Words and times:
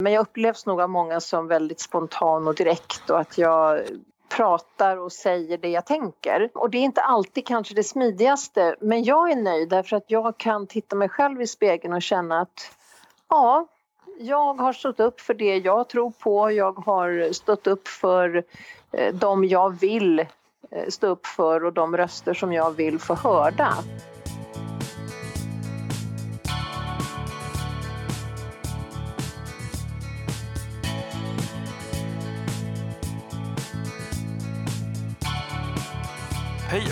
Men 0.00 0.12
jag 0.12 0.20
upplevs 0.20 0.66
nog 0.66 0.80
av 0.80 0.90
många 0.90 1.20
som 1.20 1.48
väldigt 1.48 1.80
spontan 1.80 2.48
och 2.48 2.54
direkt 2.54 3.10
och 3.10 3.20
att 3.20 3.38
jag 3.38 3.82
pratar 4.28 4.96
och 4.96 5.12
säger 5.12 5.58
det 5.58 5.68
jag 5.68 5.86
tänker. 5.86 6.50
Och 6.54 6.70
det 6.70 6.78
är 6.78 6.82
inte 6.82 7.02
alltid 7.02 7.46
kanske 7.46 7.74
det 7.74 7.84
smidigaste 7.84 8.76
men 8.80 9.04
jag 9.04 9.30
är 9.30 9.36
nöjd 9.36 9.68
därför 9.68 9.96
att 9.96 10.04
jag 10.06 10.38
kan 10.38 10.66
titta 10.66 10.96
mig 10.96 11.08
själv 11.08 11.42
i 11.42 11.46
spegeln 11.46 11.94
och 11.94 12.02
känna 12.02 12.40
att 12.40 12.70
ja, 13.28 13.66
jag 14.18 14.54
har 14.54 14.72
stått 14.72 15.00
upp 15.00 15.20
för 15.20 15.34
det 15.34 15.56
jag 15.56 15.88
tror 15.88 16.10
på. 16.10 16.50
Jag 16.50 16.78
har 16.78 17.32
stått 17.32 17.66
upp 17.66 17.88
för 17.88 18.44
eh, 18.92 19.14
de 19.14 19.44
jag 19.44 19.80
vill 19.80 20.20
eh, 20.70 20.88
stå 20.88 21.06
upp 21.06 21.26
för 21.26 21.64
och 21.64 21.72
de 21.72 21.96
röster 21.96 22.34
som 22.34 22.52
jag 22.52 22.70
vill 22.70 22.98
få 22.98 23.14
hörda. 23.14 23.74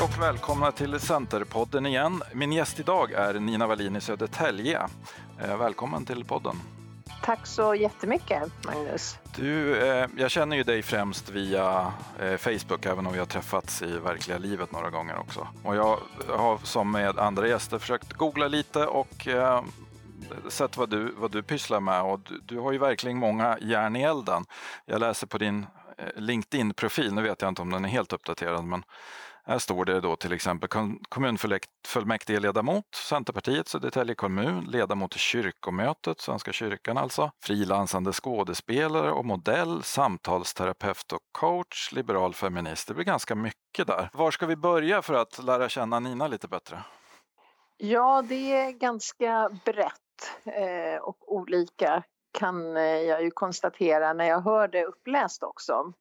Och 0.02 0.22
välkomna 0.22 0.72
till 0.72 1.00
Centerpodden 1.00 1.86
igen. 1.86 2.22
Min 2.32 2.52
gäst 2.52 2.80
idag 2.80 3.12
är 3.12 3.34
Nina 3.34 3.66
Wallin 3.66 3.96
i 3.96 4.00
Södertälje. 4.00 4.88
Eh, 5.42 5.56
välkommen 5.56 6.04
till 6.04 6.24
podden. 6.24 6.56
Tack 7.22 7.46
så 7.46 7.74
jättemycket 7.74 8.42
Magnus. 8.64 9.18
Du, 9.36 9.78
eh, 9.78 10.08
jag 10.16 10.30
känner 10.30 10.56
ju 10.56 10.62
dig 10.62 10.82
främst 10.82 11.30
via 11.30 11.92
eh, 12.20 12.36
Facebook 12.36 12.86
även 12.86 13.06
om 13.06 13.12
vi 13.12 13.18
har 13.18 13.26
träffats 13.26 13.82
i 13.82 13.98
verkliga 13.98 14.38
livet 14.38 14.72
några 14.72 14.90
gånger 14.90 15.18
också. 15.18 15.48
Och 15.64 15.76
jag 15.76 15.98
har 16.28 16.58
som 16.58 16.90
med 16.90 17.18
andra 17.18 17.48
gäster 17.48 17.78
försökt 17.78 18.12
googla 18.12 18.48
lite 18.48 18.86
och 18.86 19.28
sett 20.48 20.76
vad 20.76 20.90
du, 20.90 21.14
vad 21.16 21.30
du 21.30 21.42
pysslar 21.42 21.80
med 21.80 22.02
och 22.02 22.20
du, 22.20 22.40
du 22.44 22.58
har 22.58 22.72
ju 22.72 22.78
verkligen 22.78 23.18
många 23.18 23.58
järn 23.60 23.96
i 23.96 24.02
elden. 24.02 24.44
Jag 24.86 25.00
läser 25.00 25.26
på 25.26 25.38
din 25.38 25.66
LinkedIn-profil, 26.16 27.14
nu 27.14 27.22
vet 27.22 27.42
jag 27.42 27.48
inte 27.48 27.62
om 27.62 27.70
den 27.70 27.84
är 27.84 27.88
helt 27.88 28.12
uppdaterad 28.12 28.64
men 28.64 28.84
här 29.44 29.58
står 29.58 29.84
det 29.84 30.00
då 30.00 30.16
till 30.16 30.32
exempel 30.32 30.68
kommunfullmäktigeledamot, 31.08 32.84
Centerpartiet, 32.94 33.68
Södertälje 33.68 34.14
kommun, 34.14 34.64
ledamot 34.64 35.16
i 35.16 35.18
kyrkomötet, 35.18 36.20
Svenska 36.20 36.52
kyrkan 36.52 36.98
alltså, 36.98 37.30
frilansande 37.44 38.12
skådespelare 38.12 39.12
och 39.12 39.24
modell, 39.24 39.82
samtalsterapeut 39.82 41.12
och 41.12 41.22
coach, 41.32 41.92
liberal 41.92 42.34
feminist. 42.34 42.88
Det 42.88 42.94
blir 42.94 43.04
ganska 43.04 43.34
mycket 43.34 43.86
där. 43.86 44.10
Var 44.12 44.30
ska 44.30 44.46
vi 44.46 44.56
börja 44.56 45.02
för 45.02 45.14
att 45.14 45.42
lära 45.44 45.68
känna 45.68 46.00
Nina 46.00 46.28
lite 46.28 46.48
bättre? 46.48 46.78
Ja, 47.76 48.22
det 48.28 48.52
är 48.52 48.70
ganska 48.70 49.50
brett 49.64 49.98
eh, 50.44 51.02
och 51.02 51.32
olika 51.32 52.02
kan 52.38 52.76
eh, 52.76 52.82
jag 52.82 53.22
ju 53.22 53.30
konstatera 53.30 54.12
när 54.12 54.24
jag 54.24 54.40
hör 54.40 54.68
det 54.68 54.84
uppläst 54.84 55.42
också 55.42 55.92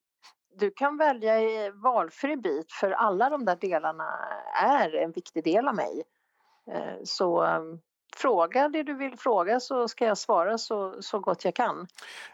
du 0.59 0.71
kan 0.71 0.97
välja 0.97 1.33
valfri 1.71 2.37
bit 2.37 2.71
för 2.71 2.91
alla 2.91 3.29
de 3.29 3.45
där 3.45 3.55
delarna 3.55 4.19
är 4.61 4.95
en 4.95 5.11
viktig 5.11 5.43
del 5.43 5.67
av 5.67 5.75
mig. 5.75 6.03
Eh, 6.71 7.03
så 7.03 7.43
ehm, 7.43 7.79
fråga 8.15 8.69
det 8.69 8.83
du 8.83 8.93
vill 8.93 9.17
fråga 9.17 9.59
så 9.59 9.87
ska 9.87 10.05
jag 10.05 10.17
svara 10.17 10.57
så, 10.57 11.01
så 11.01 11.19
gott 11.19 11.45
jag 11.45 11.55
kan. 11.55 11.87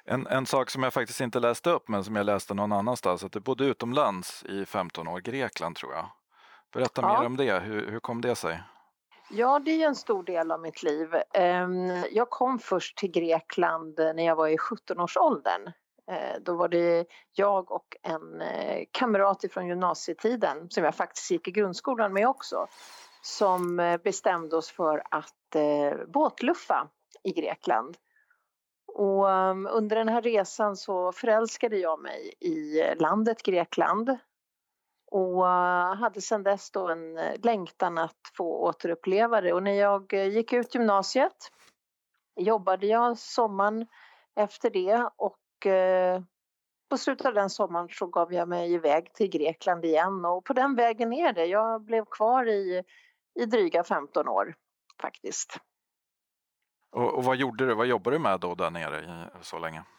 En, 0.05 0.27
en 0.27 0.45
sak 0.45 0.69
som 0.69 0.83
jag 0.83 0.93
faktiskt 0.93 1.21
inte 1.21 1.39
läste 1.39 1.69
upp 1.69 1.87
men 1.87 2.03
som 2.03 2.15
jag 2.15 2.25
läste 2.25 2.53
någon 2.53 2.71
annanstans, 2.71 3.23
att 3.23 3.31
du 3.31 3.39
bodde 3.39 3.65
utomlands 3.65 4.43
i 4.43 4.65
15 4.65 5.07
år, 5.07 5.19
Grekland 5.19 5.75
tror 5.75 5.93
jag. 5.93 6.05
Berätta 6.73 7.01
ja. 7.01 7.19
mer 7.19 7.25
om 7.25 7.37
det, 7.37 7.59
hur, 7.59 7.91
hur 7.91 7.99
kom 7.99 8.21
det 8.21 8.35
sig? 8.35 8.63
Ja, 9.29 9.59
det 9.59 9.83
är 9.83 9.87
en 9.87 9.95
stor 9.95 10.23
del 10.23 10.51
av 10.51 10.59
mitt 10.59 10.83
liv. 10.83 11.07
Ehm, 11.33 12.03
jag 12.11 12.29
kom 12.29 12.59
först 12.59 12.97
till 12.97 13.11
Grekland 13.11 13.97
när 13.97 14.25
jag 14.25 14.35
var 14.35 14.47
i 14.47 14.57
17-årsåldern. 14.57 15.71
Eh, 16.11 16.39
då 16.41 16.55
var 16.55 16.67
det 16.67 17.05
jag 17.33 17.71
och 17.71 17.97
en 18.03 18.41
eh, 18.41 18.83
kamrat 18.91 19.45
från 19.51 19.67
gymnasietiden 19.67 20.69
som 20.69 20.83
jag 20.83 20.95
faktiskt 20.95 21.31
gick 21.31 21.47
i 21.47 21.51
grundskolan 21.51 22.13
med 22.13 22.27
också 22.27 22.67
som 23.21 23.79
eh, 23.79 23.97
bestämde 23.97 24.55
oss 24.55 24.71
för 24.71 25.03
att 25.11 25.33
båtluffa 26.07 26.89
i 27.23 27.31
Grekland. 27.31 27.97
Och 28.87 29.31
ehm, 29.31 29.67
under 29.71 29.95
den 29.95 30.09
här 30.09 30.21
resan 30.21 30.75
så 30.75 31.11
förälskade 31.11 31.77
jag 31.77 31.99
mig 31.99 32.33
i 32.39 32.83
landet 32.95 33.43
Grekland 33.43 34.17
och 35.11 35.45
hade 35.97 36.21
sedan 36.21 36.43
dess 36.43 36.71
då 36.71 36.87
en 36.87 37.15
längtan 37.43 37.97
att 37.97 38.31
få 38.37 38.63
återuppleva 38.63 39.41
det. 39.41 39.53
Och 39.53 39.63
när 39.63 39.73
jag 39.73 40.13
gick 40.13 40.53
ut 40.53 40.75
gymnasiet 40.75 41.51
jobbade 42.35 42.87
jag 42.87 43.17
sommaren 43.17 43.87
efter 44.35 44.69
det 44.69 45.09
och 45.15 45.37
på 46.89 46.97
slutet 46.97 47.27
av 47.27 47.33
den 47.33 47.49
sommaren 47.49 47.87
så 47.91 48.07
gav 48.07 48.33
jag 48.33 48.47
mig 48.47 48.73
iväg 48.73 49.13
till 49.13 49.29
Grekland 49.29 49.85
igen 49.85 50.25
och 50.25 50.45
på 50.45 50.53
den 50.53 50.75
vägen 50.75 51.13
är 51.13 51.33
det. 51.33 51.45
Jag 51.45 51.81
blev 51.81 52.05
kvar 52.05 52.45
i, 52.45 52.83
i 53.39 53.45
dryga 53.45 53.83
15 53.83 54.27
år 54.27 54.55
faktiskt. 55.01 55.57
Och, 56.91 57.13
och, 57.13 57.23
vad 57.23 57.37
gjorde 57.37 57.65
du? 57.65 57.73
Vad 57.73 57.87
jobbade 57.87 58.15
du 58.15 58.19
med 58.19 58.39
då 58.39 58.55
där 58.55 58.69
nere 58.69 58.99
i, 58.99 59.43
så 59.43 59.59
länge? 59.59 59.83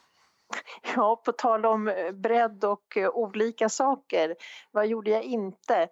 Ja, 0.96 1.22
på 1.24 1.32
tal 1.32 1.66
om 1.66 1.88
eh, 1.88 2.12
bredd 2.12 2.64
och 2.64 2.96
uh, 2.96 3.08
olika 3.08 3.68
saker. 3.68 4.36
Vad 4.72 4.86
gjorde 4.86 5.10
jag 5.10 5.22
inte? 5.22 5.88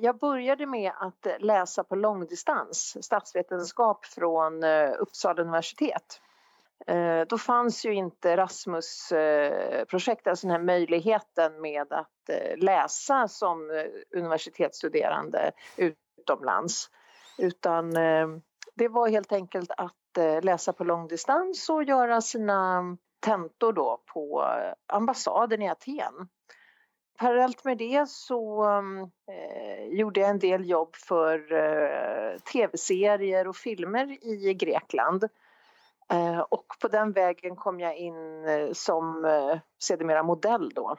Jag 0.00 0.18
började 0.18 0.66
med 0.66 0.92
att 0.96 1.26
läsa 1.40 1.84
på 1.84 1.96
långdistans, 1.96 2.96
statsvetenskap 3.00 4.06
från 4.06 4.64
Uppsala 4.98 5.42
universitet. 5.42 6.20
Eh, 6.86 7.20
då 7.28 7.38
fanns 7.38 7.84
ju 7.84 7.94
inte 7.94 8.36
Rasmus-projektet, 8.36 10.26
eh, 10.26 10.30
alltså 10.30 10.46
den 10.46 10.56
här 10.56 10.62
möjligheten 10.62 11.60
med 11.60 11.92
att 11.92 12.28
eh, 12.28 12.56
läsa 12.56 13.28
som 13.28 13.86
universitetsstuderande 14.16 15.52
utomlands. 15.76 16.90
Utan 17.38 17.90
det 18.74 18.88
var 18.88 19.08
helt 19.08 19.32
enkelt 19.32 19.70
att 19.76 19.94
läsa 20.42 20.72
på 20.72 20.84
långdistans 20.84 21.68
och 21.68 21.84
göra 21.84 22.20
sina 22.20 22.82
tentor 23.20 23.72
då 23.72 24.02
på 24.06 24.44
ambassaden 24.86 25.62
i 25.62 25.68
Aten. 25.68 26.28
Parallellt 27.18 27.64
med 27.64 27.78
det 27.78 28.08
så 28.08 28.64
eh, 29.28 29.84
gjorde 29.98 30.20
jag 30.20 30.30
en 30.30 30.38
del 30.38 30.68
jobb 30.68 30.96
för 30.96 31.52
eh, 31.52 32.38
tv-serier 32.38 33.48
och 33.48 33.56
filmer 33.56 34.24
i 34.24 34.54
Grekland 34.54 35.24
Eh, 35.24 35.28
och 36.48 36.66
på 36.80 36.88
den 36.88 37.12
vägen 37.12 37.56
kom 37.56 37.80
jag 37.80 37.96
in 37.96 38.48
eh, 38.48 38.72
som 38.72 39.24
eh, 39.24 39.58
sedermera 39.78 40.22
modell 40.22 40.72
då 40.74 40.96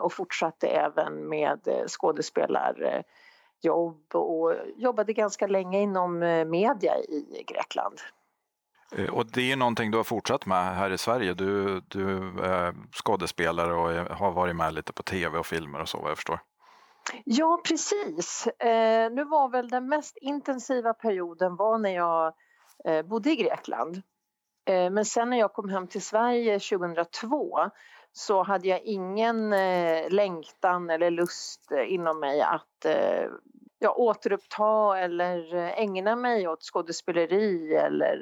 och 0.00 0.12
fortsatte 0.12 0.68
även 0.68 1.28
med 1.28 1.84
skådespelarjobb 1.88 4.14
och 4.14 4.54
jobbade 4.76 5.12
ganska 5.12 5.46
länge 5.46 5.80
inom 5.80 6.18
media 6.46 6.98
i 6.98 7.44
Grekland. 7.46 8.00
Och 9.12 9.26
det 9.26 9.52
är 9.52 9.56
någonting 9.56 9.90
du 9.90 9.96
har 9.96 10.04
fortsatt 10.04 10.46
med 10.46 10.76
här 10.76 10.90
i 10.90 10.98
Sverige. 10.98 11.34
Du, 11.34 11.80
du 11.80 12.16
är 12.42 12.74
skådespelare 12.92 13.74
och 13.74 14.16
har 14.16 14.32
varit 14.32 14.56
med 14.56 14.74
lite 14.74 14.92
på 14.92 15.02
tv 15.02 15.38
och 15.38 15.46
filmer 15.46 15.80
och 15.80 15.88
så 15.88 15.98
vad 15.98 16.10
jag 16.10 16.18
förstår. 16.18 16.40
Ja 17.24 17.60
precis. 17.68 18.48
nu 19.10 19.24
var 19.24 19.48
väl 19.48 19.68
den 19.68 19.88
mest 19.88 20.16
intensiva 20.20 20.94
perioden 20.94 21.56
var 21.56 21.78
när 21.78 21.94
jag 21.94 22.34
bodde 23.04 23.30
i 23.30 23.36
Grekland. 23.36 24.02
Eh, 24.66 24.90
men 24.90 25.04
sen 25.04 25.30
när 25.30 25.38
jag 25.38 25.52
kom 25.52 25.68
hem 25.68 25.86
till 25.86 26.02
Sverige 26.02 26.58
2002 26.58 27.58
så 28.12 28.42
hade 28.42 28.68
jag 28.68 28.80
ingen 28.80 29.52
eh, 29.52 30.10
längtan 30.10 30.90
eller 30.90 31.10
lust 31.10 31.72
eh, 31.72 31.92
inom 31.92 32.20
mig 32.20 32.40
att 32.40 32.86
ja, 33.78 33.94
återuppta 33.94 34.98
eller 34.98 35.54
ägna 35.54 36.16
mig 36.16 36.48
åt 36.48 36.62
skådespeleri 36.62 37.74
eller 37.74 38.18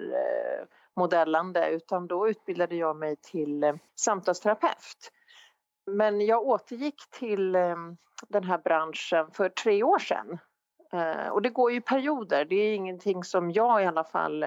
modellande 0.97 1.69
utan 1.71 2.06
då 2.06 2.28
utbildade 2.28 2.76
jag 2.76 2.97
mig 2.97 3.16
till 3.16 3.78
samtalsterapeut. 4.00 5.11
Men 5.87 6.20
jag 6.20 6.47
återgick 6.47 7.11
till 7.11 7.52
den 8.29 8.44
här 8.44 8.58
branschen 8.58 9.31
för 9.31 9.49
tre 9.49 9.82
år 9.82 9.99
sedan. 9.99 10.38
Och 11.31 11.43
det 11.43 11.50
går 11.50 11.73
ju 11.73 11.81
perioder, 11.81 12.44
det 12.44 12.56
är 12.56 12.75
ingenting 12.75 13.25
som 13.25 13.50
jag 13.50 13.82
i 13.82 13.87
alla 13.87 14.05
fall 14.05 14.47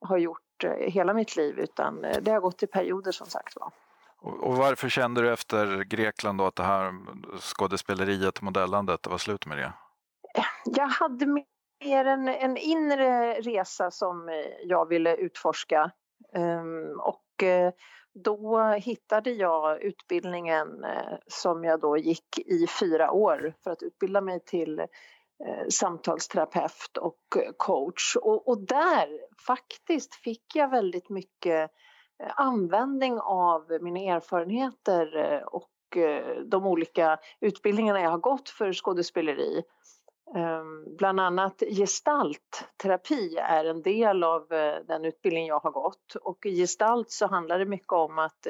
har 0.00 0.18
gjort 0.18 0.43
Eh, 0.64 0.90
hela 0.90 1.14
mitt 1.14 1.36
liv 1.36 1.58
utan 1.58 2.04
eh, 2.04 2.20
det 2.20 2.30
har 2.30 2.40
gått 2.40 2.62
i 2.62 2.66
perioder 2.66 3.12
som 3.12 3.26
sagt 3.26 3.56
var. 3.56 3.70
Och 4.18 4.56
varför 4.56 4.88
kände 4.88 5.22
du 5.22 5.32
efter 5.32 5.84
Grekland 5.84 6.38
då 6.38 6.46
att 6.46 6.56
det 6.56 6.62
här 6.62 6.92
skådespeleriet, 7.40 8.42
modellandet, 8.42 9.02
det 9.02 9.10
var 9.10 9.18
slut 9.18 9.46
med 9.46 9.58
det? 9.58 9.72
Jag 10.64 10.86
hade 10.86 11.26
mer 11.26 12.04
en, 12.04 12.28
en 12.28 12.56
inre 12.56 13.34
resa 13.34 13.90
som 13.90 14.28
eh, 14.28 14.34
jag 14.62 14.88
ville 14.88 15.16
utforska 15.16 15.90
ehm, 16.34 17.00
och 17.00 17.20
då 18.14 18.62
hittade 18.62 19.30
jag 19.30 19.82
utbildningen 19.82 20.84
som 21.26 21.64
jag 21.64 21.80
då 21.80 21.96
gick 21.96 22.38
i 22.38 22.66
fyra 22.80 23.10
år 23.10 23.54
för 23.64 23.70
att 23.70 23.82
utbilda 23.82 24.20
mig 24.20 24.40
till 24.40 24.80
eh, 24.80 24.86
Eh, 25.40 25.68
samtalsterapeut 25.68 26.96
och 27.00 27.18
eh, 27.36 27.52
coach. 27.56 28.16
Och, 28.16 28.48
och, 28.48 28.66
där 28.66 29.08
faktiskt 29.46 30.14
fick 30.14 30.44
jag 30.54 30.70
väldigt 30.70 31.08
mycket 31.10 31.70
eh, 32.22 32.30
användning 32.36 33.18
av 33.20 33.78
mina 33.80 34.00
erfarenheter 34.00 35.42
och 35.46 35.70
de 36.44 36.66
olika 36.66 37.18
utbildningarna 37.40 38.00
jag 38.00 38.10
har 38.10 38.18
gått 38.18 38.48
för 38.48 38.72
skådespeleri. 38.72 39.62
Ehm, 40.36 40.96
bland 40.96 41.20
annat 41.20 41.62
gestaltterapi 41.76 43.36
är 43.36 43.64
en 43.64 43.82
del 43.82 44.24
av 44.24 44.46
den 44.86 45.04
utbildning 45.04 45.46
jag 45.46 45.60
har 45.60 45.70
gått 45.70 46.14
och 46.14 46.46
i 46.46 46.56
gestalt 46.56 47.10
så 47.10 47.26
handlar 47.26 47.58
det 47.58 47.64
mycket 47.64 47.92
om 47.92 48.18
att 48.18 48.46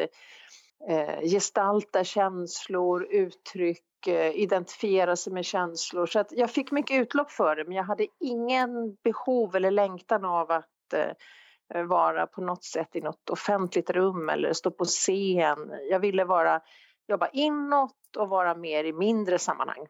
Eh, 0.89 1.21
gestalta 1.23 2.05
känslor, 2.05 3.07
uttryck, 3.11 4.07
eh, 4.07 4.37
identifiera 4.37 5.17
sig 5.17 5.33
med 5.33 5.45
känslor. 5.45 6.07
Så 6.07 6.19
att 6.19 6.33
jag 6.33 6.51
fick 6.51 6.71
mycket 6.71 7.01
utlopp 7.01 7.31
för 7.31 7.57
det 7.57 7.65
men 7.65 7.77
jag 7.77 7.85
hade 7.85 8.07
ingen 8.21 8.97
behov 9.05 9.57
eller 9.57 9.71
längtan 9.71 10.25
av 10.25 10.51
att 10.51 10.93
eh, 10.95 11.83
vara 11.83 12.27
på 12.27 12.41
något 12.41 12.65
sätt 12.65 12.97
i 12.97 13.01
något 13.01 13.31
offentligt 13.31 13.91
rum 13.91 14.29
eller 14.29 14.53
stå 14.53 14.71
på 14.71 14.85
scen. 14.85 15.73
Jag 15.91 16.01
ville 16.01 16.25
vara, 16.25 16.61
jobba 17.09 17.29
inåt 17.33 18.17
och 18.19 18.29
vara 18.29 18.55
mer 18.55 18.85
i 18.85 18.93
mindre 18.93 19.39
sammanhang. 19.39 19.87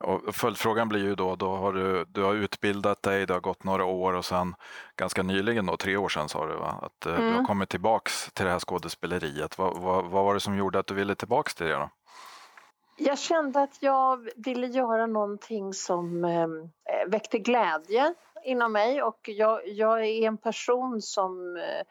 Och 0.00 0.34
följdfrågan 0.34 0.88
blir 0.88 1.00
ju 1.04 1.14
då, 1.14 1.36
då 1.36 1.56
har 1.56 1.72
du, 1.72 2.04
du 2.04 2.22
har 2.22 2.34
utbildat 2.34 3.02
dig, 3.02 3.26
det 3.26 3.34
har 3.34 3.40
gått 3.40 3.64
några 3.64 3.84
år 3.84 4.12
och 4.12 4.24
sen 4.24 4.54
ganska 4.96 5.22
nyligen 5.22 5.66
då, 5.66 5.76
tre 5.76 5.96
år 5.96 6.08
sedan 6.08 6.28
sa 6.28 6.46
du 6.46 6.56
va? 6.56 6.74
att 6.82 7.06
mm. 7.06 7.20
du 7.20 7.26
har 7.26 7.32
mm. 7.32 7.46
kommit 7.46 7.68
tillbaks 7.68 8.32
till 8.32 8.44
det 8.44 8.50
här 8.50 8.58
skådespeleriet. 8.58 9.58
Vad, 9.58 9.76
vad, 9.76 10.04
vad, 10.04 10.24
var 10.24 10.34
det 10.34 10.40
som 10.40 10.56
gjorde 10.56 10.78
att 10.78 10.86
du 10.86 10.94
ville 10.94 11.14
tillbaks 11.14 11.54
till 11.54 11.66
det 11.66 11.72
då? 11.72 11.90
Jag 12.96 13.18
kände 13.18 13.62
att 13.62 13.82
jag 13.82 14.28
ville 14.36 14.66
göra 14.66 15.06
någonting 15.06 15.74
som 15.74 16.24
eh, 16.24 16.48
väckte 17.06 17.38
glädje 17.38 18.14
inom 18.44 18.72
mig 18.72 19.02
och 19.02 19.20
jag, 19.22 19.68
jag 19.68 20.04
är 20.04 20.26
en 20.26 20.36
person 20.36 21.02
som, 21.02 21.56
eh, 21.56 21.86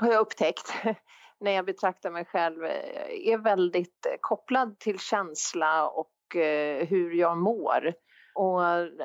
har 0.00 0.12
jag 0.12 0.20
upptäckt 0.20 0.72
när 1.40 1.50
jag 1.50 1.64
betraktar 1.64 2.10
mig 2.10 2.24
själv, 2.24 2.64
eh, 2.64 3.32
är 3.32 3.38
väldigt 3.38 4.06
kopplad 4.20 4.78
till 4.78 4.98
känsla 4.98 5.88
och 5.88 6.10
och 6.28 6.36
eh, 6.36 6.86
hur 6.86 7.12
jag 7.12 7.38
mår. 7.38 7.94
Och 8.34 8.60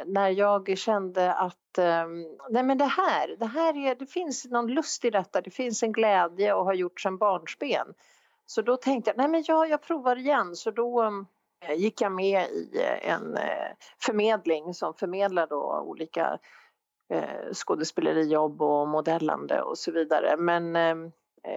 när 0.05 0.29
jag 0.29 0.77
kände 0.77 1.33
att 1.33 1.77
ehm, 1.77 2.25
nej 2.49 2.63
men 2.63 2.77
det 2.77 2.85
här, 2.85 3.35
det 3.39 3.45
här 3.45 3.77
är, 3.87 3.95
det 3.95 4.05
finns 4.05 4.45
någon 4.45 4.67
lust 4.67 5.05
i 5.05 5.09
detta, 5.09 5.41
det 5.41 5.49
finns 5.49 5.83
en 5.83 5.91
glädje 5.91 6.53
och 6.53 6.65
har 6.65 6.73
gjort 6.73 7.01
sedan 7.01 7.17
barnsben. 7.17 7.93
Så 8.45 8.61
då 8.61 8.77
tänkte 8.77 9.09
jag, 9.09 9.17
nej 9.17 9.27
men 9.27 9.43
jag, 9.47 9.69
jag 9.69 9.81
provar 9.81 10.15
igen. 10.15 10.55
Så 10.55 10.71
då 10.71 11.01
ehm, 11.01 11.25
gick 11.75 12.01
jag 12.01 12.11
med 12.11 12.45
i 12.49 12.81
en 13.01 13.37
eh, 13.37 13.71
förmedling 14.05 14.73
som 14.73 14.93
förmedlar 14.93 15.47
då 15.47 15.83
olika 15.87 16.39
eh, 17.09 17.53
skådespelerijobb 17.53 18.61
och 18.61 18.87
modellande 18.87 19.61
och 19.61 19.77
så 19.77 19.91
vidare. 19.91 20.37
Men 20.37 20.75
ehm, 20.75 21.11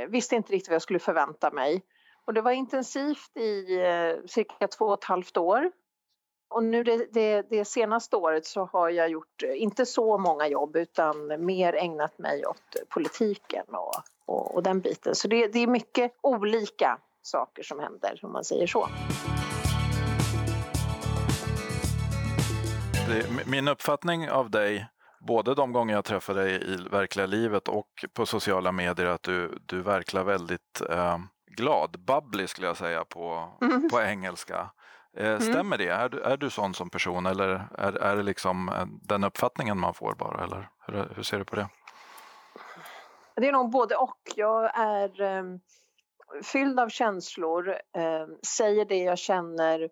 visste 0.08 0.36
inte 0.36 0.52
riktigt 0.52 0.68
vad 0.68 0.74
jag 0.74 0.82
skulle 0.82 0.98
förvänta 0.98 1.50
mig. 1.50 1.82
Och 2.26 2.34
det 2.34 2.42
var 2.42 2.50
intensivt 2.50 3.36
i 3.36 3.80
eh, 3.80 4.26
cirka 4.26 4.68
två 4.68 4.84
och 4.84 4.98
ett 4.98 5.04
halvt 5.04 5.36
år. 5.36 5.70
Och 6.50 6.64
nu 6.64 6.82
det, 6.82 7.12
det, 7.12 7.42
det, 7.50 7.64
senaste 7.64 8.16
året 8.16 8.46
så 8.46 8.64
har 8.64 8.90
jag 8.90 9.08
gjort 9.08 9.42
eh, 9.42 9.62
inte 9.62 9.86
så 9.86 10.18
många 10.18 10.48
jobb 10.48 10.76
utan 10.76 11.44
mer 11.44 11.74
ägnat 11.74 12.18
mig 12.18 12.46
åt 12.46 12.88
politiken 12.88 13.64
och, 13.68 13.92
och, 14.26 14.54
och 14.54 14.62
den 14.62 14.80
biten. 14.80 15.14
Så 15.14 15.28
det, 15.28 15.46
det 15.46 15.58
är 15.58 15.66
mycket 15.66 16.12
olika 16.22 16.98
saker 17.22 17.62
som 17.62 17.80
händer 17.80 18.20
om 18.22 18.32
man 18.32 18.44
säger 18.44 18.66
så. 18.66 18.88
Min 23.46 23.68
uppfattning 23.68 24.30
av 24.30 24.50
dig 24.50 24.86
både 25.20 25.54
de 25.54 25.72
gånger 25.72 25.94
jag 25.94 26.04
träffar 26.04 26.34
dig 26.34 26.74
i 26.74 26.76
verkliga 26.90 27.26
livet 27.26 27.68
och 27.68 28.04
på 28.12 28.26
sociala 28.26 28.72
medier 28.72 29.06
att 29.06 29.22
du, 29.22 29.58
du 29.66 29.82
verkar 29.82 30.24
väldigt 30.24 30.80
eh, 30.90 31.18
glad, 31.56 32.00
bubbly 32.00 32.46
skulle 32.46 32.66
jag 32.66 32.76
säga 32.76 33.04
på, 33.04 33.52
mm. 33.62 33.88
på 33.88 34.00
engelska. 34.00 34.70
Eh, 35.16 35.26
mm. 35.26 35.40
stämmer 35.40 35.78
det? 35.78 35.88
Är 35.88 36.08
du, 36.08 36.20
är 36.20 36.36
du 36.36 36.50
sån 36.50 36.74
som 36.74 36.90
person 36.90 37.26
eller 37.26 37.68
är, 37.78 37.92
är 37.92 38.16
det 38.16 38.22
liksom 38.22 38.68
eh, 38.68 38.86
den 39.02 39.24
uppfattningen 39.24 39.78
man 39.78 39.94
får 39.94 40.14
bara? 40.14 40.44
Eller 40.44 40.68
hur, 40.86 41.12
hur 41.16 41.22
ser 41.22 41.38
du 41.38 41.44
på 41.44 41.56
det? 41.56 41.68
Det 43.36 43.48
är 43.48 43.52
nog 43.52 43.70
både 43.70 43.96
och. 43.96 44.20
Jag 44.36 44.78
är 44.78 45.20
eh, 45.20 45.44
fylld 46.42 46.80
av 46.80 46.88
känslor, 46.88 47.68
eh, 47.96 48.26
säger 48.56 48.84
det 48.84 48.98
jag 48.98 49.18
känner 49.18 49.90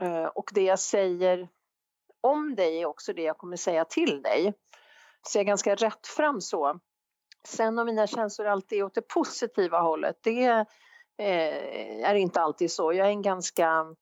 eh, 0.00 0.24
och 0.24 0.50
det 0.54 0.62
jag 0.62 0.78
säger 0.78 1.48
om 2.20 2.54
dig 2.54 2.82
är 2.82 2.86
också 2.86 3.12
det 3.12 3.22
jag 3.22 3.38
kommer 3.38 3.56
säga 3.56 3.84
till 3.84 4.22
dig. 4.22 4.54
Så 5.22 5.38
jag 5.38 5.42
är 5.42 5.46
ganska 5.46 5.74
rätt 5.74 6.06
fram 6.06 6.40
så. 6.40 6.80
Sen 7.46 7.78
om 7.78 7.86
mina 7.86 8.06
känslor 8.06 8.46
alltid 8.46 8.78
är 8.78 8.82
åt 8.82 8.94
det 8.94 9.08
positiva 9.08 9.80
hållet, 9.80 10.16
det 10.22 10.44
eh, 11.18 12.04
är 12.10 12.14
inte 12.14 12.40
alltid 12.40 12.72
så. 12.72 12.92
Jag 12.92 13.06
är 13.06 13.10
en 13.10 13.22
ganska 13.22 13.94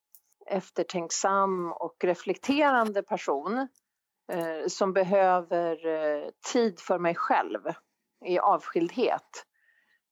eftertänksam 0.46 1.72
och 1.72 1.96
reflekterande 2.04 3.02
person 3.02 3.68
eh, 4.32 4.66
som 4.68 4.92
behöver 4.92 5.86
eh, 5.86 6.28
tid 6.52 6.80
för 6.80 6.98
mig 6.98 7.14
själv 7.14 7.60
i 8.24 8.38
avskildhet. 8.38 9.44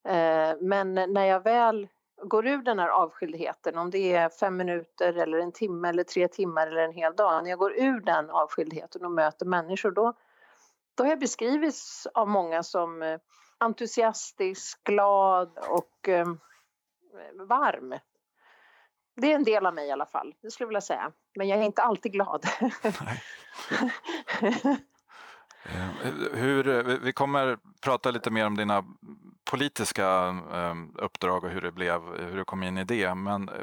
Eh, 0.08 0.56
men 0.60 0.94
när 0.94 1.24
jag 1.24 1.44
väl 1.44 1.88
går 2.22 2.46
ur 2.46 2.62
den 2.62 2.78
här 2.78 2.88
avskildheten, 2.88 3.78
om 3.78 3.90
det 3.90 4.12
är 4.12 4.28
fem 4.28 4.56
minuter 4.56 5.12
eller 5.12 5.38
en 5.38 5.52
timme 5.52 5.88
eller 5.88 6.04
tre 6.04 6.28
timmar 6.28 6.66
eller 6.66 6.82
en 6.82 6.92
hel 6.92 7.16
dag, 7.16 7.42
när 7.42 7.50
jag 7.50 7.58
går 7.58 7.78
ur 7.78 8.00
den 8.00 8.30
avskildheten 8.30 9.04
och 9.04 9.12
möter 9.12 9.46
människor 9.46 9.90
då, 9.90 10.12
då 10.96 11.04
har 11.04 11.10
jag 11.10 11.18
beskrivits 11.18 12.06
av 12.14 12.28
många 12.28 12.62
som 12.62 13.02
eh, 13.02 13.18
entusiastisk, 13.58 14.84
glad 14.84 15.58
och 15.58 16.08
eh, 16.08 16.26
varm. 17.48 17.94
Det 19.16 19.32
är 19.32 19.34
en 19.34 19.44
del 19.44 19.66
av 19.66 19.74
mig 19.74 19.88
i 19.88 19.90
alla 19.90 20.06
fall, 20.06 20.34
det 20.42 20.50
skulle 20.50 20.64
jag 20.64 20.68
vilja 20.68 20.80
säga. 20.80 21.12
Men 21.34 21.48
jag 21.48 21.58
är 21.58 21.62
inte 21.62 21.82
alltid 21.82 22.12
glad. 22.12 22.44
Eh, 25.68 25.88
hur, 26.32 26.68
eh, 26.68 26.82
vi 26.82 27.12
kommer 27.12 27.58
prata 27.80 28.10
lite 28.10 28.30
mer 28.30 28.46
om 28.46 28.56
dina 28.56 28.84
politiska 29.50 30.06
ehm, 30.52 30.96
uppdrag 30.96 31.44
och 31.44 31.50
hur 31.50 31.60
det 31.60 31.72
blev, 31.72 32.02
hur 32.02 32.36
du 32.36 32.44
kom 32.44 32.62
in 32.62 32.78
i 32.78 32.84
det. 32.84 33.14
Men 33.14 33.48
eh, 33.48 33.54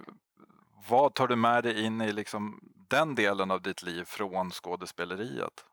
vad 0.89 1.13
tar 1.13 1.27
du 1.27 1.35
med 1.35 1.63
dig 1.63 1.85
in 1.85 2.01
i 2.01 2.11
liksom 2.11 2.59
den 2.89 3.15
delen 3.15 3.51
av 3.51 3.61
ditt 3.61 3.83
liv 3.83 4.03
från 4.03 4.51
skådespeleriet? 4.51 5.65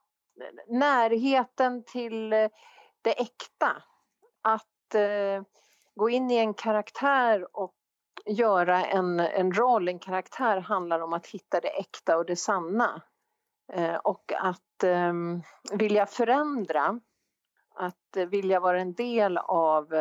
Närheten 0.69 1.85
till 1.85 2.33
eh, 2.33 2.49
det 3.03 3.21
äkta. 3.21 3.83
Att 4.43 4.95
eh, 4.95 5.43
gå 5.95 6.11
in 6.11 6.31
i 6.31 6.37
en 6.37 6.55
karaktär 6.55 7.57
och 7.57 7.75
göra 8.27 8.87
en, 8.87 9.21
en 9.21 9.53
roll, 9.53 9.89
en 9.89 9.99
karaktär 9.99 10.61
handlar 10.61 11.01
om 11.01 11.13
att 11.13 11.27
hitta 11.27 11.61
det 11.61 11.69
äkta 11.69 12.17
och 12.17 12.27
det 12.27 12.37
sanna. 12.37 13.03
Eh, 13.73 13.97
och 13.97 14.33
att 14.37 14.83
eh, 14.85 15.13
vilja 15.73 16.07
förändra, 16.07 17.01
att 17.75 18.17
vilja 18.29 18.61
vara 18.61 18.81
en 18.81 18.95
del 18.95 19.39
av 19.39 19.95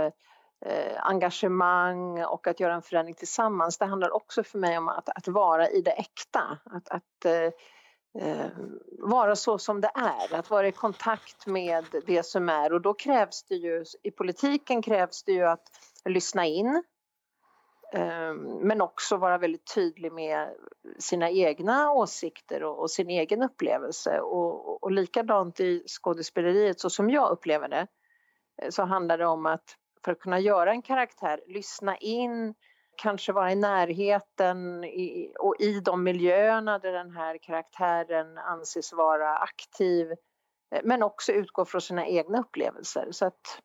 eh, 0.65 0.93
engagemang 0.97 2.23
och 2.23 2.47
att 2.47 2.59
göra 2.59 2.73
en 2.73 2.81
förändring 2.81 3.15
tillsammans. 3.15 3.77
Det 3.77 3.85
handlar 3.85 4.11
också 4.11 4.43
för 4.43 4.59
mig 4.59 4.77
om 4.77 4.89
att, 4.89 5.09
att 5.09 5.27
vara 5.27 5.69
i 5.69 5.81
det 5.81 5.91
äkta. 5.91 6.57
Att, 6.65 6.89
att 6.89 7.25
eh, 7.25 7.51
Eh, 8.17 8.47
vara 8.99 9.35
så 9.35 9.57
som 9.57 9.81
det 9.81 9.91
är, 9.95 10.35
att 10.35 10.49
vara 10.49 10.67
i 10.67 10.71
kontakt 10.71 11.47
med 11.47 11.85
det 12.05 12.25
som 12.25 12.49
är 12.49 12.73
och 12.73 12.81
då 12.81 12.93
krävs 12.93 13.43
det 13.43 13.55
ju, 13.55 13.83
i 14.03 14.11
politiken 14.11 14.81
krävs 14.81 15.23
det 15.23 15.31
ju 15.31 15.43
att 15.43 15.67
lyssna 16.05 16.45
in 16.45 16.83
eh, 17.93 18.33
men 18.61 18.81
också 18.81 19.17
vara 19.17 19.37
väldigt 19.37 19.73
tydlig 19.75 20.11
med 20.11 20.49
sina 20.99 21.29
egna 21.29 21.91
åsikter 21.91 22.63
och, 22.63 22.79
och 22.79 22.91
sin 22.91 23.09
egen 23.09 23.43
upplevelse. 23.43 24.19
Och, 24.19 24.83
och 24.83 24.91
likadant 24.91 25.59
i 25.59 25.83
skådespeleriet, 25.87 26.79
så 26.79 26.89
som 26.89 27.09
jag 27.09 27.31
upplever 27.31 27.67
det, 27.67 27.87
eh, 28.61 28.69
så 28.69 28.83
handlar 28.83 29.17
det 29.17 29.27
om 29.27 29.45
att 29.45 29.75
för 30.05 30.11
att 30.11 30.19
kunna 30.19 30.39
göra 30.39 30.71
en 30.71 30.81
karaktär, 30.81 31.41
lyssna 31.47 31.97
in, 31.97 32.53
kanske 32.99 33.31
vara 33.31 33.51
i 33.51 33.55
närheten 33.55 34.83
i, 34.83 35.33
och 35.39 35.55
i 35.59 35.79
de 35.79 36.03
miljöerna 36.03 36.79
där 36.79 36.91
den 36.91 37.11
här 37.11 37.37
karaktären 37.37 38.37
anses 38.37 38.93
vara 38.93 39.37
aktiv 39.37 40.11
eh, 40.75 40.81
men 40.83 41.03
också 41.03 41.31
utgå 41.31 41.65
från 41.65 41.81
sina 41.81 42.07
egna 42.07 42.39
upplevelser. 42.39 43.07
Så 43.11 43.25
att 43.25 43.61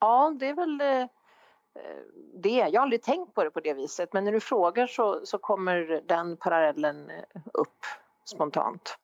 ja, 0.00 0.36
det 0.40 0.48
är 0.48 0.54
väl 0.54 0.80
eh, 0.80 1.00
eh, 1.00 1.08
det. 2.34 2.50
Jag 2.50 2.80
har 2.80 2.82
aldrig 2.82 3.02
tänkt 3.02 3.34
på 3.34 3.44
det 3.44 3.50
på 3.50 3.60
det 3.60 3.74
viset 3.74 4.12
men 4.12 4.24
när 4.24 4.32
du 4.32 4.40
frågar 4.40 4.86
så, 4.86 5.26
så 5.26 5.38
kommer 5.38 6.02
den 6.08 6.36
parallellen 6.36 7.10
upp 7.54 7.84
spontant. 8.24 8.98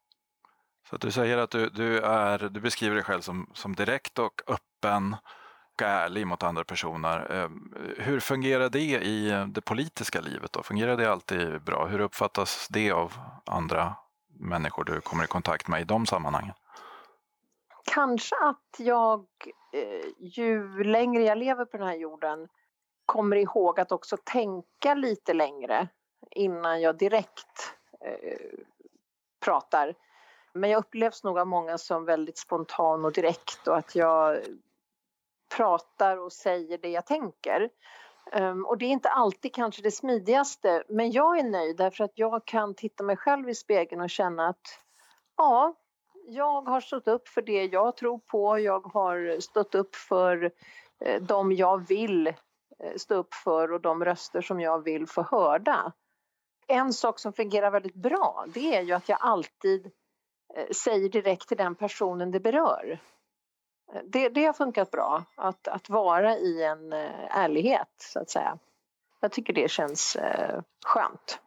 Så 0.88 0.96
att 0.96 1.02
du 1.02 1.10
säger 1.10 1.38
att 1.38 1.50
du, 1.50 1.68
du, 1.68 2.00
är, 2.00 2.38
du 2.38 2.60
beskriver 2.60 2.94
dig 2.94 3.04
själv 3.04 3.20
som, 3.20 3.50
som 3.54 3.74
direkt 3.74 4.18
och 4.18 4.42
öppen 4.46 5.16
och 5.82 5.82
ärlig 5.82 6.26
mot 6.26 6.42
andra 6.42 6.64
personer. 6.64 7.42
Eh, 7.42 7.48
hur 8.04 8.20
fungerar 8.20 8.68
det 8.68 9.04
i 9.04 9.46
det 9.48 9.60
politiska 9.60 10.20
livet? 10.20 10.52
Då? 10.52 10.62
Fungerar 10.62 10.96
det 10.96 11.12
alltid 11.12 11.62
bra? 11.62 11.86
Hur 11.86 12.00
uppfattas 12.00 12.68
det 12.70 12.90
av 12.90 13.12
andra 13.46 13.94
människor 14.40 14.84
du 14.84 15.00
kommer 15.00 15.24
i 15.24 15.26
kontakt 15.26 15.68
med 15.68 15.80
i 15.80 15.84
de 15.84 16.06
sammanhangen? 16.06 16.54
kanske 17.84 18.36
att 18.36 18.76
jag 18.78 19.26
eh, 19.72 20.06
ju 20.18 20.84
längre 20.84 21.22
jag 21.22 21.38
lever 21.38 21.64
på 21.64 21.76
den 21.76 21.86
här 21.86 21.96
jorden 21.96 22.48
kommer 23.06 23.36
ihåg 23.36 23.80
att 23.80 23.92
också 23.92 24.16
tänka 24.24 24.94
lite 24.94 25.34
längre 25.34 25.88
innan 26.30 26.80
jag 26.80 26.98
direkt 26.98 27.74
eh, 28.00 28.58
pratar. 29.44 29.94
Men 30.52 30.70
jag 30.70 30.78
upplevs 30.78 31.24
nog 31.24 31.38
av 31.38 31.46
många 31.46 31.78
som 31.78 32.04
väldigt 32.04 32.38
spontan 32.38 33.04
och 33.04 33.12
direkt 33.12 33.68
och 33.68 33.76
att 33.76 33.94
jag 33.94 34.38
pratar 35.56 36.16
och 36.16 36.32
säger 36.32 36.78
det 36.78 36.88
jag 36.88 37.06
tänker. 37.06 37.70
Um, 38.32 38.66
och 38.66 38.78
det 38.78 38.84
är 38.84 38.90
inte 38.90 39.08
alltid 39.08 39.54
kanske 39.54 39.82
det 39.82 39.90
smidigaste 39.90 40.84
men 40.88 41.10
jag 41.10 41.38
är 41.38 41.44
nöjd 41.44 41.76
därför 41.76 42.04
att 42.04 42.12
jag 42.14 42.44
kan 42.46 42.74
titta 42.74 43.04
mig 43.04 43.16
själv 43.16 43.48
i 43.48 43.54
spegeln 43.54 44.00
och 44.00 44.10
känna 44.10 44.48
att 44.48 44.80
ja, 45.36 45.74
jag 46.26 46.62
har 46.62 46.80
stått 46.80 47.08
upp 47.08 47.28
för 47.28 47.42
det 47.42 47.64
jag 47.64 47.96
tror 47.96 48.18
på, 48.18 48.58
jag 48.58 48.80
har 48.80 49.40
stått 49.40 49.74
upp 49.74 49.94
för 49.96 50.50
eh, 51.00 51.22
de 51.22 51.52
jag 51.52 51.88
vill 51.88 52.26
eh, 52.26 52.34
stå 52.96 53.14
upp 53.14 53.34
för 53.34 53.72
och 53.72 53.80
de 53.80 54.04
röster 54.04 54.40
som 54.40 54.60
jag 54.60 54.84
vill 54.84 55.06
få 55.06 55.22
hörda. 55.22 55.92
En 56.66 56.92
sak 56.92 57.18
som 57.18 57.32
fungerar 57.32 57.70
väldigt 57.70 57.94
bra 57.94 58.44
det 58.48 58.76
är 58.76 58.82
ju 58.82 58.92
att 58.92 59.08
jag 59.08 59.18
alltid 59.20 59.90
eh, 60.56 60.68
säger 60.70 61.08
direkt 61.08 61.48
till 61.48 61.56
den 61.56 61.74
personen 61.74 62.30
det 62.30 62.40
berör. 62.40 63.00
Det, 64.04 64.28
det 64.28 64.44
har 64.44 64.52
funkat 64.52 64.90
bra, 64.90 65.24
att, 65.34 65.68
att 65.68 65.88
vara 65.88 66.36
i 66.36 66.64
en 66.64 66.92
ärlighet 67.30 67.88
så 67.98 68.18
att 68.18 68.30
säga. 68.30 68.58
Jag 69.20 69.32
tycker 69.32 69.52
det 69.52 69.70
känns 69.70 70.16
skönt. 70.86 71.40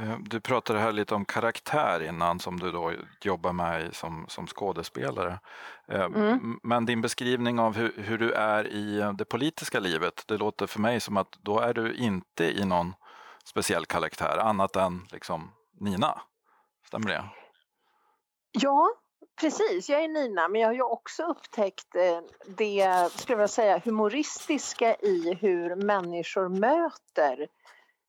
Eh, 0.00 0.18
du 0.20 0.40
pratade 0.40 0.78
här 0.78 0.92
lite 0.92 1.14
om 1.14 1.24
karaktär 1.24 2.02
innan 2.02 2.38
som 2.38 2.60
du 2.60 2.72
då 2.72 2.92
jobbar 3.20 3.52
med 3.52 3.94
som, 3.94 4.24
som 4.28 4.46
skådespelare. 4.46 5.38
Eh, 5.88 6.04
mm. 6.04 6.60
Men 6.62 6.86
din 6.86 7.00
beskrivning 7.00 7.58
av 7.58 7.76
hur, 7.76 7.92
hur, 7.96 8.18
du 8.18 8.32
är 8.32 8.66
i 8.66 9.14
det 9.18 9.24
politiska 9.24 9.80
livet, 9.80 10.24
det 10.26 10.36
låter 10.36 10.66
för 10.66 10.80
mig 10.80 11.00
som 11.00 11.16
att 11.16 11.38
då 11.40 11.60
är 11.60 11.74
du 11.74 11.94
inte 11.94 12.44
i 12.44 12.64
någon 12.64 12.94
speciell 13.44 13.86
karaktär 13.86 14.38
annat 14.38 14.76
än 14.76 15.06
liksom 15.12 15.52
Nina. 15.80 16.20
Stämmer 16.86 17.08
det? 17.08 17.24
Ja, 18.52 18.88
precis. 19.40 19.88
Jag 19.88 20.04
är 20.04 20.08
Nina, 20.08 20.48
men 20.48 20.60
jag 20.60 20.68
har 20.68 20.74
ju 20.74 20.82
också 20.82 21.22
upptäckt 21.22 21.96
eh, 21.96 22.20
det, 22.46 23.10
skulle 23.14 23.40
jag 23.40 23.50
säga, 23.50 23.78
humoristiska 23.84 24.94
i 24.94 25.34
hur 25.40 25.76
människor 25.76 26.48
möter 26.48 27.48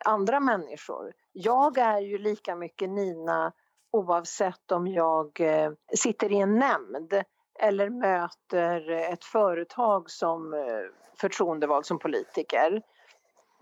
andra 0.06 0.40
människor. 0.40 1.14
Jag 1.34 1.78
är 1.78 2.00
ju 2.00 2.18
lika 2.18 2.56
mycket 2.56 2.90
Nina 2.90 3.54
oavsett 3.92 4.72
om 4.72 4.88
jag 4.88 5.40
eh, 5.40 5.72
sitter 5.96 6.32
i 6.32 6.38
en 6.38 6.60
nämnd 6.60 7.14
eller 7.60 7.90
möter 7.90 8.90
ett 8.92 9.24
företag 9.24 10.12
som 10.12 10.54
eh, 10.54 10.60
förtroendevald 11.18 11.86
som 11.86 12.00
politiker. 12.00 12.82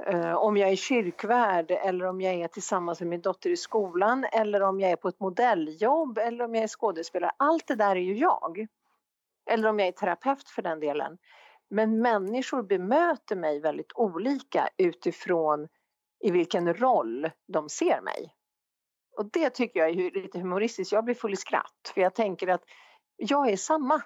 Eh, 0.04 0.36
om 0.36 0.58
jag 0.58 0.70
är 0.70 0.76
kyrkvärd 0.76 1.72
eller 1.72 2.06
om 2.06 2.22
jag 2.22 2.34
är 2.34 2.48
tillsammans 2.48 3.00
med 3.00 3.10
min 3.10 3.22
dotter 3.22 3.50
i 3.50 3.58
skolan 3.58 4.26
eller 4.32 4.62
om 4.62 4.80
jag 4.80 4.92
är 4.92 4.96
på 4.96 5.08
ett 5.08 5.20
modelljobb 5.20 6.18
eller 6.18 6.46
om 6.46 6.56
jag 6.56 6.64
är 6.64 6.68
skådespelare. 6.68 7.32
Allt 7.38 7.68
det 7.68 7.76
där 7.76 7.96
är 7.96 8.02
ju 8.02 8.18
jag. 8.18 8.68
Eller 9.50 9.70
om 9.70 9.80
jag 9.80 9.88
är 9.88 9.92
terapeut 9.92 10.50
för 10.50 10.62
den 10.62 10.80
delen. 10.80 11.18
Men 11.70 12.02
människor 12.02 12.64
bemöter 12.64 13.36
mig 13.36 13.60
väldigt 13.60 13.92
olika 13.96 14.70
utifrån 14.78 15.68
i 16.20 16.32
vilken 16.32 16.74
roll 16.74 17.30
de 17.48 17.70
ser 17.70 18.02
mig. 18.02 18.34
Och 19.18 19.26
det 19.32 19.50
tycker 19.50 19.80
jag 19.80 19.90
är 19.90 20.12
lite 20.12 20.40
humoristiskt. 20.40 20.92
Jag 20.92 21.06
blir 21.06 21.16
full 21.16 21.34
i 21.34 21.36
skratt 21.38 21.92
för 21.94 22.02
jag 22.02 22.16
tänker 22.16 22.48
att 22.48 22.64
jag 23.16 23.50
är 23.50 23.58
samma. 23.58 24.02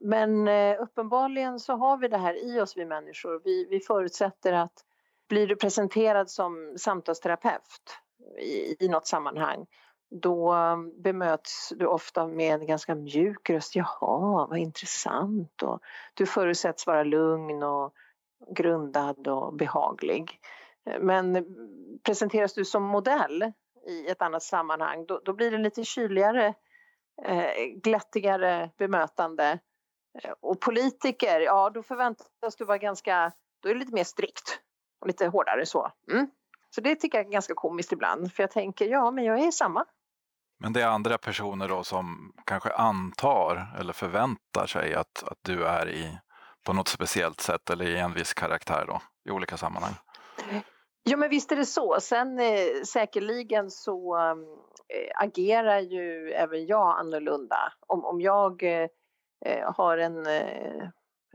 Men 0.00 0.48
eh, 0.48 0.82
uppenbarligen 0.82 1.60
så 1.60 1.72
har 1.72 1.96
vi 1.96 2.08
det 2.08 2.18
här 2.18 2.44
i 2.44 2.60
oss 2.60 2.76
vi 2.76 2.84
människor. 2.84 3.40
Vi, 3.44 3.66
vi 3.70 3.80
förutsätter 3.80 4.52
att 4.52 4.84
blir 5.30 5.46
du 5.46 5.56
presenterad 5.56 6.30
som 6.30 6.74
samtalsterapeut 6.78 7.98
i, 8.38 8.84
i 8.84 8.88
något 8.88 9.06
sammanhang 9.06 9.66
då 10.10 10.56
bemöts 10.94 11.72
du 11.76 11.86
ofta 11.86 12.26
med 12.26 12.60
en 12.60 12.66
ganska 12.66 12.94
mjuk 12.94 13.50
röst. 13.50 13.76
Jaha, 13.76 14.46
vad 14.46 14.58
intressant. 14.58 15.62
Och 15.62 15.80
du 16.14 16.26
förutsätts 16.26 16.86
vara 16.86 17.02
lugn 17.02 17.62
och 17.62 17.94
grundad 18.54 19.28
och 19.28 19.54
behaglig. 19.54 20.40
Men 21.00 21.46
presenteras 22.02 22.54
du 22.54 22.64
som 22.64 22.82
modell 22.82 23.52
i 23.86 24.08
ett 24.08 24.22
annat 24.22 24.42
sammanhang 24.42 25.06
då, 25.06 25.20
då 25.24 25.32
blir 25.32 25.50
det 25.50 25.58
lite 25.58 25.84
kyligare, 25.84 26.54
eh, 27.24 27.64
glättigare 27.82 28.70
bemötande. 28.78 29.58
Och 30.40 30.60
politiker, 30.60 31.40
ja 31.40 31.70
då 31.70 31.82
förväntas 31.82 32.56
du 32.58 32.64
vara 32.64 32.78
ganska, 32.78 33.32
då 33.62 33.68
är 33.68 33.74
det 33.74 33.80
lite 33.80 33.94
mer 33.94 34.04
strikt 34.04 34.60
lite 35.06 35.26
hårdare 35.26 35.66
så. 35.66 35.92
Mm. 36.12 36.30
Så 36.74 36.80
det 36.80 36.94
tycker 36.94 37.18
jag 37.18 37.26
är 37.26 37.30
ganska 37.30 37.54
komiskt 37.54 37.92
ibland 37.92 38.32
för 38.32 38.42
jag 38.42 38.50
tänker 38.50 38.88
ja 38.88 39.10
men 39.10 39.24
jag 39.24 39.40
är 39.40 39.50
samma. 39.50 39.84
Men 40.58 40.72
det 40.72 40.82
är 40.82 40.86
andra 40.86 41.18
personer 41.18 41.68
då 41.68 41.84
som 41.84 42.32
kanske 42.46 42.72
antar 42.72 43.66
eller 43.78 43.92
förväntar 43.92 44.66
sig 44.66 44.94
att, 44.94 45.22
att 45.22 45.38
du 45.42 45.64
är 45.64 45.88
i 45.88 46.18
på 46.66 46.72
något 46.72 46.88
speciellt 46.88 47.40
sätt 47.40 47.70
eller 47.70 47.84
i 47.84 47.98
en 47.98 48.12
viss 48.12 48.34
karaktär 48.34 48.84
då 48.86 49.00
i 49.28 49.30
olika 49.30 49.56
sammanhang? 49.56 49.94
Ja 51.02 51.16
men 51.16 51.30
visst 51.30 51.52
är 51.52 51.56
det 51.56 51.66
så. 51.66 52.00
Sen 52.00 52.40
eh, 52.40 52.82
säkerligen 52.86 53.70
så 53.70 54.16
eh, 54.16 55.22
agerar 55.22 55.80
ju 55.80 56.32
även 56.32 56.66
jag 56.66 56.98
annorlunda. 56.98 57.72
Om, 57.86 58.04
om 58.04 58.20
jag 58.20 58.62
eh, 58.62 58.88
eh 59.44 59.74
har 59.76 59.98
en, 59.98 60.26
eh, 60.26 60.88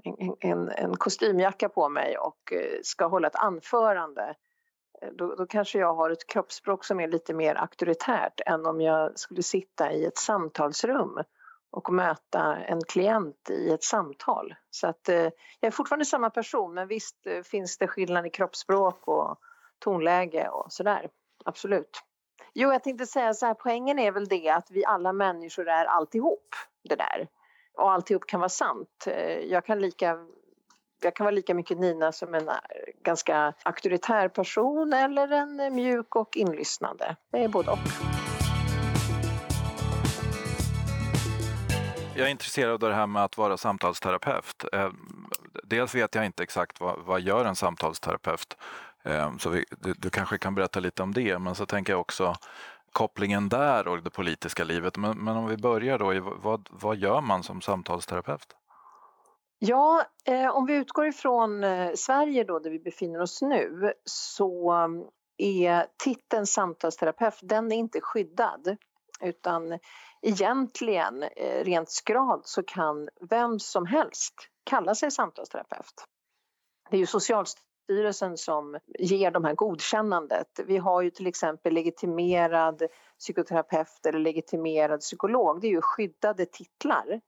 en, 0.04 0.36
en, 0.40 0.70
en, 0.70 0.98
kostymjacka 0.98 1.70
på 1.70 1.90
mig 1.90 2.18
och 2.18 2.54
eh, 2.54 2.80
ska 2.84 3.08
hålla 3.08 3.28
ett 3.28 3.36
anförande 3.36 4.36
eh, 5.02 5.10
då, 5.14 5.36
då, 5.36 5.46
kanske 5.46 5.80
jag 5.80 5.94
har 5.94 6.10
ett 6.10 6.28
kroppsspråk 6.28 6.86
som 6.86 7.00
är 7.00 7.08
lite 7.08 7.34
mer 7.34 7.56
auktoritärt 7.56 8.42
än 8.46 8.66
om 8.66 8.82
jag 8.82 9.20
skulle 9.20 9.44
sitta 9.44 9.92
i 9.92 10.06
ett 10.06 10.18
samtalsrum 10.18 11.20
och 11.72 11.94
möta 11.94 12.56
en 12.56 12.82
klient 12.84 13.50
i 13.50 13.72
ett 13.72 13.84
samtal. 13.84 14.56
Så 14.70 14.88
att 14.88 15.10
eh, 15.10 15.16
jag 15.60 15.68
är 15.68 15.72
fortfarande 15.72 16.06
samma 16.06 16.30
person 16.30 16.74
men 16.74 16.88
visst 16.88 17.28
finns 17.44 17.78
det 17.78 17.88
skillnad 17.88 18.25
i 18.25 18.30
kroppsspråk 18.30 19.08
och 19.08 19.40
tonläge 19.80 20.50
och 20.50 20.74
sådär. 20.74 21.10
Absolut. 21.46 22.02
Jo, 22.54 22.72
jag 22.72 22.84
tänkte 22.84 23.06
säga 23.06 23.34
så 23.34 23.46
här, 23.46 23.54
poängen 23.54 24.00
är 24.00 24.12
väl 24.12 24.28
det 24.28 24.50
att 24.50 24.72
vi 24.72 24.86
alla 24.86 25.14
människor 25.14 25.68
är 25.68 25.86
alltihop 25.86 26.56
det 26.84 26.96
där. 26.96 27.28
Och 27.77 27.91
alltihop 27.91 28.27
kan 28.27 28.39
vara 28.39 28.50
sant. 28.50 29.08
Eh, 29.08 29.39
jag 29.39 29.65
kan 29.65 29.79
lika 29.79 30.17
jag 31.01 31.15
kan 31.15 31.24
vara 31.24 31.36
lika 31.36 31.53
mycket 31.53 31.79
Nina 31.79 32.12
som 32.12 32.34
en 32.34 32.48
eh, 32.50 32.55
ganska 33.03 33.53
auktoritär 33.63 34.27
person 34.27 34.94
eller 34.94 35.32
en 35.32 35.60
eh, 35.60 35.70
mjuk 35.70 36.15
och 36.15 36.38
inlyssnande. 36.38 37.15
Det 37.32 37.44
är 37.44 37.48
både 37.48 37.72
och. 37.72 37.77
Jag 42.17 42.27
är 42.27 42.32
intresserad 42.32 42.84
av 42.84 42.89
det 42.89 42.96
här 42.96 43.08
med 43.08 43.24
att 43.24 43.38
vara 43.38 43.58
samtalsterapeut. 43.58 44.65
Dels 45.63 45.96
vet 45.96 46.15
jag 46.15 46.25
inte 46.25 46.44
exakt 46.44 46.79
vad, 46.79 47.00
vad 47.05 47.22
gör 47.22 47.46
en 47.46 47.55
samtalsterapeut 47.55 48.58
så 49.39 49.50
vi, 49.50 49.65
du, 49.70 49.94
du, 49.94 50.10
kanske 50.10 50.38
kan 50.38 50.55
berätta 50.55 50.79
lite 50.79 51.03
om 51.03 51.13
det, 51.13 51.39
men 51.39 51.55
så 51.55 51.65
tänker 51.65 51.94
jag 51.94 52.00
också 52.00 52.36
kopplingen 52.96 53.50
där 53.50 53.88
och 53.88 54.04
det 54.04 54.10
politiska 54.10 54.64
livet. 54.64 54.98
Men, 54.98 55.18
men 55.18 55.38
om 55.38 55.46
vi 55.46 55.58
börjar 55.58 56.00
då, 56.00 56.38
vad, 56.44 56.68
vad 56.72 56.98
gör 56.98 57.22
man 57.22 57.44
som 57.44 57.62
samtalsterapeut? 57.62 58.56
Ja, 59.60 60.06
eh, 60.25 60.50
om 60.50 60.66
vi 60.66 60.74
utgår 60.74 61.08
ifrån 61.08 61.64
eh, 61.64 61.94
Sverige 61.96 62.44
då 62.44 62.60
där 62.60 62.70
vi 62.70 62.80
befinner 62.80 63.22
oss 63.22 63.42
nu 63.42 63.94
så 64.04 64.74
eh, 64.74 65.68
är 65.68 65.88
titeln 66.04 66.46
samtalsterapeut, 66.46 67.40
den 67.42 67.72
är 67.72 67.75
inte 67.75 68.02
skyddad 68.02 68.78
utan 69.22 69.80
egentligen 70.22 71.24
eh, 71.24 71.64
rent 71.64 71.90
skralt 71.90 72.48
så 72.48 72.64
kan 72.64 73.10
vem 73.30 73.60
som 73.60 73.86
helst 73.86 74.34
kalla 74.64 74.96
sig 74.96 75.12
samtalsterapeut. 75.12 76.06
Det 76.90 76.96
är 76.98 77.00
ju 77.00 77.06
Socialstyrelsen 77.06 77.75
Socialstyrelsen 77.88 78.38
som 78.38 78.80
ger 79.00 79.32
de 79.32 79.46
här 79.46 79.56
godkännandet. 79.56 80.60
Vi 80.68 80.77
har 80.77 81.01
ju 81.01 81.10
till 81.10 81.27
exempel 81.27 81.74
legitimerad 81.74 82.82
psykoterapeut 83.20 84.06
eller 84.06 84.20
legitimerad 84.20 85.00
psykolog. 85.00 85.62
Det 85.62 85.68
är 85.68 85.72
ju 85.72 85.82
skyddade 85.82 86.46
titlar. 86.46 87.22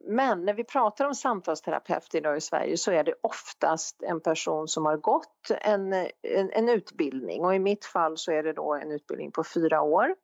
Men 0.00 0.44
när 0.44 0.54
vi 0.54 0.64
pratar 0.64 1.04
om 1.04 1.14
samtalsterapeut 1.14 2.14
idag 2.14 2.36
i 2.36 2.40
Sverige 2.40 2.76
så 2.76 2.92
är 2.92 3.04
det 3.04 3.14
oftast 3.22 4.02
en 4.02 4.20
person 4.20 4.68
som 4.68 4.86
har 4.86 4.96
gått 4.96 5.50
en, 5.50 5.92
en, 5.92 6.50
en, 6.50 6.68
utbildning 6.68 7.44
och 7.44 7.54
i 7.54 7.58
mitt 7.58 7.84
fall 7.84 8.16
så 8.16 8.32
är 8.32 8.42
det 8.42 8.52
då 8.52 8.74
en 8.74 8.90
utbildning 8.92 9.32
på 9.32 9.44
fyra 9.44 9.82
år, 9.82 10.14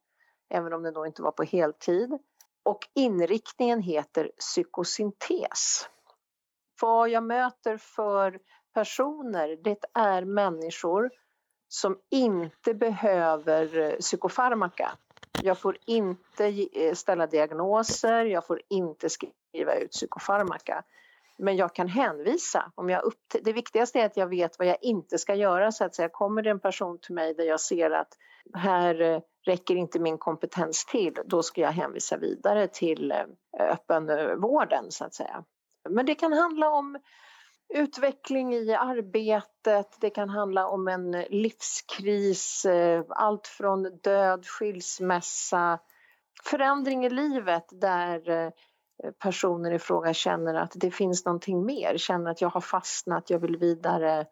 även 0.51 0.73
om 0.73 0.83
den 0.83 0.95
då 0.95 1.07
inte 1.07 1.23
var 1.23 1.33
på 1.33 1.43
heltid. 1.43 2.19
Och 2.65 2.79
inriktningen 2.95 3.83
heter 3.83 4.31
psykosyntes. 4.39 5.89
Vad 6.81 7.09
jag 7.09 7.23
möter 7.23 7.77
för 7.77 8.39
personer, 8.75 9.59
det 9.65 9.85
är 9.95 10.25
människor 10.25 11.11
som 11.69 11.99
inte 12.11 12.75
behöver 12.75 13.79
eh, 13.79 13.97
psykofarmaka 13.97 14.93
Jag 15.43 15.59
får 15.59 15.79
inte 15.87 16.69
eh, 16.73 16.95
ställa 16.95 17.27
diagnoser, 17.27 18.25
jag 18.25 18.47
får 18.47 18.61
inte 18.69 19.09
skriva 19.11 19.75
ut 19.75 19.91
psykofarmaka. 19.91 20.85
Men 21.39 21.57
jag 21.57 21.75
kan 21.75 21.89
hänvisa. 21.89 22.73
Om 22.75 22.91
jag 22.91 23.05
upp, 23.05 23.21
det 23.43 23.53
viktigaste 23.53 24.01
är 24.01 24.07
att 24.07 24.17
jag 24.17 24.27
vet 24.27 24.59
vad 24.59 24.69
jag 24.69 24.77
inte 24.81 25.19
ska 25.19 25.35
göra. 25.35 25.73
Så 25.73 25.85
att 25.85 25.95
säga. 25.95 26.09
Kommer 26.09 26.43
det 26.43 26.51
en 26.51 26.61
person 26.61 26.99
till 26.99 27.15
mig 27.15 27.35
där 27.35 27.45
jag 27.45 27.61
ser 27.61 27.91
att 27.91 28.09
här 28.55 29.01
eh, 29.01 29.21
räcker 29.47 29.77
inte 29.77 29.99
min 29.99 30.19
kompetens 30.19 30.85
till, 30.85 31.19
då 31.27 31.43
ska 31.43 31.61
jag 31.61 31.73
hänvisa 31.73 32.17
vidare 32.17 32.69
till 32.69 33.15
öppenvården 33.59 34.85
så 34.91 35.05
att 35.05 35.15
säga. 35.15 35.45
Men 35.89 36.07
det 36.07 36.15
kan 36.15 36.33
handla 36.33 36.71
om 36.71 36.99
utveckling 37.69 38.55
i 38.55 38.75
arbetet, 38.75 39.97
det 40.01 40.11
kan 40.11 40.29
handla 40.29 40.67
om 40.67 40.89
en 40.89 41.11
livskris, 41.31 42.65
eh, 42.65 43.05
allt 43.09 43.47
från 43.47 43.99
död, 44.03 44.47
skilsmässa, 44.47 45.79
förändring 46.45 47.05
i 47.05 47.11
livet 47.11 47.65
där 47.71 48.29
eh, 48.29 48.51
personen 49.19 49.73
i 49.73 49.79
fråga 49.79 50.15
känner 50.15 50.55
att 50.55 50.73
det 50.75 50.91
finns 50.91 51.25
någonting 51.25 51.67
mer, 51.67 51.97
känner 51.97 52.31
att 52.31 52.41
jag 52.41 52.49
har 52.49 52.61
fastnat, 52.61 53.31
jag 53.31 53.39
vill 53.39 53.57
vidare. 53.57 54.27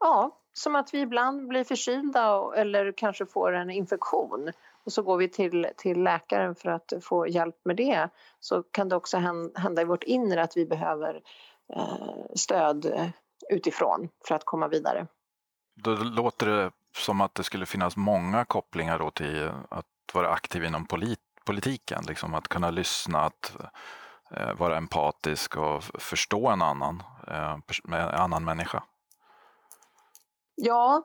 Ja, 0.00 0.40
som 0.52 0.76
att 0.76 0.94
vi 0.94 1.00
ibland 1.00 1.48
blir 1.48 1.64
förkylda 1.64 2.52
eller 2.56 2.92
kanske 2.92 3.26
får 3.26 3.52
en 3.52 3.70
infektion 3.70 4.52
och 4.84 4.92
så 4.92 5.02
går 5.02 5.16
vi 5.16 5.28
till, 5.28 5.66
till 5.76 6.02
läkaren 6.02 6.54
för 6.54 6.68
att 6.68 6.92
få 7.02 7.26
hjälp 7.26 7.64
med 7.64 7.76
det. 7.76 8.08
Så 8.40 8.62
kan 8.62 8.88
det 8.88 8.96
också 8.96 9.16
hända 9.56 9.82
i 9.82 9.84
vårt 9.84 10.02
inre 10.02 10.42
att 10.42 10.56
vi 10.56 10.66
behöver 10.66 11.20
stöd 12.34 13.12
utifrån 13.50 14.08
för 14.28 14.34
att 14.34 14.44
komma 14.44 14.68
vidare. 14.68 15.06
Då 15.74 15.94
låter 15.94 16.46
det 16.46 16.70
som 16.96 17.20
att 17.20 17.34
det 17.34 17.42
skulle 17.42 17.66
finnas 17.66 17.96
många 17.96 18.44
kopplingar 18.44 18.98
då 18.98 19.10
till 19.10 19.50
att 19.68 19.86
vara 20.14 20.30
aktiv 20.30 20.64
inom 20.64 20.86
polit 20.86 21.20
politiken, 21.46 22.04
liksom 22.08 22.34
att 22.34 22.48
kunna 22.48 22.70
lyssna, 22.70 23.20
att 23.20 23.56
eh, 24.30 24.54
vara 24.54 24.76
empatisk 24.76 25.56
och 25.56 25.84
förstå 25.84 26.48
en 26.48 26.62
annan, 26.62 27.02
eh, 27.28 27.56
en 27.84 27.94
annan 27.94 28.44
människa. 28.44 28.82
Ja, 30.54 31.02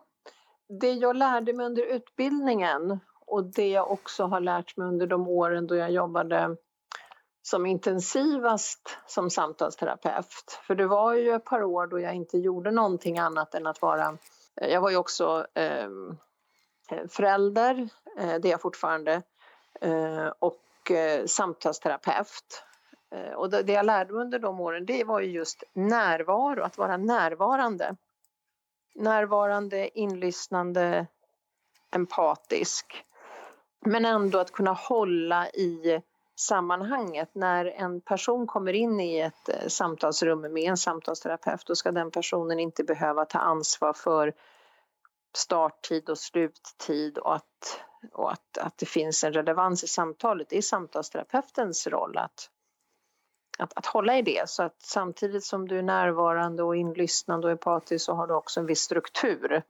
det 0.81 0.91
jag 0.91 1.15
lärde 1.15 1.53
mig 1.53 1.65
under 1.65 1.85
utbildningen 1.85 2.99
och 3.25 3.43
det 3.45 3.67
jag 3.67 3.91
också 3.91 4.25
har 4.25 4.39
lärt 4.39 4.77
mig 4.77 4.87
under 4.87 5.07
de 5.07 5.27
åren 5.27 5.67
då 5.67 5.75
jag 5.75 5.91
jobbade 5.91 6.57
som 7.41 7.65
intensivast 7.65 8.97
som 9.07 9.29
samtalsterapeut. 9.29 10.59
För 10.67 10.75
det 10.75 10.87
var 10.87 11.13
ju 11.13 11.31
ett 11.31 11.45
par 11.45 11.63
år 11.63 11.87
då 11.87 11.99
jag 11.99 12.15
inte 12.15 12.37
gjorde 12.37 12.71
någonting 12.71 13.19
annat 13.19 13.55
än 13.55 13.67
att 13.67 13.81
vara... 13.81 14.17
Eh, 14.61 14.69
jag 14.69 14.81
var 14.81 14.89
ju 14.89 14.97
också 14.97 15.47
ehm, 15.53 16.17
eh, 16.91 17.07
förälder, 17.09 17.89
eh, 18.17 18.35
det 18.35 18.47
är 18.47 18.51
jag 18.51 18.61
fortfarande, 18.61 19.21
Eh, 19.81 20.27
och 20.39 20.91
eh, 20.91 21.25
samtalsterapeut. 21.25 22.63
Eh, 23.11 23.33
och 23.33 23.49
det 23.49 23.71
jag 23.73 23.85
lärde 23.85 24.13
mig 24.13 24.21
under 24.21 24.39
de 24.39 24.59
åren 24.59 24.85
det 24.85 25.03
var 25.03 25.21
ju 25.21 25.31
just 25.31 25.63
närvaro, 25.73 26.63
att 26.63 26.77
vara 26.77 26.97
närvarande. 26.97 27.95
Närvarande, 28.95 29.99
inlyssnande, 29.99 31.07
empatisk. 31.91 33.05
Men 33.85 34.05
ändå 34.05 34.39
att 34.39 34.51
kunna 34.51 34.73
hålla 34.73 35.49
i 35.49 36.01
sammanhanget. 36.35 37.35
När 37.35 37.65
en 37.65 38.01
person 38.01 38.47
kommer 38.47 38.73
in 38.73 38.99
i 38.99 39.19
ett 39.19 39.49
eh, 39.49 39.67
samtalsrum 39.67 40.41
med 40.41 40.63
en 40.63 40.77
samtalsterapeut 40.77 41.65
då 41.65 41.75
ska 41.75 41.91
den 41.91 42.11
personen 42.11 42.59
inte 42.59 42.83
behöva 42.83 43.25
ta 43.25 43.39
ansvar 43.39 43.93
för 43.93 44.33
starttid 45.33 46.09
och 46.09 46.17
sluttid 46.17 47.17
och 47.17 47.35
att 47.35 47.81
och 48.11 48.31
att, 48.31 48.57
att 48.57 48.77
det 48.77 48.85
finns 48.85 49.23
en 49.23 49.33
relevans 49.33 49.83
i 49.83 49.87
samtalet. 49.87 50.49
Det 50.49 50.57
är 50.57 50.61
samtalsterapeutens 50.61 51.87
roll 51.87 52.17
att, 52.17 52.49
att, 53.59 53.77
att 53.77 53.85
hålla 53.85 54.17
i 54.17 54.21
det. 54.21 54.49
Så 54.49 54.63
att 54.63 54.81
samtidigt 54.81 55.43
som 55.43 55.67
du 55.67 55.79
är 55.79 55.83
närvarande 55.83 56.63
och 56.63 56.75
inlyssnande 56.75 57.47
och 57.47 57.51
empatisk 57.51 58.05
så 58.05 58.13
har 58.13 58.27
du 58.27 58.33
också 58.33 58.59
en 58.59 58.65
viss 58.65 58.81
struktur. 58.81 59.63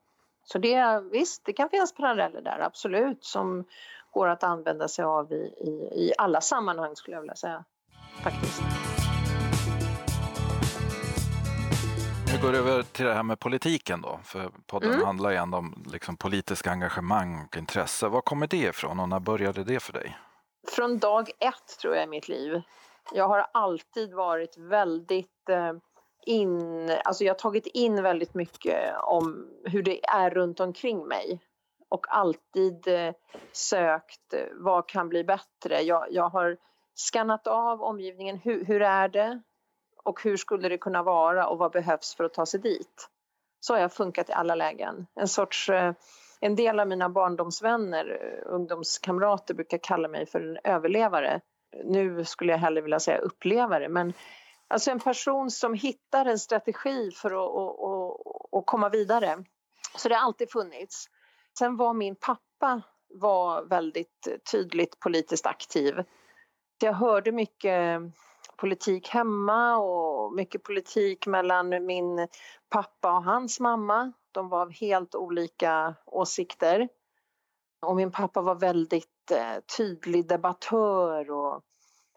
Så 0.43 0.57
det, 0.57 1.03
visst, 1.11 1.45
det 1.45 1.53
kan 1.53 1.69
finnas 1.69 1.93
paralleller 1.93 2.41
där, 2.41 2.59
absolut, 2.59 3.23
som 3.23 3.65
går 4.11 4.27
att 4.27 4.43
använda 4.43 4.87
sig 4.87 5.05
av 5.05 5.31
i, 5.31 5.35
i, 5.35 5.69
i 6.05 6.13
alla 6.17 6.41
sammanhang 6.41 6.95
skulle 6.95 7.17
jag 7.17 7.21
vilja 7.21 7.35
säga. 7.35 7.65
Faktiskt. 8.23 8.61
Vi 12.31 12.37
går 12.37 12.53
över 12.53 12.83
till 12.83 13.05
det 13.05 13.13
här 13.13 13.23
med 13.23 13.39
politiken 13.39 14.01
då, 14.01 14.19
för 14.23 14.51
podden 14.67 14.93
mm. 14.93 15.05
handlar 15.05 15.31
ju 15.31 15.35
ändå 15.35 15.57
om 15.57 15.83
liksom, 15.91 16.17
politiska 16.17 16.71
engagemang 16.71 17.45
och 17.47 17.57
intresse. 17.57 18.07
Var 18.07 18.21
kommer 18.21 18.47
det 18.47 18.57
ifrån 18.57 18.99
och 18.99 19.09
när 19.09 19.19
började 19.19 19.63
det 19.63 19.79
för 19.79 19.93
dig? 19.93 20.17
Från 20.67 20.97
dag 20.97 21.29
ett 21.39 21.79
tror 21.81 21.95
jag 21.95 22.03
i 22.03 22.07
mitt 22.07 22.27
liv. 22.27 22.61
Jag 23.13 23.27
har 23.27 23.47
alltid 23.51 24.13
varit 24.13 24.57
väldigt 24.57 25.49
eh, 25.49 25.73
in, 26.25 26.89
alltså 27.05 27.23
jag 27.23 27.33
har 27.33 27.39
tagit 27.39 27.67
in 27.67 28.03
väldigt 28.03 28.33
mycket 28.33 28.95
om 29.03 29.47
hur 29.65 29.83
det 29.83 30.05
är 30.05 30.29
runt 30.29 30.59
omkring 30.59 31.07
mig 31.07 31.39
och 31.91 32.05
alltid 32.09 32.87
eh, 32.87 33.13
sökt 33.51 34.33
eh, 34.33 34.45
vad 34.53 34.87
kan 34.87 35.09
bli 35.09 35.23
bättre. 35.23 35.81
Jag, 35.81 36.07
jag 36.11 36.29
har 36.29 36.57
skannat 36.93 37.47
av 37.47 37.81
omgivningen, 37.81 38.37
hur, 38.37 38.65
hur 38.65 38.81
är 38.81 39.07
det? 39.07 39.41
och 40.03 40.23
hur 40.23 40.37
skulle 40.37 40.69
det 40.69 40.77
kunna 40.77 41.03
vara 41.03 41.47
och 41.47 41.57
vad 41.57 41.71
behövs 41.71 42.15
för 42.15 42.23
att 42.23 42.33
ta 42.33 42.45
sig 42.45 42.59
dit. 42.59 43.09
Så 43.59 43.73
har 43.73 43.79
jag 43.81 43.93
funkat 43.93 44.29
i 44.29 44.33
alla 44.33 44.55
lägen. 44.55 45.07
En 45.15 45.27
sorts, 45.27 45.69
eh, 45.69 45.93
en 46.39 46.55
del 46.55 46.79
av 46.79 46.87
mina 46.87 47.09
barndomsvänner, 47.09 48.19
ungdomskamrater 48.45 49.53
brukar 49.53 49.77
kalla 49.77 50.07
mig 50.07 50.25
för 50.25 50.39
en 50.41 50.57
överlevare. 50.63 51.41
Nu 51.83 52.25
skulle 52.25 52.51
jag 52.51 52.59
hellre 52.59 52.81
vilja 52.81 52.99
säga 52.99 53.17
upplevare 53.17 53.89
men 53.89 54.13
alltså 54.67 54.91
en 54.91 54.99
person 54.99 55.51
som 55.51 55.73
hittar 55.73 56.25
en 56.25 56.39
strategi 56.39 57.11
för 57.11 57.31
att, 57.31 57.55
att, 57.55 57.79
att, 57.79 58.59
att 58.59 58.65
komma 58.65 58.89
vidare. 58.89 59.43
Så 59.97 60.09
det 60.09 60.15
har 60.15 60.21
alltid 60.21 60.51
funnits. 60.51 61.07
Sen 61.57 61.77
var 61.77 61.93
min 61.93 62.15
pappa 62.15 62.81
var 63.13 63.63
väldigt 63.63 64.27
eh, 64.27 64.37
tydligt 64.51 64.99
politiskt 64.99 65.45
aktiv. 65.45 66.03
Jag 66.81 66.93
hörde 66.93 67.31
mycket 67.31 68.01
eh, 68.01 68.09
politik 68.57 69.09
hemma 69.09 69.77
och 69.77 70.33
mycket 70.33 70.63
politik 70.63 71.27
mellan 71.27 71.85
min 71.85 72.27
pappa 72.69 73.11
och 73.11 73.23
hans 73.23 73.59
mamma. 73.59 74.11
De 74.31 74.49
var 74.49 74.61
av 74.61 74.71
helt 74.71 75.15
olika 75.15 75.95
åsikter. 76.05 76.89
Och 77.81 77.95
min 77.95 78.11
pappa 78.11 78.41
var 78.41 78.55
väldigt 78.55 79.31
eh, 79.31 79.59
tydlig 79.77 80.27
debattör 80.27 81.31
och 81.31 81.61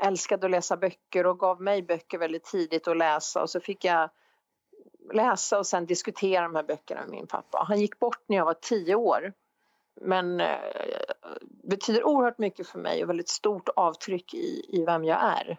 älskade 0.03 0.47
att 0.47 0.51
läsa 0.51 0.77
böcker 0.77 1.27
och 1.27 1.39
gav 1.39 1.63
mig 1.63 1.83
böcker 1.83 2.19
väldigt 2.19 2.45
tidigt 2.45 2.89
att 2.89 2.97
läsa 2.97 3.43
och 3.43 3.51
så 3.51 3.61
fick 3.61 3.85
jag 3.85 4.11
läsa 5.13 5.59
och 5.59 5.67
sen 5.67 5.87
diskutera 5.87 6.43
de 6.43 6.55
här 6.55 6.63
böckerna 6.63 7.01
med 7.01 7.11
min 7.11 7.27
pappa. 7.27 7.65
Han 7.69 7.81
gick 7.81 7.99
bort 7.99 8.23
när 8.27 8.37
jag 8.37 8.45
var 8.45 8.55
tio 8.55 8.95
år. 8.95 9.33
Men 10.01 10.41
eh, 10.41 10.59
betyder 11.43 12.05
oerhört 12.05 12.39
mycket 12.39 12.69
för 12.69 12.79
mig 12.79 13.03
och 13.03 13.09
väldigt 13.09 13.29
stort 13.29 13.69
avtryck 13.77 14.35
i, 14.35 14.67
i 14.69 14.85
vem 14.85 15.05
jag 15.05 15.23
är 15.23 15.59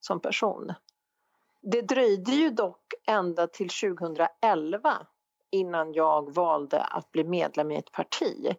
som 0.00 0.20
person. 0.20 0.72
Det 1.62 1.82
dröjde 1.82 2.32
ju 2.32 2.50
dock 2.50 2.94
ända 3.06 3.46
till 3.46 3.68
2011 3.68 5.06
innan 5.50 5.92
jag 5.92 6.34
valde 6.34 6.80
att 6.80 7.12
bli 7.12 7.24
medlem 7.24 7.70
i 7.70 7.76
ett 7.76 7.92
parti. 7.92 8.56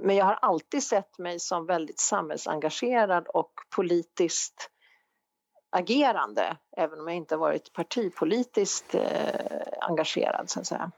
Men 0.00 0.16
jag 0.16 0.24
har 0.24 0.34
alltid 0.34 0.82
sett 0.82 1.18
mig 1.18 1.40
som 1.40 1.66
väldigt 1.66 1.98
samhällsengagerad 1.98 3.26
och 3.28 3.52
politiskt 3.76 4.70
agerande 5.76 6.56
även 6.76 7.00
om 7.00 7.08
jag 7.08 7.16
inte 7.16 7.36
varit 7.36 7.72
partipolitiskt 7.72 8.94
eh, 8.94 9.00
engagerad 9.80 10.50
så 10.50 10.60
att 10.60 10.66
säga. 10.66 10.90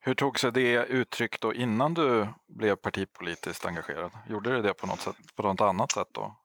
Hur 0.00 0.14
tog 0.14 0.38
sig 0.38 0.52
det 0.52 0.84
uttryck 0.84 1.40
då 1.40 1.54
innan 1.54 1.94
du 1.94 2.26
blev 2.46 2.76
partipolitiskt 2.76 3.66
engagerad? 3.66 4.10
Gjorde 4.28 4.50
det 4.50 4.62
det 4.62 4.74
på 4.74 4.86
något, 4.86 5.00
sätt, 5.00 5.16
på 5.36 5.42
något 5.42 5.60
annat 5.60 5.92
sätt 5.92 6.08
då? 6.12 6.36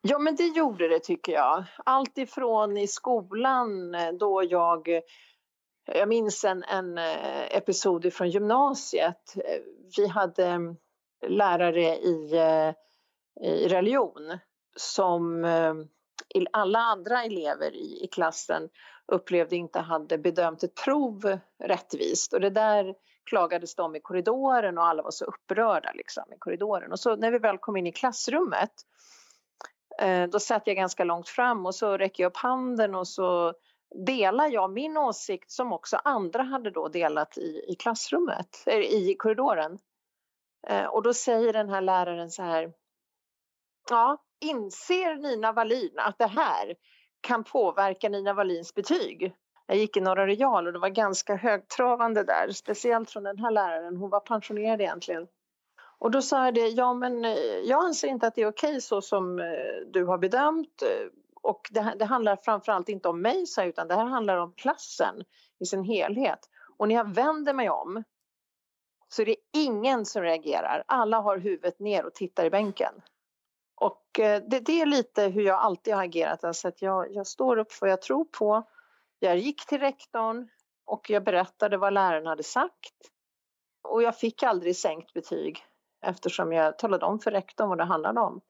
Ja, 0.00 0.18
men 0.18 0.36
det 0.36 0.46
gjorde 0.46 0.88
det 0.88 0.98
tycker 0.98 1.32
jag. 1.32 1.64
Allt 1.84 2.18
ifrån 2.18 2.76
i 2.76 2.86
skolan 2.86 3.94
eh, 3.94 4.12
då 4.12 4.42
jag 4.44 4.88
eh, 4.88 5.00
jag 5.86 6.08
minns 6.08 6.44
en, 6.44 6.64
en 6.64 6.98
episod 7.50 8.12
från 8.12 8.30
gymnasiet. 8.30 9.34
Vi 9.96 10.06
hade 10.06 10.74
lärare 11.26 11.96
i, 11.96 12.40
i 13.40 13.68
religion 13.68 14.38
som 14.76 15.44
alla 16.50 16.78
andra 16.78 17.24
elever 17.24 17.74
i, 17.74 18.04
i 18.04 18.08
klassen 18.12 18.68
upplevde 19.12 19.56
inte 19.56 19.80
hade 19.80 20.18
bedömt 20.18 20.62
ett 20.62 20.74
prov 20.84 21.38
rättvist. 21.64 22.32
Och 22.32 22.40
det 22.40 22.50
där 22.50 22.94
klagades 23.24 23.74
de 23.74 23.96
i 23.96 24.00
korridoren 24.00 24.78
och 24.78 24.86
alla 24.86 25.02
var 25.02 25.10
så 25.10 25.24
upprörda 25.24 25.92
liksom, 25.94 26.32
i 26.32 26.36
korridoren. 26.38 26.92
Och 26.92 27.00
så 27.00 27.16
när 27.16 27.30
vi 27.30 27.38
väl 27.38 27.58
kom 27.58 27.76
in 27.76 27.86
i 27.86 27.92
klassrummet 27.92 28.72
Eh, 29.98 30.28
då 30.28 30.40
satt 30.40 30.66
jag 30.66 30.76
ganska 30.76 31.04
långt 31.04 31.28
fram 31.28 31.66
och 31.66 31.74
så 31.74 31.96
räcker 31.96 32.22
jag 32.22 32.30
upp 32.30 32.36
handen 32.36 32.94
och 32.94 33.08
så 33.08 33.54
delar 34.06 34.48
jag 34.48 34.70
min 34.70 34.96
åsikt 34.96 35.50
som 35.50 35.72
också 35.72 35.96
andra 36.04 36.42
hade 36.42 36.70
då 36.70 36.88
delat 36.88 37.38
i, 37.38 37.64
i 37.68 37.74
klassrummet, 37.74 38.62
eh, 38.66 38.78
i 38.78 39.16
korridoren. 39.18 39.78
Eh, 40.68 40.84
och 40.84 41.02
då 41.02 41.14
säger 41.14 41.52
den 41.52 41.68
här 41.68 41.80
läraren 41.80 42.30
så 42.30 42.42
här, 42.42 42.72
Ja, 43.90 44.18
inser 44.40 45.16
Nina 45.16 45.52
Wallin 45.52 45.94
att 45.96 46.18
det 46.18 46.26
här 46.26 46.74
kan 47.20 47.44
påverka 47.44 48.08
Nina 48.08 48.32
Wallins 48.34 48.74
betyg? 48.74 49.34
Jag 49.66 49.76
gick 49.76 49.96
i 49.96 50.00
Norra 50.00 50.26
Real 50.26 50.66
och 50.66 50.72
det 50.72 50.78
var 50.78 50.88
ganska 50.88 51.36
högtravande 51.36 52.24
där, 52.24 52.50
speciellt 52.52 53.10
från 53.10 53.22
den 53.22 53.38
här 53.38 53.50
läraren. 53.50 53.96
Hon 53.96 54.10
var 54.10 54.20
pensionerad 54.20 54.80
egentligen. 54.80 55.26
Och 55.98 56.10
då 56.10 56.22
sa 56.22 56.44
jag 56.44 56.54
det, 56.54 56.68
ja 56.68 56.94
men 56.94 57.24
eh, 57.24 57.32
jag 57.64 57.84
anser 57.84 58.08
inte 58.08 58.26
att 58.26 58.34
det 58.34 58.42
är 58.42 58.48
okej 58.48 58.80
så 58.80 59.02
som 59.02 59.38
eh, 59.38 59.46
du 59.86 60.04
har 60.04 60.18
bedömt. 60.18 60.82
Eh, 60.82 61.06
och 61.42 61.68
det, 61.70 61.94
det 61.98 62.04
handlar 62.04 62.36
framförallt 62.36 62.88
inte 62.88 63.08
om 63.08 63.22
mig, 63.22 63.46
sa 63.46 63.60
jag, 63.60 63.68
utan 63.68 63.88
det 63.88 63.94
här 63.94 64.04
handlar 64.04 64.36
om 64.36 64.52
klassen 64.52 65.24
i 65.58 65.66
sin 65.66 65.84
helhet. 65.84 66.38
Och 66.76 66.88
när 66.88 66.94
jag 66.94 67.14
vänder 67.14 67.54
mig 67.54 67.70
om 67.70 68.04
så 69.08 69.22
är 69.22 69.26
det 69.26 69.36
ingen 69.52 70.06
som 70.06 70.22
reagerar. 70.22 70.84
Alla 70.86 71.20
har 71.20 71.38
huvudet 71.38 71.78
ner 71.78 72.06
och 72.06 72.14
tittar 72.14 72.44
i 72.44 72.50
bänken. 72.50 72.92
Och 73.76 74.20
eh, 74.20 74.42
det, 74.46 74.60
det 74.60 74.80
är 74.80 74.86
lite 74.86 75.22
hur 75.22 75.42
jag 75.42 75.58
alltid 75.58 75.94
har 75.94 76.04
agerat. 76.04 76.44
Alltså 76.44 76.68
att 76.68 76.82
jag, 76.82 77.12
jag 77.12 77.26
står 77.26 77.58
upp 77.58 77.72
för 77.72 77.86
vad 77.86 77.90
jag 77.90 78.02
tror 78.02 78.24
på. 78.24 78.68
Jag 79.18 79.38
gick 79.38 79.66
till 79.66 79.80
rektorn 79.80 80.48
och 80.84 81.10
jag 81.10 81.24
berättade 81.24 81.76
vad 81.76 81.92
läraren 81.92 82.26
hade 82.26 82.42
sagt. 82.42 82.94
Och 83.82 84.02
jag 84.02 84.18
fick 84.18 84.42
aldrig 84.42 84.76
sänkt 84.76 85.12
betyg 85.12 85.64
eftersom 86.02 86.52
jag 86.52 86.78
talade 86.78 87.06
om 87.06 87.18
för 87.18 87.30
rektorn 87.30 87.68
vad 87.68 87.78
det 87.78 87.84
handlade 87.84 88.20
om. 88.20 88.40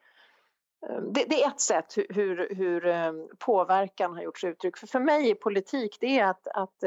Eh, 0.89 1.01
det, 1.01 1.25
det 1.25 1.43
är 1.43 1.49
ett 1.49 1.61
sätt 1.61 1.97
hur, 1.97 2.55
hur, 2.55 2.87
eh, 2.87 3.13
påverkan 3.39 4.15
har 4.15 4.23
gjort 4.23 4.39
sig 4.39 4.51
uttryck. 4.51 4.77
För, 4.77 4.87
för 4.87 5.01
mig 5.01 5.31
i 5.31 5.35
politik, 5.35 5.97
det 6.01 6.19
är 6.19 6.27
att, 6.27 6.47
att, 6.47 6.85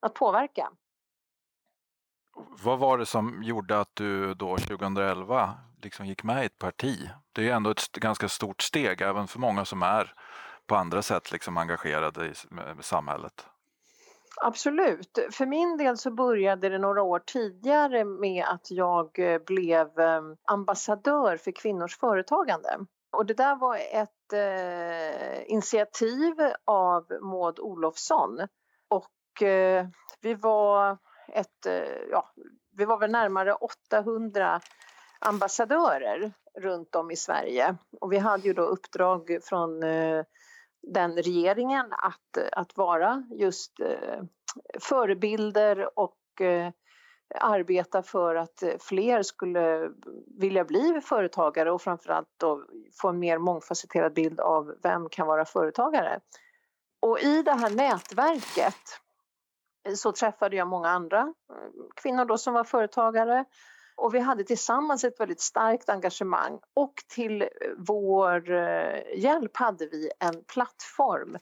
att 0.00 0.14
påverka. 0.14 0.72
Vad 2.62 2.78
var 2.78 2.98
det 2.98 3.06
som 3.06 3.42
gjorde 3.42 3.80
att 3.80 3.96
du 3.96 4.34
då 4.34 4.56
2011 4.56 5.54
liksom 5.82 6.06
gick 6.06 6.22
med 6.22 6.42
i 6.42 6.46
ett 6.46 6.58
parti? 6.58 7.10
Det 7.32 7.40
är 7.40 7.44
ju 7.44 7.50
ändå 7.50 7.70
ett 7.70 7.92
ganska 7.92 8.28
stort 8.28 8.62
steg 8.62 9.00
även 9.00 9.28
för 9.28 9.38
många 9.38 9.64
som 9.64 9.82
är 9.82 10.12
på 10.66 10.76
andra 10.76 11.02
sätt 11.02 11.32
liksom 11.32 11.56
engagerade 11.56 12.26
i 12.26 12.32
samhället. 12.80 13.46
Absolut. 14.40 15.18
För 15.32 15.46
min 15.46 15.76
del 15.76 15.98
så 15.98 16.10
började 16.10 16.68
det 16.68 16.78
några 16.78 17.02
år 17.02 17.18
tidigare 17.18 18.04
med 18.04 18.44
att 18.44 18.70
jag 18.70 19.18
eh, 19.18 19.38
blev 19.38 19.98
ehm, 19.98 20.36
ambassadör 20.44 21.36
för 21.36 21.50
kvinnors 21.50 21.98
företagande. 21.98 22.78
Och 23.10 23.26
det 23.26 23.34
där 23.34 23.56
var 23.56 23.76
ett 23.76 24.32
eh, 24.32 25.52
initiativ 25.52 26.34
av 26.64 27.06
Maud 27.20 27.58
Olofsson. 27.58 28.40
Och 28.88 29.42
eh, 29.42 29.86
vi 30.20 30.34
var 30.34 30.98
ett, 31.32 31.66
eh, 31.66 32.02
ja, 32.10 32.32
vi 32.76 32.84
var 32.84 32.98
väl 32.98 33.10
närmare 33.10 33.54
800 33.54 34.60
ambassadörer 35.18 36.32
runt 36.60 36.94
om 36.94 37.10
i 37.10 37.16
Sverige 37.16 37.76
och 38.00 38.12
vi 38.12 38.18
hade 38.18 38.42
ju 38.42 38.52
då 38.52 38.62
uppdrag 38.62 39.38
från 39.42 39.82
eh, 39.82 40.24
den 40.82 41.16
regeringen 41.16 41.92
att, 41.92 42.52
att 42.52 42.76
vara 42.76 43.24
just 43.30 43.80
eh, 43.80 44.22
förebilder 44.80 45.98
och 45.98 46.14
arbeta 47.40 48.02
för 48.02 48.34
att 48.34 48.62
fler 48.80 49.22
skulle 49.22 49.90
vilja 50.40 50.64
bli 50.64 51.00
företagare 51.04 51.72
och 51.72 51.82
framförallt 51.82 52.28
då 52.36 52.64
få 53.00 53.08
en 53.08 53.18
mer 53.18 53.38
mångfacetterad 53.38 54.14
bild 54.14 54.40
av 54.40 54.74
vem 54.82 55.08
kan 55.08 55.26
vara 55.26 55.44
företagare. 55.44 56.20
Och 57.00 57.20
i 57.20 57.42
det 57.42 57.52
här 57.52 57.70
nätverket 57.70 59.00
så 59.96 60.12
träffade 60.12 60.56
jag 60.56 60.68
många 60.68 60.88
andra 60.88 61.20
eh, 61.20 61.84
kvinnor 61.96 62.24
då 62.24 62.38
som 62.38 62.54
var 62.54 62.64
företagare. 62.64 63.44
Och 63.96 64.14
vi 64.14 64.18
hade 64.18 64.44
tillsammans 64.44 65.04
ett 65.04 65.20
väldigt 65.20 65.40
starkt 65.40 65.88
engagemang. 65.88 66.58
Och 66.74 66.94
till 67.08 67.42
eh, 67.42 67.48
vår 67.78 68.50
eh, 68.50 69.18
hjälp 69.18 69.56
hade 69.56 69.86
vi 69.86 70.10
en 70.20 70.44
plattform 70.44 71.38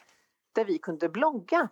där 0.55 0.65
vi 0.65 0.79
kunde 0.79 1.09
blogga. 1.09 1.69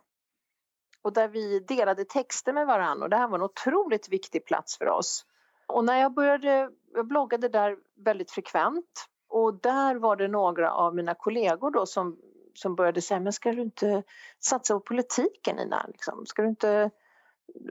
Och 1.03 1.13
där 1.13 1.29
vi 1.29 1.61
delade 1.61 2.05
texter 2.05 2.53
med 2.53 2.67
varandra 2.67 3.05
och 3.05 3.11
det 3.11 3.17
här 3.17 3.29
var 3.29 3.39
en 3.39 3.45
otroligt 3.45 4.09
viktig 4.09 4.45
plats 4.45 4.79
för 4.79 4.89
oss. 4.89 5.27
Och 5.67 5.85
när 5.85 6.01
jag 6.01 6.15
började, 6.15 6.71
jag 6.95 7.07
bloggade 7.07 7.49
där 7.49 7.77
väldigt 8.05 8.31
frekvent. 8.31 9.07
Och 9.29 9.55
där 9.55 9.95
var 9.95 10.17
det 10.17 10.29
några 10.29 10.73
av 10.73 10.95
mina 10.95 11.15
kollegor 11.15 11.71
då 11.71 11.87
som 11.87 12.19
som 12.55 12.75
började 12.75 13.03
säga, 13.03 13.21
men 13.21 13.33
ska 13.33 13.53
du 13.53 13.62
inte 13.62 14.03
satsa 14.40 14.75
på 14.75 14.81
politiken 14.81 15.57
Nina? 15.57 15.87
Liksom? 15.88 16.27
Ska 16.27 16.43
du 16.43 16.49
inte 16.49 16.90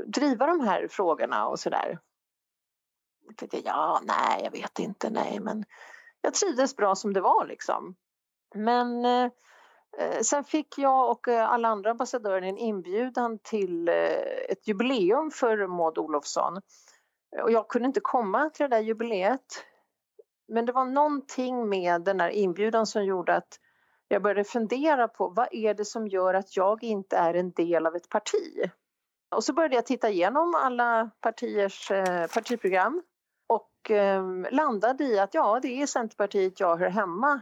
driva 0.06 0.48
de 0.48 0.60
här 0.60 0.88
frågorna 0.88 1.48
och 1.48 1.60
sådär? 1.60 2.00
Ja, 3.52 4.02
nej, 4.04 4.42
jag 4.44 4.52
vet 4.52 4.80
inte, 4.80 5.10
nej, 5.10 5.40
men 5.40 5.66
jag 6.22 6.34
trivdes 6.34 6.76
bra 6.76 6.96
som 6.96 7.14
det 7.14 7.22
var 7.22 7.46
liksom. 7.46 7.96
Men 8.56 9.06
eh, 9.06 10.22
sen 10.22 10.44
fick 10.44 10.78
jag 10.78 11.12
och 11.12 11.28
eh, 11.28 11.50
alla 11.50 11.68
andra 11.68 11.92
ambassadörer 11.92 12.42
en 12.42 12.58
inbjudan 12.58 13.40
till 13.40 13.88
eh, 13.88 13.96
ett 14.50 14.68
jubileum 14.68 15.32
för 15.32 15.68
Maud 15.68 15.98
Olofsson. 15.98 16.62
Och 17.42 17.52
jag 17.52 17.68
kunde 17.68 17.88
inte 17.88 18.00
komma 18.00 18.50
till 18.50 18.64
det 18.70 18.76
där 18.76 18.84
jubileet. 18.84 19.66
Men 20.48 20.66
det 20.66 20.72
var 20.72 20.86
någonting 20.86 21.70
med 21.70 22.02
den 22.02 22.18
där 22.18 22.30
inbjudan 22.30 22.86
som 22.86 23.06
gjorde 23.06 23.36
att 23.36 23.60
jag 24.14 24.22
började 24.22 24.44
fundera 24.44 25.08
på 25.08 25.28
vad 25.28 25.48
är 25.52 25.74
det 25.74 25.86
som 25.86 26.08
gör 26.08 26.34
att 26.34 26.58
jag 26.58 26.84
inte 26.84 27.18
är 27.18 27.34
en 27.34 27.52
del 27.52 27.88
av 27.88 27.96
ett 27.96 28.10
parti? 28.10 28.72
Och 29.36 29.44
så 29.44 29.54
började 29.54 29.76
jag 29.76 29.86
titta 29.86 30.10
igenom 30.10 30.56
alla 30.56 31.10
partiers 31.22 31.92
eh, 31.92 32.28
partiprogram 32.28 33.04
och 33.48 33.92
eh, 33.92 34.24
landade 34.52 35.04
i 35.04 35.20
att 35.20 35.34
ja, 35.34 35.60
det 35.62 35.82
är 35.82 35.88
Centerpartiet 35.88 36.60
jag 36.60 36.78
hör 36.78 36.90
hemma. 36.90 37.42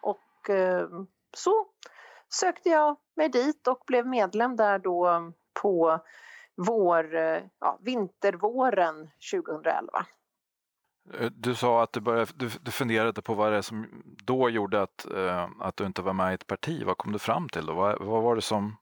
Och 0.00 0.50
eh, 0.50 0.88
så 1.36 1.66
sökte 2.28 2.68
jag 2.68 2.96
mig 3.16 3.28
dit 3.28 3.68
och 3.68 3.82
blev 3.86 4.06
medlem 4.06 4.56
där 4.56 4.78
då 4.78 5.32
på 5.62 6.00
vår, 6.56 7.14
eh, 7.14 7.42
ja, 7.60 7.78
vintervåren 7.80 9.10
2011. 9.32 10.06
Eh, 11.14 11.30
du 11.30 11.54
sa 11.54 11.82
att 11.82 11.92
du, 11.92 12.00
började, 12.00 12.32
du, 12.34 12.50
du 12.60 12.70
funderade 12.70 13.22
på 13.22 13.34
vad 13.34 13.52
det 13.52 13.58
är 13.58 13.62
som 13.62 13.86
då 14.24 14.50
gjorde 14.50 14.82
att, 14.82 15.06
eh, 15.14 15.48
att 15.60 15.76
du 15.76 15.86
inte 15.86 16.02
var 16.02 16.12
med 16.12 16.30
i 16.30 16.34
ett 16.34 16.46
parti. 16.46 16.82
Vad 16.84 16.98
kom 16.98 17.12
du 17.12 17.18
fram 17.18 17.48
till 17.48 17.66
då? 17.66 17.74
Vad, 17.74 18.04
vad 18.04 18.22
var 18.22 18.36
det 18.36 18.42
som... 18.42 18.76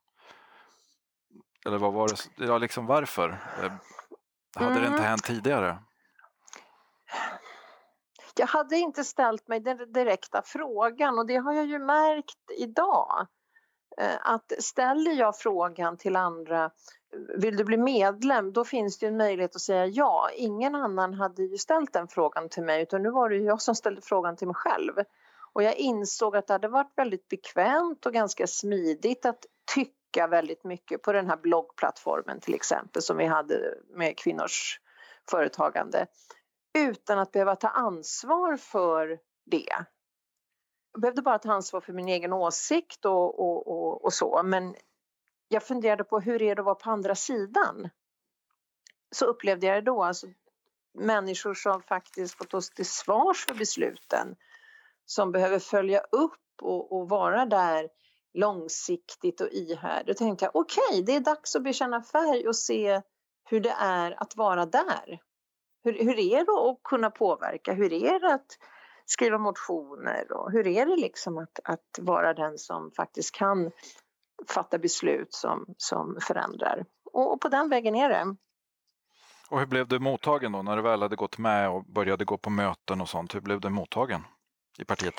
Eller 1.66 1.78
vad 1.78 1.92
var 1.92 2.08
det, 2.08 2.46
ja, 2.46 2.58
liksom 2.58 2.86
varför? 2.86 3.28
Eh, 3.62 3.72
hade 4.56 4.70
mm. 4.70 4.80
det 4.80 4.86
inte 4.86 4.98
mm. 4.98 5.10
hänt 5.10 5.24
tidigare? 5.24 5.78
Jag 8.38 8.46
hade 8.46 8.76
inte 8.76 9.04
ställt 9.04 9.48
mig 9.48 9.60
den 9.60 9.92
direkta 9.92 10.42
frågan 10.44 11.18
och 11.18 11.26
det 11.26 11.36
har 11.36 11.52
jag 11.52 11.66
ju 11.66 11.78
märkt 11.78 12.50
idag. 12.58 13.26
Eh, 14.00 14.16
att 14.22 14.52
ställer 14.58 15.12
jag 15.12 15.38
frågan 15.38 15.96
till 15.96 16.16
andra 16.16 16.70
vill 17.36 17.56
du 17.56 17.64
bli 17.64 17.76
medlem, 17.76 18.52
då 18.52 18.64
finns 18.64 18.98
det 18.98 19.06
en 19.06 19.16
möjlighet 19.16 19.56
att 19.56 19.62
säga 19.62 19.86
ja. 19.86 20.30
Ingen 20.34 20.74
annan 20.74 21.14
hade 21.14 21.42
ju 21.42 21.58
ställt 21.58 21.92
den 21.92 22.08
frågan 22.08 22.48
till 22.48 22.62
mig 22.62 22.82
utan 22.82 23.02
nu 23.02 23.10
var 23.10 23.30
det 23.30 23.36
jag 23.36 23.62
som 23.62 23.74
ställde 23.74 24.00
frågan 24.00 24.36
till 24.36 24.46
mig 24.46 24.54
själv. 24.54 24.92
Och 25.52 25.62
jag 25.62 25.76
insåg 25.76 26.36
att 26.36 26.46
det 26.46 26.52
hade 26.52 26.68
varit 26.68 26.92
väldigt 26.96 27.28
bekvämt 27.28 28.06
och 28.06 28.12
ganska 28.12 28.46
smidigt 28.46 29.26
att 29.26 29.46
tycka 29.74 30.26
väldigt 30.26 30.64
mycket 30.64 31.02
på 31.02 31.12
den 31.12 31.26
här 31.26 31.36
bloggplattformen 31.36 32.40
till 32.40 32.54
exempel 32.54 33.02
som 33.02 33.16
vi 33.16 33.26
hade 33.26 33.74
med 33.94 34.18
kvinnors 34.18 34.80
företagande 35.30 36.06
utan 36.78 37.18
att 37.18 37.32
behöva 37.32 37.56
ta 37.56 37.68
ansvar 37.68 38.56
för 38.56 39.18
det. 39.50 39.68
Jag 40.92 41.00
behövde 41.00 41.22
bara 41.22 41.38
ta 41.38 41.52
ansvar 41.52 41.80
för 41.80 41.92
min 41.92 42.08
egen 42.08 42.32
åsikt 42.32 43.04
och, 43.04 43.40
och, 43.40 43.66
och, 43.66 44.04
och 44.04 44.12
så 44.12 44.42
men 44.44 44.74
jag 45.48 45.62
funderade 45.62 46.04
på 46.04 46.20
hur 46.20 46.42
är 46.42 46.54
det 46.54 46.60
att 46.60 46.66
vara 46.66 46.74
på 46.74 46.90
andra 46.90 47.14
sidan? 47.14 47.88
Så 49.10 49.26
upplevde 49.26 49.66
jag 49.66 49.76
det 49.76 49.80
då, 49.80 50.02
alltså 50.02 50.26
människor 50.94 51.54
som 51.54 51.82
faktiskt 51.82 52.38
fått 52.38 52.54
oss 52.54 52.70
till 52.70 52.86
svars 52.86 53.46
för 53.46 53.54
besluten, 53.54 54.36
som 55.04 55.32
behöver 55.32 55.58
följa 55.58 56.00
upp 56.00 56.62
och, 56.62 56.92
och 56.92 57.08
vara 57.08 57.46
där 57.46 57.88
långsiktigt 58.34 59.40
och 59.40 59.48
ihärdigt. 59.48 60.06
Då 60.06 60.14
tänkte 60.24 60.44
jag 60.44 60.56
okej, 60.56 60.82
okay, 60.90 61.02
det 61.02 61.16
är 61.16 61.20
dags 61.20 61.56
att 61.56 61.62
bekänna 61.62 62.02
färg 62.02 62.48
och 62.48 62.56
se 62.56 63.02
hur 63.44 63.60
det 63.60 63.74
är 63.78 64.22
att 64.22 64.36
vara 64.36 64.66
där. 64.66 65.20
Hur, 65.84 65.92
hur 65.92 66.18
är 66.18 66.44
det 66.44 66.70
att 66.70 66.82
kunna 66.82 67.10
påverka? 67.10 67.72
Hur 67.72 67.92
är 67.92 68.20
det 68.20 68.34
att 68.34 68.58
skriva 69.04 69.38
motioner 69.38 70.32
och 70.32 70.52
hur 70.52 70.66
är 70.66 70.86
det 70.86 70.96
liksom 70.96 71.38
att, 71.38 71.60
att 71.64 71.98
vara 72.00 72.34
den 72.34 72.58
som 72.58 72.90
faktiskt 72.90 73.34
kan 73.34 73.70
fatta 74.48 74.78
beslut 74.78 75.34
som, 75.34 75.74
som 75.78 76.18
förändrar. 76.20 76.84
Och, 77.12 77.32
och 77.32 77.40
på 77.40 77.48
den 77.48 77.68
vägen 77.68 77.94
är 77.94 78.08
det. 78.08 78.36
Och 79.50 79.58
hur 79.58 79.66
blev 79.66 79.88
du 79.88 79.98
mottagen 79.98 80.52
då 80.52 80.62
när 80.62 80.76
du 80.76 80.82
väl 80.82 81.02
hade 81.02 81.16
gått 81.16 81.38
med 81.38 81.70
och 81.70 81.84
började 81.84 82.24
gå 82.24 82.38
på 82.38 82.50
möten 82.50 83.00
och 83.00 83.08
sånt? 83.08 83.34
Hur 83.34 83.40
blev 83.40 83.60
du 83.60 83.70
mottagen 83.70 84.22
i 84.78 84.84
partiet? 84.84 85.14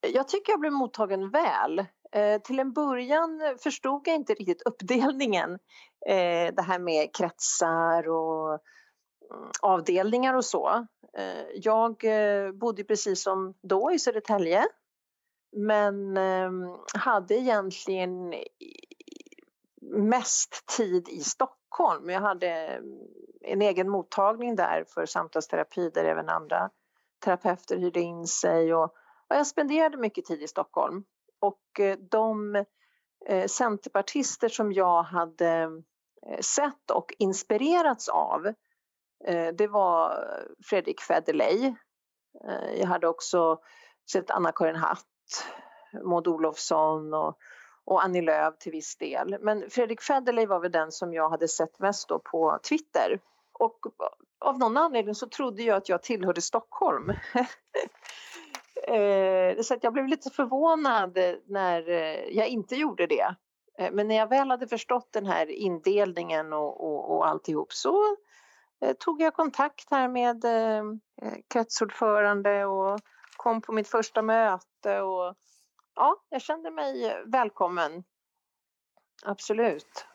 Jag 0.00 0.28
tycker 0.28 0.52
jag 0.52 0.60
blev 0.60 0.72
mottagen 0.72 1.30
väl. 1.30 1.78
Eh, 2.12 2.40
till 2.44 2.58
en 2.58 2.72
början 2.72 3.40
förstod 3.62 4.08
jag 4.08 4.14
inte 4.14 4.34
riktigt 4.34 4.62
uppdelningen. 4.62 5.52
Eh, 6.06 6.54
det 6.54 6.62
här 6.62 6.78
med 6.78 7.14
kretsar 7.14 8.08
och 8.08 8.60
avdelningar 9.62 10.34
och 10.34 10.44
så. 10.44 10.86
Eh, 11.18 11.46
jag 11.54 12.04
eh, 12.04 12.52
bodde 12.52 12.84
precis 12.84 13.22
som 13.22 13.54
då 13.62 13.92
i 13.92 13.98
Södertälje 13.98 14.64
men 15.52 16.16
eh, 16.16 16.50
hade 16.94 17.34
egentligen 17.34 18.34
mest 19.92 20.66
tid 20.76 21.08
i 21.08 21.20
Stockholm. 21.20 22.10
Jag 22.10 22.20
hade 22.20 22.48
mm, 22.48 22.98
en 23.40 23.62
egen 23.62 23.88
mottagning 23.88 24.56
där 24.56 24.84
för 24.88 25.06
samtalsterapi 25.06 25.90
där 25.90 26.04
även 26.04 26.28
andra 26.28 26.70
terapeuter 27.24 27.76
hyrde 27.76 28.00
in 28.00 28.26
sig 28.26 28.74
och, 28.74 28.84
och 29.28 29.36
jag 29.36 29.46
spenderade 29.46 29.96
mycket 29.96 30.24
tid 30.24 30.42
i 30.42 30.48
Stockholm. 30.48 31.04
Och 31.40 31.80
eh, 31.80 31.98
de 32.10 32.64
eh, 33.26 33.46
centerpartister 33.46 34.48
som 34.48 34.72
jag 34.72 35.02
hade 35.02 35.62
eh, 36.26 36.38
sett 36.40 36.90
och 36.90 37.14
inspirerats 37.18 38.08
av 38.08 38.46
eh, 39.24 39.48
det 39.54 39.66
var 39.66 40.24
Fredrik 40.64 41.00
Federley. 41.00 41.74
Eh, 42.44 42.80
jag 42.80 42.86
hade 42.86 43.08
också 43.08 43.58
sett 44.12 44.30
Anna-Karin 44.30 44.76
Hatt, 44.76 45.04
Maud 46.04 46.28
Olofsson 46.28 47.14
och 47.14 47.38
och 47.88 48.04
Annie 48.04 48.22
Lööf 48.22 48.58
till 48.58 48.72
viss 48.72 48.96
del. 48.96 49.36
Men 49.40 49.70
Fredrik 49.70 50.00
Federley 50.00 50.46
var 50.46 50.60
väl 50.60 50.72
den 50.72 50.92
som 50.92 51.14
jag 51.14 51.30
hade 51.30 51.48
sett 51.48 51.78
mest 51.78 52.08
då 52.08 52.18
på 52.18 52.58
Twitter. 52.68 53.20
Och 53.52 53.78
av 54.40 54.58
någon 54.58 54.76
anledning 54.76 55.14
så 55.14 55.28
trodde 55.28 55.62
jag 55.62 55.76
att 55.76 55.88
jag 55.88 56.02
tillhörde 56.02 56.42
Stockholm. 56.42 57.12
Eh, 58.88 59.60
så 59.60 59.74
att 59.74 59.84
jag 59.84 59.92
blev 59.92 60.06
lite 60.06 60.30
förvånad 60.30 61.18
när 61.46 61.90
eh, 61.90 62.36
jag 62.36 62.48
inte 62.48 62.76
gjorde 62.76 63.06
det. 63.06 63.34
Eh, 63.78 63.92
men 63.92 64.08
när 64.08 64.16
jag 64.16 64.28
väl 64.28 64.50
hade 64.50 64.68
förstått 64.68 65.08
den 65.12 65.26
här 65.26 65.50
indelningen 65.50 66.52
och, 66.52 66.84
och, 66.84 67.16
och 67.16 67.28
alltihop 67.28 67.72
så 67.72 68.16
tog 68.98 69.20
jag 69.20 69.34
kontakt 69.34 69.90
här 69.90 70.08
med 70.08 70.44
kretsordförande 71.48 72.64
och 72.64 73.00
kom 73.48 73.60
på 73.60 73.72
mitt 73.72 73.88
första 73.88 74.22
möte 74.22 75.00
och 75.00 75.34
ja, 75.94 76.16
jag 76.28 76.42
kände 76.42 76.70
mig 76.70 77.22
välkommen. 77.26 78.04
Absolut. 79.24 80.06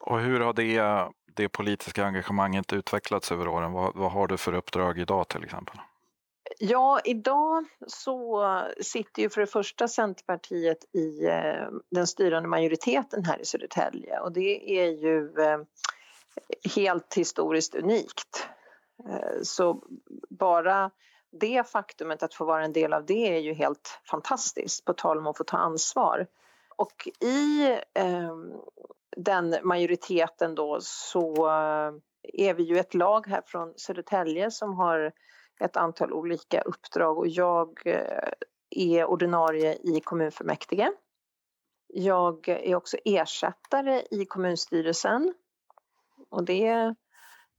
Och 0.00 0.20
hur 0.20 0.40
har 0.40 0.52
det, 0.52 1.10
det 1.34 1.48
politiska 1.48 2.04
engagemanget 2.04 2.72
utvecklats 2.72 3.32
över 3.32 3.48
åren? 3.48 3.72
Vad, 3.72 3.96
vad 3.96 4.12
har 4.12 4.26
du 4.26 4.36
för 4.36 4.52
uppdrag 4.52 4.98
idag 4.98 5.28
till 5.28 5.44
exempel? 5.44 5.76
Ja, 6.58 7.00
idag 7.04 7.64
så 7.86 8.44
sitter 8.80 9.22
ju 9.22 9.30
för 9.30 9.40
det 9.40 9.46
första 9.46 9.88
Centerpartiet 9.88 10.84
i 10.94 11.26
eh, 11.26 11.68
den 11.90 12.06
styrande 12.06 12.48
majoriteten 12.48 13.24
här 13.24 13.40
i 13.40 13.44
Södertälje 13.44 14.20
och 14.20 14.32
det 14.32 14.80
är 14.80 14.90
ju 14.90 15.34
eh, 15.38 15.60
helt 16.76 17.14
historiskt 17.14 17.74
unikt. 17.74 18.48
Eh, 19.08 19.42
så 19.42 19.82
bara 20.30 20.90
det 21.32 21.68
faktumet 21.68 22.22
att 22.22 22.34
få 22.34 22.44
vara 22.44 22.64
en 22.64 22.72
del 22.72 22.92
av 22.92 23.06
det 23.06 23.36
är 23.36 23.40
ju 23.40 23.52
helt 23.52 24.00
fantastiskt, 24.10 24.84
på 24.84 24.92
tal 24.92 25.18
om 25.18 25.26
att 25.26 25.36
få 25.36 25.44
ta 25.44 25.56
ansvar. 25.56 26.26
Och 26.76 27.08
i 27.20 27.70
eh, 27.94 28.36
den 29.16 29.56
majoriteten 29.62 30.54
då 30.54 30.78
så 30.80 31.46
eh, 31.46 31.92
är 32.22 32.54
vi 32.54 32.62
ju 32.62 32.78
ett 32.78 32.94
lag 32.94 33.26
här 33.26 33.42
från 33.46 33.74
Södertälje 33.76 34.50
som 34.50 34.74
har 34.74 35.12
ett 35.60 35.76
antal 35.76 36.12
olika 36.12 36.60
uppdrag 36.60 37.18
och 37.18 37.28
jag 37.28 37.80
eh, 37.84 38.32
är 38.70 39.04
ordinarie 39.04 39.78
i 39.82 40.00
kommunfullmäktige. 40.00 40.92
Jag 41.94 42.48
är 42.48 42.74
också 42.74 42.96
ersättare 43.04 44.02
i 44.10 44.24
kommunstyrelsen 44.24 45.34
och 46.28 46.44
det 46.44 46.66
är 46.66 46.94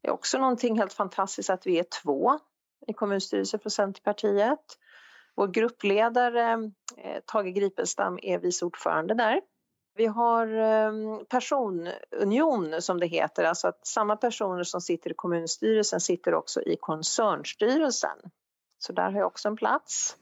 också 0.08 0.38
någonting 0.38 0.78
helt 0.78 0.94
fantastiskt 0.94 1.50
att 1.50 1.68
vi 1.68 1.80
är 1.80 1.86
två 2.04 2.40
i 2.88 2.94
kommunstyrelsen 2.94 3.60
för 3.60 3.70
Centerpartiet. 3.70 4.78
Vår 5.36 5.48
gruppledare 5.48 6.72
eh, 6.98 7.22
Tage 7.26 7.54
Gripenstam 7.56 8.20
är 8.22 8.40
vice 8.40 8.66
ordförande 8.66 9.14
där. 9.14 9.42
Vi 9.96 10.06
har 10.06 10.48
ehm, 10.48 11.26
personunion 11.26 12.82
som 12.82 13.00
det 13.00 13.06
heter, 13.06 13.44
alltså 13.44 13.68
att 13.68 13.88
samma 13.88 14.16
personer 14.16 14.64
som 14.64 14.82
sitter 14.82 15.12
i 15.12 15.14
kommunstyrelsen 15.14 16.00
sitter 16.00 16.34
också 16.34 16.62
i 16.62 16.78
koncernstyrelsen. 16.80 18.18
Så 18.78 18.94
där 18.94 19.12
har 19.12 19.20
jag 19.20 19.28
också 19.28 19.48
en 19.48 19.56
plats. 19.56 20.18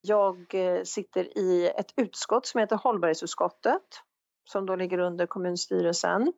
Jag 0.00 0.54
eh, 0.54 0.82
sitter 0.82 1.38
i 1.38 1.72
ett 1.76 1.92
utskott 1.96 2.46
som 2.46 2.60
heter 2.60 2.76
hållbarhetsutskottet 2.76 4.02
som 4.44 4.66
då 4.66 4.76
ligger 4.76 4.98
under 4.98 5.26
kommunstyrelsen. 5.26 6.32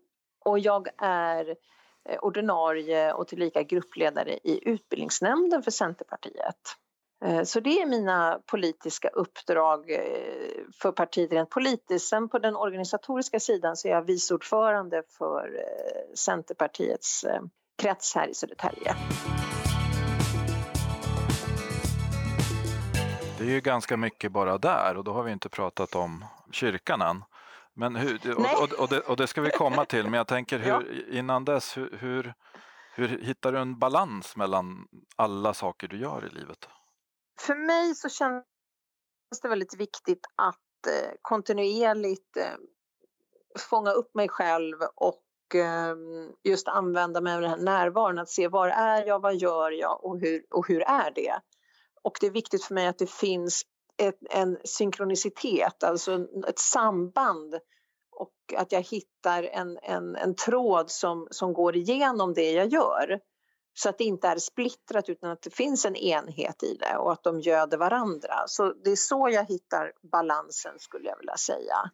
Och 0.44 0.58
jag 0.58 0.88
är 0.98 1.46
Eh, 1.48 1.56
Eh, 2.08 2.18
ordinarie 2.22 3.12
och 3.12 3.28
tillika 3.28 3.62
gruppledare 3.62 4.38
i 4.44 4.68
utbildningsnämnden 4.68 5.62
för 5.62 5.70
Centerpartiet. 5.70 6.56
Eh, 7.24 7.42
så 7.42 7.60
det 7.60 7.82
är 7.82 7.86
mina 7.86 8.40
politiska 8.46 9.08
uppdrag 9.08 9.90
eh, 9.90 9.98
för 10.82 10.92
partiet 10.92 11.32
rent 11.32 11.50
politiskt. 11.50 12.08
Sen 12.08 12.28
på 12.28 12.38
den 12.38 12.56
organisatoriska 12.56 13.40
sidan 13.40 13.76
så 13.76 13.88
är 13.88 13.92
jag 13.92 14.02
vice 14.02 14.34
ordförande 14.34 15.02
för 15.18 15.64
Centerpartiets 16.14 17.24
krets 17.82 18.14
här 18.14 18.28
i 18.28 18.34
Södertälje. 18.34 18.94
Det 23.38 23.44
är 23.44 23.50
ju 23.50 23.60
ganska 23.60 23.96
mycket 23.96 24.32
bara 24.32 24.58
där 24.58 24.96
och 24.96 25.04
då 25.04 25.12
har 25.12 25.22
vi 25.22 25.32
inte 25.32 25.48
pratat 25.48 25.94
om 25.94 26.24
kyrkan 26.52 27.02
än. 27.02 27.22
Men 27.78 27.96
hur, 27.96 28.38
och, 28.38 28.62
och, 28.62 28.72
och, 28.72 28.88
det, 28.88 29.00
och, 29.00 29.16
det, 29.16 29.26
ska 29.26 29.40
vi 29.40 29.50
komma 29.50 29.84
till, 29.84 30.04
men 30.04 30.14
jag 30.14 30.26
tänker 30.26 30.58
hur, 30.58 31.10
innan 31.14 31.44
dess, 31.44 31.76
hur, 31.76 31.98
hur, 32.00 32.34
hur 32.94 33.08
hittar 33.08 33.52
du 33.52 33.58
en 33.58 33.78
balans 33.78 34.36
mellan 34.36 34.88
alla 35.16 35.54
saker 35.54 35.88
du 35.88 36.00
gör 36.00 36.26
i 36.26 36.28
livet? 36.28 36.68
För 37.40 37.54
mig 37.54 37.94
så 37.94 38.08
känns 38.08 38.44
det 39.42 39.48
väldigt 39.48 39.80
viktigt 39.80 40.26
att 40.36 40.86
eh, 40.86 41.10
kontinuerligt 41.22 42.36
eh, 42.36 42.54
fånga 43.58 43.90
upp 43.90 44.14
mig 44.14 44.28
själv 44.28 44.76
och 44.94 45.54
eh, 45.54 45.96
just 46.44 46.68
använda 46.68 47.20
mig 47.20 47.34
av 47.34 47.40
den 47.40 47.50
här 47.50 47.58
närvaron, 47.58 48.18
att 48.18 48.28
se 48.28 48.48
var 48.48 48.68
är 48.68 49.06
jag, 49.06 49.22
vad 49.22 49.36
gör 49.36 49.70
jag 49.70 50.04
och 50.04 50.20
hur, 50.20 50.44
och 50.50 50.68
hur 50.68 50.82
är 50.82 51.10
det? 51.14 51.40
Och 52.02 52.18
det 52.20 52.26
är 52.26 52.30
viktigt 52.30 52.64
för 52.64 52.74
mig 52.74 52.86
att 52.86 52.98
det 52.98 53.10
finns 53.10 53.62
ett, 53.96 54.18
en 54.30 54.58
synkronicitet, 54.64 55.84
alltså 55.84 56.26
ett 56.48 56.58
samband 56.58 57.54
och 58.10 58.32
att 58.56 58.72
jag 58.72 58.82
hittar 58.82 59.42
en, 59.42 59.78
en, 59.82 60.16
en 60.16 60.34
tråd 60.34 60.90
som, 60.90 61.28
som 61.30 61.52
går 61.52 61.76
igenom 61.76 62.34
det 62.34 62.52
jag 62.52 62.66
gör. 62.66 63.20
Så 63.74 63.88
att 63.88 63.98
det 63.98 64.04
inte 64.04 64.28
är 64.28 64.38
splittrat 64.38 65.08
utan 65.08 65.30
att 65.30 65.42
det 65.42 65.54
finns 65.54 65.84
en 65.84 65.96
enhet 65.96 66.62
i 66.62 66.76
det 66.80 66.96
och 66.96 67.12
att 67.12 67.22
de 67.22 67.40
göder 67.40 67.78
varandra. 67.78 68.34
Så 68.46 68.72
det 68.72 68.90
är 68.90 68.96
så 68.96 69.28
jag 69.32 69.44
hittar 69.44 69.92
balansen 70.02 70.78
skulle 70.78 71.08
jag 71.08 71.18
vilja 71.18 71.36
säga. 71.36 71.90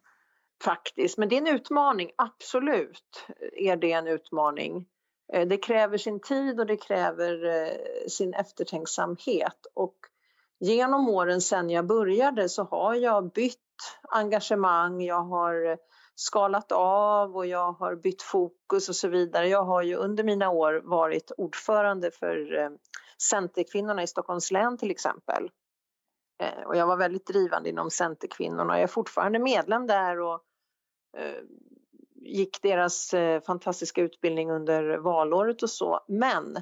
Faktiskt. 0.63 1.17
Men 1.17 1.29
det 1.29 1.35
är 1.35 1.41
en 1.41 1.55
utmaning, 1.55 2.11
absolut 2.15 3.25
är 3.53 3.75
det 3.75 3.91
en 3.91 4.07
utmaning. 4.07 4.85
Eh, 5.33 5.47
det 5.47 5.57
kräver 5.57 5.97
sin 5.97 6.19
tid 6.19 6.59
och 6.59 6.65
det 6.65 6.77
kräver 6.77 7.45
eh, 7.45 8.07
sin 8.07 8.33
eftertänksamhet. 8.33 9.65
Och 9.73 9.95
genom 10.63 11.09
åren 11.09 11.41
sedan 11.41 11.69
jag 11.69 11.85
började 11.85 12.49
så 12.49 12.63
har 12.63 12.95
jag 12.95 13.31
bytt 13.31 13.57
engagemang, 14.09 15.01
jag 15.01 15.23
har 15.23 15.71
eh, 15.71 15.77
skalat 16.15 16.71
av 16.71 17.35
och 17.35 17.45
jag 17.45 17.71
har 17.71 17.95
bytt 17.95 18.21
fokus 18.21 18.89
och 18.89 18.95
så 18.95 19.07
vidare. 19.07 19.47
Jag 19.47 19.63
har 19.63 19.81
ju 19.81 19.95
under 19.95 20.23
mina 20.23 20.49
år 20.49 20.81
varit 20.83 21.31
ordförande 21.37 22.11
för 22.11 22.57
eh, 22.57 22.69
Centerkvinnorna 23.29 24.03
i 24.03 24.07
Stockholms 24.07 24.51
län 24.51 24.77
till 24.77 24.91
exempel. 24.91 25.49
Eh, 26.43 26.63
och 26.65 26.75
jag 26.75 26.87
var 26.87 26.97
väldigt 26.97 27.27
drivande 27.27 27.69
inom 27.69 27.89
Centerkvinnorna. 27.89 28.73
Jag 28.73 28.83
är 28.83 28.87
fortfarande 28.87 29.39
medlem 29.39 29.87
där 29.87 30.19
och 30.19 30.41
gick 32.15 32.61
deras 32.61 33.13
fantastiska 33.45 34.01
utbildning 34.01 34.51
under 34.51 34.97
valåret 34.97 35.63
och 35.63 35.69
så. 35.69 35.99
Men 36.07 36.57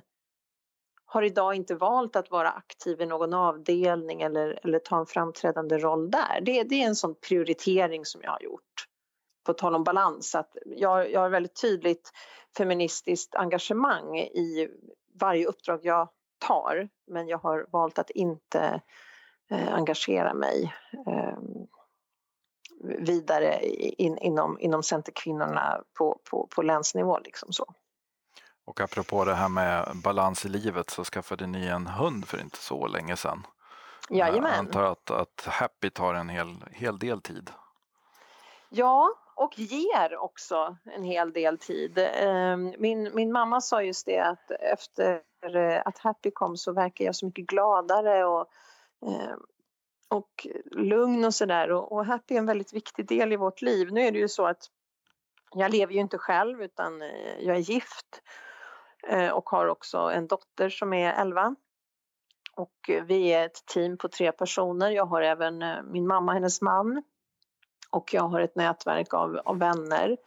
har 1.13 1.24
idag 1.24 1.56
inte 1.56 1.76
valt 1.76 2.15
att 2.15 2.32
vara 2.32 2.52
aktiv 2.52 3.02
i 3.02 3.06
någon 3.06 3.34
avdelning 3.34 4.21
eller, 4.21 4.60
eller 4.63 4.80
ta 4.80 5.00
en 5.00 5.06
framträdande 5.06 5.78
roll 5.78 6.12
där. 6.12 6.41
Det, 6.41 6.63
det 6.63 6.84
är 6.84 6.88
en 6.88 6.95
sån 6.95 7.15
prioritering 7.15 8.06
som 8.06 8.21
jag 8.24 8.32
har 8.32 8.41
gjort. 8.41 8.88
På 9.45 9.54
tal 9.54 9.76
om 9.76 9.84
balans, 9.84 10.36
att 10.36 10.58
jag, 10.65 11.12
jag 11.12 11.19
har 11.19 11.30
väldigt 11.30 11.62
tydligt 11.62 12.12
feministiskt 12.58 13.36
engagemang 13.36 14.17
i 14.17 14.69
varje 15.19 15.45
uppdrag 15.45 15.80
jag 15.84 16.10
tar 16.47 16.89
men 17.08 17.28
jag 17.28 17.38
har 17.38 17.67
valt 17.71 18.00
att 18.00 18.10
inte 18.10 18.82
eh, 19.52 19.74
engagera 19.74 20.34
mig 20.34 20.74
eh, 21.08 21.38
vidare 22.84 23.65
in, 23.78 24.17
inom, 24.17 24.60
inom 24.60 24.84
Centerkvinnorna 24.84 25.84
på, 25.97 26.19
på, 26.30 26.47
på 26.56 26.62
länsnivå. 26.62 27.19
Liksom 27.19 27.54
så. 27.54 27.65
Och 28.65 28.82
apropå 28.82 29.26
det 29.26 29.34
här 29.34 29.50
med 29.50 29.91
balans 30.04 30.45
i 30.45 30.50
livet 30.50 30.89
så 30.89 31.04
skaffade 31.04 31.47
ni 31.47 31.67
en 31.67 31.88
hund 31.88 32.26
för 32.26 32.41
inte 32.41 32.58
så 32.58 32.88
länge 32.88 33.15
sedan. 33.15 33.47
Jajamän. 34.10 34.52
Jag 34.52 34.60
antar 34.60 34.84
att, 34.84 35.12
att 35.12 35.45
Happy 35.45 35.89
tar 35.89 36.13
en 36.13 36.30
hel, 36.30 36.56
hel 36.71 37.00
del 37.00 37.21
tid. 37.21 37.52
Ja, 38.69 39.10
och 39.36 39.60
ger 39.60 40.17
också 40.17 40.78
en 40.84 41.04
hel 41.04 41.34
del 41.34 41.58
tid. 41.58 41.97
Ehm, 41.97 42.74
min, 42.78 43.15
min 43.15 43.32
mamma 43.32 43.62
sa 43.62 43.84
just 43.84 44.06
det 44.06 44.19
att 44.19 44.52
efter 44.52 45.21
att 45.88 45.97
Happy 45.97 46.32
kom 46.32 46.58
så 46.58 46.74
verkar 46.74 47.06
jag 47.06 47.15
så 47.15 47.26
mycket 47.26 47.47
gladare 47.47 48.26
och, 48.26 48.47
ehm, 49.06 49.39
och 50.08 50.47
lugn 50.71 51.26
och 51.26 51.34
sådär. 51.34 51.71
Och, 51.71 51.91
och 51.91 52.06
Happy 52.06 52.34
är 52.34 52.39
en 52.39 52.45
väldigt 52.45 52.74
viktig 52.74 53.08
del 53.08 53.34
i 53.34 53.36
vårt 53.36 53.62
liv. 53.62 53.91
Nu 53.91 54.02
är 54.02 54.12
det 54.12 54.19
ju 54.19 54.28
så 54.28 54.45
att 54.45 54.69
jag 55.54 55.71
lever 55.71 55.93
ju 55.93 56.00
inte 56.00 56.17
själv 56.17 56.62
utan 56.62 57.02
eh, 57.02 57.39
jag 57.39 57.56
är 57.56 57.62
gift 57.62 58.21
eh, 58.21 58.50
Eh, 59.07 59.29
och 59.29 59.49
har 59.49 59.67
också 59.67 59.97
en 59.97 60.27
dotter 60.27 60.69
som 60.69 60.93
är 60.93 61.13
11. 61.13 61.55
Och 62.55 62.89
eh, 62.89 63.03
vi 63.03 63.33
är 63.33 63.45
ett 63.45 63.65
team 63.65 63.97
på 63.97 64.07
tre 64.07 64.31
personer. 64.31 64.91
Jag 64.91 65.05
har 65.05 65.21
även 65.21 65.61
eh, 65.61 65.83
min 65.83 66.07
mamma, 66.07 66.33
hennes 66.33 66.61
man 66.61 67.03
och 67.91 68.13
jag 68.13 68.23
har 68.23 68.39
ett 68.39 68.55
nätverk 68.55 69.13
av, 69.13 69.41
av 69.45 69.59
vänner. 69.59 70.17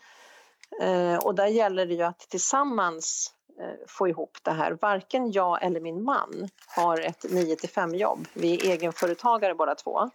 Eh, 0.80 1.16
och 1.16 1.34
där 1.34 1.46
gäller 1.46 1.86
det 1.86 1.94
ju 1.94 2.02
att 2.02 2.18
tillsammans 2.18 3.34
eh, 3.60 3.86
få 3.88 4.08
ihop 4.08 4.38
det 4.42 4.50
här. 4.50 4.78
Varken 4.80 5.32
jag 5.32 5.62
eller 5.62 5.80
min 5.80 6.04
man 6.04 6.48
har 6.76 7.00
ett 7.00 7.24
9 7.30 7.56
till 7.56 7.68
5 7.68 7.94
jobb. 7.94 8.26
Vi 8.34 8.54
är 8.54 8.72
egenföretagare 8.72 9.54
båda 9.54 9.74
två. 9.74 10.10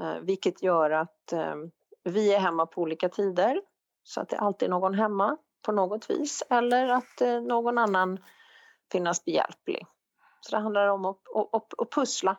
Eh, 0.00 0.18
vilket 0.22 0.62
gör 0.62 0.90
att 0.90 1.32
eh, 1.32 1.54
vi 2.04 2.34
är 2.34 2.38
hemma 2.38 2.66
på 2.66 2.82
olika 2.82 3.08
tider 3.08 3.62
så 4.02 4.20
att 4.20 4.28
det 4.28 4.38
alltid 4.38 4.66
är 4.66 4.70
någon 4.70 4.94
hemma 4.94 5.36
på 5.64 5.72
något 5.72 6.10
vis 6.10 6.42
eller 6.50 6.88
att 6.88 7.20
eh, 7.20 7.40
någon 7.40 7.78
annan 7.78 8.18
finnas 8.92 9.24
behjälplig. 9.24 9.86
Så 10.40 10.56
det 10.56 10.62
handlar 10.62 10.88
om 10.88 11.04
att, 11.04 11.20
att, 11.52 11.80
att 11.80 11.90
pussla 11.90 12.36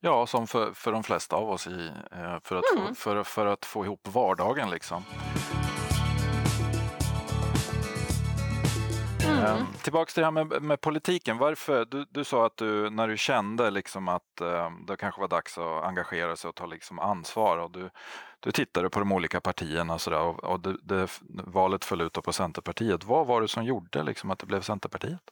Ja, 0.00 0.26
som 0.26 0.46
för, 0.46 0.72
för 0.72 0.92
de 0.92 1.02
flesta 1.02 1.36
av 1.36 1.50
oss 1.50 1.66
i, 1.66 1.90
eh, 2.12 2.38
för, 2.44 2.56
att 2.56 2.64
mm. 2.76 2.88
få, 2.88 2.94
för, 2.94 3.22
för 3.22 3.46
att 3.46 3.64
få 3.64 3.84
ihop 3.84 4.08
vardagen 4.08 4.70
liksom. 4.70 5.02
Mm. 9.36 9.56
Ehm, 9.56 9.66
tillbaks 9.82 10.14
till 10.14 10.20
det 10.20 10.26
här 10.26 10.44
med, 10.44 10.62
med 10.62 10.80
politiken. 10.80 11.38
Varför, 11.38 11.84
du, 11.84 12.06
du 12.10 12.24
sa 12.24 12.46
att 12.46 12.56
du 12.56 12.90
när 12.90 13.08
du 13.08 13.16
kände 13.16 13.70
liksom 13.70 14.08
att 14.08 14.40
eh, 14.40 14.70
det 14.86 14.96
kanske 14.96 15.20
var 15.20 15.28
dags 15.28 15.58
att 15.58 15.84
engagera 15.84 16.36
sig 16.36 16.48
och 16.48 16.54
ta 16.54 16.66
liksom 16.66 16.98
ansvar 16.98 17.58
och 17.58 17.70
du, 17.70 17.90
du 18.40 18.52
tittade 18.52 18.90
på 18.90 18.98
de 18.98 19.12
olika 19.12 19.40
partierna 19.40 19.94
och, 19.94 20.00
så 20.00 20.10
där, 20.10 20.20
och, 20.20 20.44
och 20.44 20.60
det, 20.60 20.76
det, 20.82 21.20
valet 21.28 21.84
föll 21.84 22.00
ut 22.00 22.12
på 22.12 22.32
Centerpartiet. 22.32 23.04
Vad 23.04 23.26
var 23.26 23.40
det 23.40 23.48
som 23.48 23.64
gjorde 23.64 24.02
liksom 24.02 24.30
att 24.30 24.38
det 24.38 24.46
blev 24.46 24.60
Centerpartiet? 24.60 25.22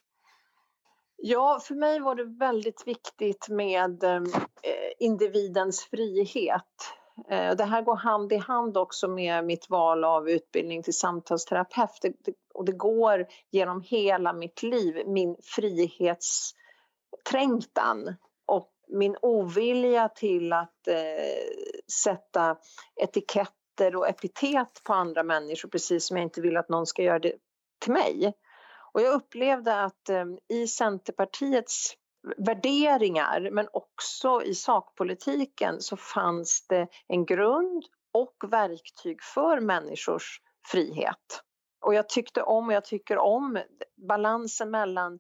Ja, 1.17 1.61
för 1.63 1.75
mig 1.75 2.01
var 2.01 2.15
det 2.15 2.25
väldigt 2.25 2.83
viktigt 2.87 3.49
med 3.49 4.05
eh, 4.05 4.23
individens 4.99 5.85
frihet. 5.85 6.95
Eh, 7.29 7.57
det 7.57 7.65
här 7.65 7.83
går 7.83 7.97
hand 7.97 8.33
i 8.33 8.37
hand 8.37 8.77
också 8.77 9.09
med 9.09 9.45
mitt 9.45 9.71
val 9.71 10.05
av 10.05 10.31
utbildning 10.31 10.83
till 10.83 10.95
samtalsterapeut. 10.95 11.99
Det, 12.03 12.13
det, 12.25 12.35
och 12.55 12.65
det 12.65 12.73
går 12.73 13.27
genom 13.51 13.83
hela 13.83 14.33
mitt 14.33 14.63
liv, 14.63 15.03
min 15.07 15.37
frihetsträngtan 15.43 18.15
och 18.47 18.73
min 18.89 19.17
ovilja 19.23 20.09
till 20.09 20.53
att 20.53 20.89
eh, 20.89 20.95
sätta 22.05 22.57
etiketter 23.03 23.97
och 23.97 24.09
epitet 24.09 24.81
på 24.85 24.93
andra 24.93 25.23
människor 25.23 25.69
precis 25.69 26.07
som 26.07 26.17
jag 26.17 26.25
inte 26.25 26.41
vill 26.41 26.57
att 26.57 26.69
någon 26.69 26.87
ska 26.87 27.03
göra 27.03 27.19
det 27.19 27.35
till 27.81 27.93
mig. 27.93 28.35
Och 28.93 29.03
jag 29.03 29.15
upplevde 29.15 29.83
att 29.83 30.09
eh, 30.09 30.25
i 30.49 30.67
Centerpartiets 30.67 31.97
värderingar 32.37 33.51
men 33.53 33.69
också 33.73 34.43
i 34.43 34.55
sakpolitiken 34.55 35.81
så 35.81 35.97
fanns 35.97 36.67
det 36.69 36.89
en 37.07 37.27
grund 37.27 37.85
och 38.13 38.53
verktyg 38.53 39.23
för 39.23 39.61
människors 39.61 40.41
frihet. 40.67 41.43
Och 41.81 41.95
jag 41.95 42.09
tyckte 42.09 42.43
om 42.43 42.67
och 42.69 42.75
jag 42.75 42.85
tycker 42.85 43.19
om 43.19 43.59
balansen 43.97 44.71
mellan 44.71 45.13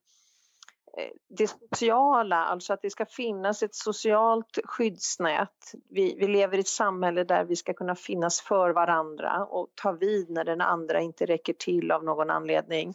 eh, 0.98 1.10
det 1.28 1.46
sociala, 1.46 2.36
alltså 2.36 2.72
att 2.72 2.82
det 2.82 2.90
ska 2.90 3.06
finnas 3.06 3.62
ett 3.62 3.74
socialt 3.74 4.58
skyddsnät. 4.64 5.74
Vi, 5.90 6.16
vi, 6.18 6.26
lever 6.26 6.56
i 6.56 6.60
ett 6.60 6.68
samhälle 6.68 7.24
där 7.24 7.44
vi 7.44 7.56
ska 7.56 7.74
kunna 7.74 7.94
finnas 7.94 8.40
för 8.40 8.70
varandra 8.70 9.46
och 9.46 9.68
ta 9.74 9.92
vid 9.92 10.30
när 10.30 10.44
den 10.44 10.60
andra 10.60 11.00
inte 11.00 11.26
räcker 11.26 11.52
till 11.52 11.92
av 11.92 12.04
någon 12.04 12.30
anledning. 12.30 12.94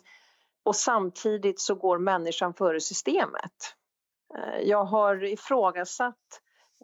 Och 0.64 0.76
samtidigt 0.76 1.60
så 1.60 1.76
går 1.76 1.98
människan 1.98 2.54
före 2.54 2.80
systemet. 2.80 3.76
Eh, 4.38 4.60
jag 4.62 4.84
har 4.84 5.24
ifrågasatt 5.24 6.42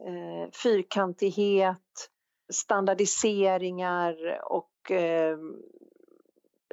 eh, 0.08 0.52
fyrkantighet, 0.64 2.10
standardiseringar 2.54 4.42
och 4.44 4.92
eh, 4.92 5.38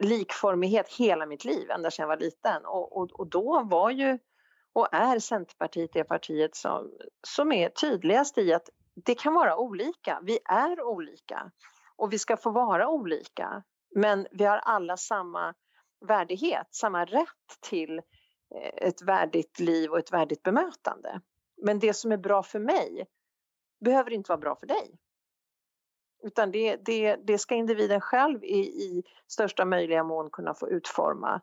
likformighet 0.02 0.94
hela 0.94 1.26
mitt 1.26 1.44
liv, 1.44 1.70
ända 1.70 1.90
sedan 1.90 2.02
jag 2.02 2.08
var 2.08 2.16
liten. 2.16 2.64
Och, 2.64 2.96
och, 2.96 3.10
och, 3.12 3.26
då 3.26 3.62
var 3.64 3.90
ju, 3.90 4.18
och 4.72 4.94
är 4.94 5.18
Centerpartiet 5.18 5.92
det 5.92 6.04
partiet 6.04 6.56
som, 6.56 6.90
som 7.26 7.52
är 7.52 7.68
tydligast 7.68 8.38
i 8.38 8.52
att 8.52 8.68
det 8.94 9.14
kan 9.14 9.34
vara 9.34 9.56
olika. 9.56 10.20
Vi 10.22 10.38
är 10.44 10.82
olika 10.82 11.50
och 11.96 12.12
vi 12.12 12.18
ska 12.18 12.36
få 12.36 12.50
vara 12.50 12.88
olika. 12.88 13.62
Men 13.94 14.26
vi 14.30 14.44
har 14.44 14.58
alla 14.58 14.96
samma 14.96 15.54
värdighet, 16.06 16.66
samma 16.70 17.04
rätt 17.04 17.60
till 17.60 18.00
Eh, 18.54 18.88
ett 18.88 19.02
värdigt 19.02 19.60
liv 19.60 19.90
och 19.90 19.98
ett 19.98 20.12
värdigt 20.12 20.42
bemötande. 20.42 21.20
Men 21.62 21.78
det 21.78 21.94
som 21.94 22.12
är 22.12 22.16
bra 22.16 22.42
för 22.42 22.58
mig 22.58 23.06
behöver 23.84 24.10
inte 24.12 24.28
vara 24.28 24.38
bra 24.38 24.56
för 24.56 24.66
dig. 24.66 24.98
Utan 26.22 26.50
det, 26.50 26.76
det, 26.76 27.16
det 27.16 27.38
ska 27.38 27.54
individen 27.54 28.00
själv 28.00 28.44
i, 28.44 28.58
i 28.58 29.02
största 29.26 29.64
möjliga 29.64 30.04
mån 30.04 30.30
kunna 30.30 30.54
få 30.54 30.68
utforma. 30.68 31.40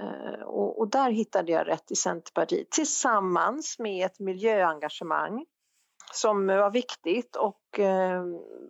Eh, 0.00 0.42
och, 0.42 0.78
och, 0.78 0.90
där 0.90 1.10
hittade 1.10 1.52
jag 1.52 1.66
rätt 1.66 1.90
i 1.90 1.96
Centerpartiet 1.96 2.70
tillsammans 2.70 3.78
med 3.78 4.06
ett 4.06 4.20
miljöengagemang 4.20 5.46
som 6.12 6.46
var 6.46 6.70
viktigt 6.70 7.36
och 7.36 7.78
eh, 7.78 8.24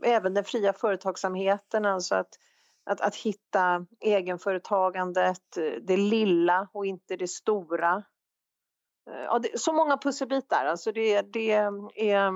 även 0.05 0.35
den 0.35 0.45
fria 0.45 0.73
företagsamheten, 0.73 1.85
alltså 1.87 2.15
att 2.15 2.39
att, 2.85 3.01
att 3.01 3.17
hitta 3.17 3.87
egenföretagandet, 4.01 5.59
det 5.83 5.97
lilla 5.97 6.69
och 6.73 6.87
inte 6.87 7.17
det 7.17 7.29
stora. 7.29 8.05
Eh, 9.11 9.23
ja, 9.23 9.39
det, 9.39 9.61
så 9.61 9.73
många 9.73 9.97
pusselbitar, 9.97 10.67
alltså 10.67 10.93
det, 10.93 11.23
det 11.33 11.53
är 11.53 11.67
eh, 11.97 12.33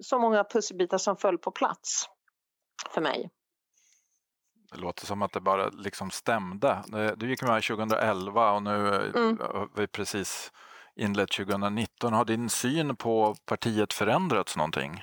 så 0.00 0.18
många 0.18 0.44
pusselbitar 0.44 0.98
som 0.98 1.16
föll 1.16 1.38
på 1.38 1.50
plats 1.50 2.08
för 2.90 3.00
mig. 3.00 3.30
Det 4.72 4.80
låter 4.80 5.06
som 5.06 5.22
att 5.22 5.32
det 5.32 5.40
bara 5.40 5.68
liksom 5.68 6.10
stämde. 6.10 6.82
Du 7.16 7.28
gick 7.28 7.42
med 7.42 7.62
2011 7.62 8.52
och 8.52 8.62
nu 8.62 8.88
mm. 9.16 9.38
har 9.38 9.68
vi 9.76 9.86
precis 9.86 10.52
inlett 10.96 11.32
2019. 11.32 12.12
Har 12.12 12.24
din 12.24 12.48
syn 12.48 12.96
på 12.96 13.34
partiet 13.44 13.92
förändrats 13.92 14.56
någonting 14.56 15.02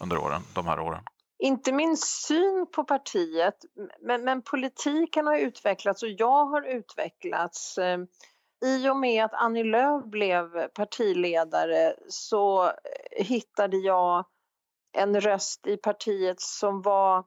under 0.00 0.18
åren, 0.18 0.42
de 0.54 0.66
här 0.66 0.80
åren? 0.80 1.04
Inte 1.38 1.72
min 1.72 1.96
syn 1.96 2.66
på 2.72 2.84
partiet, 2.84 3.64
men, 4.00 4.24
men 4.24 4.42
politiken 4.42 5.26
har 5.26 5.38
utvecklats 5.38 6.02
och 6.02 6.08
jag 6.08 6.46
har 6.46 6.62
utvecklats. 6.62 7.78
Ehm, 7.78 8.06
I 8.64 8.88
och 8.88 8.96
med 8.96 9.24
att 9.24 9.34
Annie 9.34 9.64
Lööf 9.64 10.04
blev 10.04 10.68
partiledare 10.68 11.94
så 12.08 12.64
eh, 12.64 12.72
hittade 13.24 13.76
jag 13.76 14.24
en 14.92 15.20
röst 15.20 15.66
i 15.66 15.76
partiet 15.76 16.40
som 16.40 16.82
var 16.82 17.24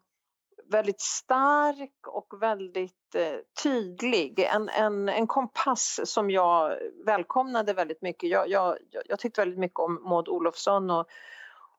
väldigt 0.72 1.02
stark 1.02 2.08
och 2.08 2.42
väldigt 2.42 3.16
eh, 3.16 3.38
tydlig. 3.64 4.40
En, 4.40 4.70
en, 4.70 5.10
en 5.10 5.28
kompass 5.28 6.00
som 6.04 6.32
jag 6.32 6.78
välkomnade 7.06 7.74
väldigt 7.74 8.02
mycket. 8.02 8.30
Jag, 8.30 8.50
jag, 8.50 8.78
jag 9.06 9.20
tyckte 9.20 9.42
väldigt 9.42 9.60
mycket 9.60 9.80
om 9.80 10.02
Maud 10.04 10.28
Olofsson 10.28 10.90
och 10.90 11.08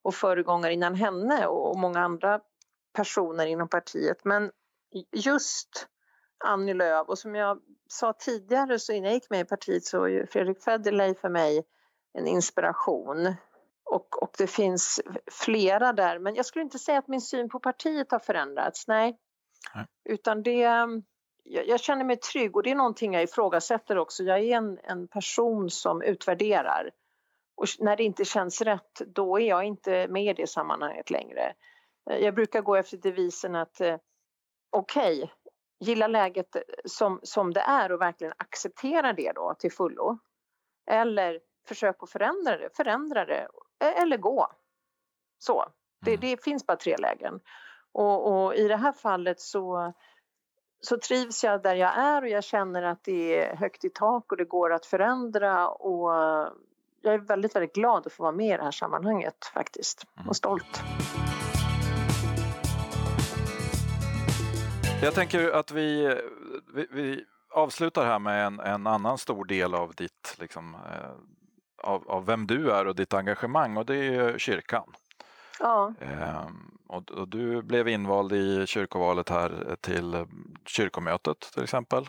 och 0.02 0.14
föregångare 0.14 0.72
innan 0.72 0.94
henne 0.94 1.46
och 1.46 1.78
många 1.78 2.00
andra 2.00 2.40
personer 2.92 3.46
inom 3.46 3.68
partiet. 3.68 4.24
Men 4.24 4.50
just 5.12 5.88
Annie 6.44 6.74
Lööf 6.74 7.08
och 7.08 7.18
som 7.18 7.34
jag 7.34 7.60
sa 7.88 8.12
tidigare 8.12 8.78
så 8.78 8.92
innan 8.92 9.04
jag 9.04 9.14
gick 9.14 9.30
med 9.30 9.40
i 9.40 9.44
partiet 9.44 9.84
så 9.84 10.04
är 10.04 10.26
Fredrik 10.26 10.62
Federley 10.62 11.14
för 11.14 11.28
mig 11.28 11.64
en 12.12 12.26
inspiration. 12.26 13.34
Och, 13.84 14.22
och 14.22 14.30
det 14.38 14.46
finns 14.46 15.00
flera 15.30 15.92
där, 15.92 16.18
men 16.18 16.34
jag 16.34 16.46
skulle 16.46 16.62
inte 16.62 16.78
säga 16.78 16.98
att 16.98 17.08
min 17.08 17.20
syn 17.20 17.48
på 17.48 17.60
partiet 17.60 18.10
har 18.10 18.18
förändrats, 18.18 18.88
nej. 18.88 19.18
nej. 19.74 19.86
Utan 20.04 20.42
det, 20.42 20.60
jag, 21.44 21.68
jag, 21.68 21.80
känner 21.80 22.04
mig 22.04 22.16
trygg 22.16 22.56
och 22.56 22.62
det 22.62 22.70
är 22.70 22.74
någonting 22.74 23.14
jag 23.14 23.22
ifrågasätter 23.22 23.98
också. 23.98 24.22
Jag 24.22 24.38
är 24.38 24.56
en, 24.56 24.78
en 24.82 25.08
person 25.08 25.70
som 25.70 26.02
utvärderar 26.02 26.90
och 27.60 27.66
när 27.78 27.96
det 27.96 28.04
inte 28.04 28.24
känns 28.24 28.60
rätt, 28.60 29.02
då 29.06 29.40
är 29.40 29.48
jag 29.48 29.64
inte 29.64 30.08
med 30.08 30.24
i 30.38 30.42
det 30.42 30.46
sammanhanget 30.46 31.10
längre. 31.10 31.54
Eh, 32.10 32.18
jag 32.18 32.34
brukar 32.34 32.60
gå 32.62 32.76
efter 32.76 32.96
devisen 32.96 33.56
att 33.56 33.80
eh, 33.80 33.96
okej, 34.70 35.22
okay, 35.22 35.28
gilla 35.80 36.06
läget 36.06 36.56
som, 36.84 37.20
som 37.22 37.52
det 37.52 37.60
är 37.60 37.92
och 37.92 38.00
verkligen 38.00 38.32
acceptera 38.36 39.12
det 39.12 39.32
då 39.32 39.54
till 39.58 39.72
fullo. 39.72 40.18
Eller 40.90 41.40
försök 41.68 42.02
att 42.02 42.10
förändra 42.10 42.56
det, 42.56 42.76
förändra 42.76 43.24
det 43.24 43.48
eller 43.80 44.16
gå. 44.16 44.52
Så, 45.38 45.64
det, 46.04 46.10
mm. 46.10 46.20
det 46.20 46.44
finns 46.44 46.66
bara 46.66 46.76
tre 46.76 46.96
lägen. 46.96 47.40
Och, 47.92 48.44
och, 48.44 48.54
i 48.54 48.68
det 48.68 48.76
här 48.76 48.92
fallet 48.92 49.40
så, 49.40 49.92
så 50.80 50.98
trivs 50.98 51.44
jag 51.44 51.62
där 51.62 51.74
jag 51.74 51.98
är 51.98 52.22
och 52.22 52.28
jag 52.28 52.44
känner 52.44 52.82
att 52.82 53.04
det 53.04 53.44
är 53.44 53.56
högt 53.56 53.84
i 53.84 53.90
tak 53.90 54.32
och 54.32 54.38
det 54.38 54.44
går 54.44 54.72
att 54.72 54.86
förändra 54.86 55.68
och 55.68 56.10
jag 57.02 57.14
är 57.14 57.18
väldigt, 57.18 57.56
väldigt 57.56 57.74
glad 57.74 58.06
att 58.06 58.12
få 58.12 58.22
vara 58.22 58.32
med 58.32 58.54
i 58.54 58.56
det 58.56 58.64
här 58.64 58.70
sammanhanget 58.70 59.44
faktiskt 59.54 60.04
och 60.14 60.20
mm. 60.20 60.34
stolt. 60.34 60.82
Jag 65.02 65.14
tänker 65.14 65.50
att 65.50 65.70
vi, 65.70 66.16
vi, 66.74 66.86
vi 66.90 67.24
avslutar 67.54 68.04
här 68.04 68.18
med 68.18 68.46
en, 68.46 68.60
en, 68.60 68.86
annan 68.86 69.18
stor 69.18 69.44
del 69.44 69.74
av 69.74 69.94
ditt, 69.94 70.36
liksom, 70.38 70.74
eh, 70.74 71.10
av, 71.82 72.10
av, 72.10 72.26
vem 72.26 72.46
du 72.46 72.70
är 72.70 72.86
och 72.86 72.96
ditt 72.96 73.14
engagemang 73.14 73.76
och 73.76 73.86
det 73.86 73.96
är 73.96 74.38
kyrkan. 74.38 74.92
Ja. 75.60 75.94
Eh, 76.00 76.46
och, 76.88 77.10
och, 77.10 77.28
du 77.28 77.62
blev 77.62 77.88
invald 77.88 78.32
i 78.32 78.66
kyrkovalet 78.66 79.28
här 79.28 79.76
till 79.80 80.26
kyrkomötet 80.66 81.40
till 81.40 81.62
exempel. 81.62 82.08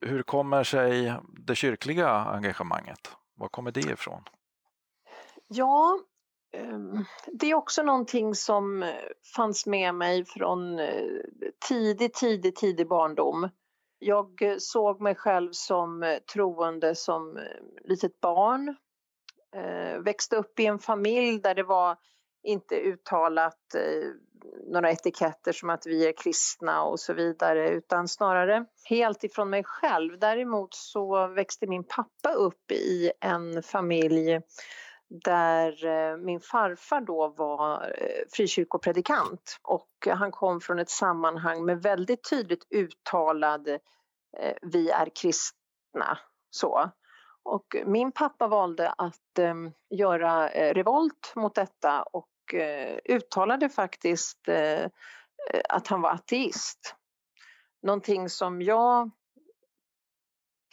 Hur 0.00 0.22
kommer 0.22 0.64
sig 0.64 1.14
det 1.46 1.54
kyrkliga 1.54 2.10
engagemanget? 2.10 3.16
Var 3.36 3.48
kommer 3.48 3.70
det 3.70 3.80
ifrån? 3.80 4.22
Ja, 5.48 5.98
ehm, 6.52 7.04
det 7.26 7.50
är 7.50 7.54
också 7.54 7.82
någonting 7.82 8.34
som 8.34 8.82
eh, 8.82 8.94
fanns 9.36 9.66
med 9.66 9.94
mig 9.94 10.24
från 10.24 10.78
eh, 10.78 11.04
tidig, 11.68 12.14
tidig, 12.14 12.56
tidig 12.56 12.88
barndom. 12.88 13.48
Jag 13.98 14.42
eh, 14.42 14.56
såg 14.58 15.00
mig 15.00 15.14
själv 15.14 15.52
som 15.52 16.18
troende 16.32 16.94
som 16.94 17.40
litet 17.84 18.20
barn. 18.20 18.76
Växte 20.04 20.36
upp 20.36 20.60
i 20.60 20.66
en 20.66 20.78
familj 20.78 21.40
där 21.40 21.54
det 21.54 21.62
var 21.62 21.96
inte 22.42 22.74
uttalat 22.74 23.74
några 24.66 24.90
etiketter 24.90 25.52
som 25.52 25.70
att 25.70 25.86
vi 25.86 26.08
är 26.08 26.12
kristna 26.12 26.82
och 26.82 27.00
så 27.00 27.12
vidare 27.12 27.70
utan 27.70 28.08
snarare 28.08 28.64
helt 28.88 29.24
ifrån 29.24 29.50
mig 29.50 29.64
själv. 29.64 30.18
Däremot 30.18 30.74
så 30.74 31.26
växte 31.26 31.66
min 31.66 31.84
pappa 31.84 32.32
upp 32.32 32.72
i 32.72 33.12
en 33.20 33.62
familj 33.62 34.40
där 35.08 35.86
eh, 35.86 36.16
min 36.16 36.40
farfar 36.40 37.00
då 37.00 37.28
var 37.28 37.82
eh, 37.82 38.24
frikyrkopredikant 38.32 39.58
och 39.62 39.88
han 40.08 40.30
kom 40.30 40.60
från 40.60 40.78
ett 40.78 40.90
sammanhang 40.90 41.64
med 41.64 41.82
väldigt 41.82 42.30
tydligt 42.30 42.66
uttalad 42.70 43.68
eh, 43.68 44.54
vi 44.62 44.90
är 44.90 45.08
kristna. 45.22 46.18
Så. 46.50 46.90
Och 47.42 47.76
min 47.86 48.12
pappa 48.12 48.48
valde 48.48 48.88
att 48.88 49.38
göra 49.90 50.48
revolt 50.48 51.32
mot 51.36 51.54
detta 51.54 52.02
och 52.02 52.28
eh, 52.54 52.98
uttalade 53.04 53.68
faktiskt 53.68 54.48
eh, 54.48 54.82
eh, 54.82 54.90
att 55.68 55.86
han 55.88 56.00
var 56.00 56.10
ateist. 56.10 56.94
Någonting 57.82 58.28
som 58.28 58.62
jag 58.62 59.10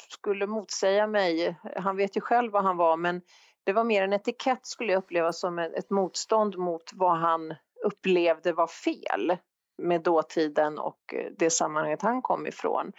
skulle 0.10 0.48
motsäga 0.48 1.08
mig. 1.08 1.56
Han 1.76 1.98
vet 1.98 2.18
ju 2.18 2.22
själv 2.22 2.52
vad 2.52 2.64
han 2.64 2.78
var 2.78 2.98
men 2.98 3.22
det 3.64 3.74
var 3.74 3.84
mer 3.84 4.04
en 4.04 4.14
etikett 4.14 4.66
skulle 4.66 4.92
jag 4.92 5.04
uppleva 5.04 5.34
som 5.34 5.60
ett 5.60 5.90
motstånd 5.90 6.58
mot 6.58 6.92
vad 6.94 7.20
han 7.20 7.56
upplevde 7.86 8.54
var 8.54 8.68
fel 8.68 9.38
med 9.78 10.02
dåtiden 10.02 10.80
och 10.80 11.14
eh, 11.14 11.32
det 11.38 11.50
sammanhanget 11.50 12.02
han 12.02 12.22
kom 12.22 12.48
ifrån. 12.48 12.92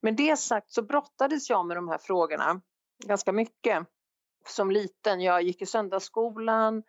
Med 0.00 0.16
det 0.16 0.36
sagt 0.36 0.72
så 0.72 0.82
brottades 0.82 1.50
jag 1.50 1.66
med 1.66 1.76
de 1.76 1.88
här 1.88 1.98
frågorna 1.98 2.60
ganska 3.04 3.32
mycket 3.32 3.86
som 4.46 4.70
liten. 4.70 5.20
Jag 5.20 5.42
gick 5.42 5.62
i 5.62 5.66
söndagsskolan, 5.66 6.78
eh, 6.78 6.82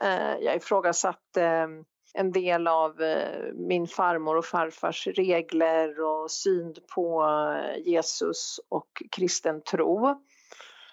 Eh, 0.00 0.36
jag 0.40 0.56
ifrågasatte 0.56 1.42
ehm, 1.42 1.84
en 2.14 2.32
del 2.32 2.68
av 2.68 3.02
eh, 3.02 3.52
min 3.54 3.86
farmor 3.86 4.36
och 4.36 4.44
farfars 4.44 5.06
regler 5.06 6.00
och 6.00 6.30
syn 6.30 6.74
på 6.94 7.24
eh, 7.24 7.78
Jesus 7.88 8.60
och 8.68 9.02
kristen 9.10 9.62
tro. 9.62 10.22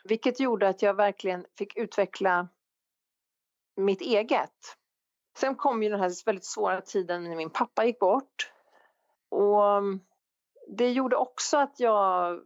Vilket 0.04 0.40
gjorde 0.40 0.68
att 0.68 0.82
jag 0.82 0.94
verkligen 0.94 1.46
fick 1.58 1.78
utveckla 1.78 2.48
mitt 3.76 4.02
eget. 4.02 4.76
Sen 5.38 5.56
kom 5.56 5.84
ju 5.84 5.90
den 5.90 6.00
här 6.00 6.26
väldigt 6.26 6.46
svåra 6.46 6.82
tiden 6.82 7.24
när 7.24 7.36
min 7.36 7.50
pappa 7.50 7.86
gick 7.86 8.00
bort. 8.00 8.52
Och 9.30 9.78
mm, 9.78 10.00
det 10.68 10.92
gjorde 10.92 11.16
också 11.16 11.58
att 11.58 11.80
jag 11.80 12.40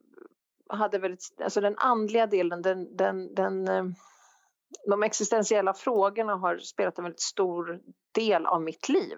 hade 0.69 0.99
väldigt, 0.99 1.41
alltså 1.43 1.61
den 1.61 1.77
andliga 1.77 2.27
delen, 2.27 2.61
den, 2.61 2.97
den, 2.97 3.35
den, 3.35 3.67
ehm, 3.67 3.95
de 4.89 5.03
existentiella 5.03 5.73
frågorna 5.73 6.35
har 6.35 6.57
spelat 6.57 6.97
en 6.97 7.03
väldigt 7.03 7.21
stor 7.21 7.79
del 8.11 8.45
av 8.45 8.61
mitt 8.61 8.89
liv. 8.89 9.17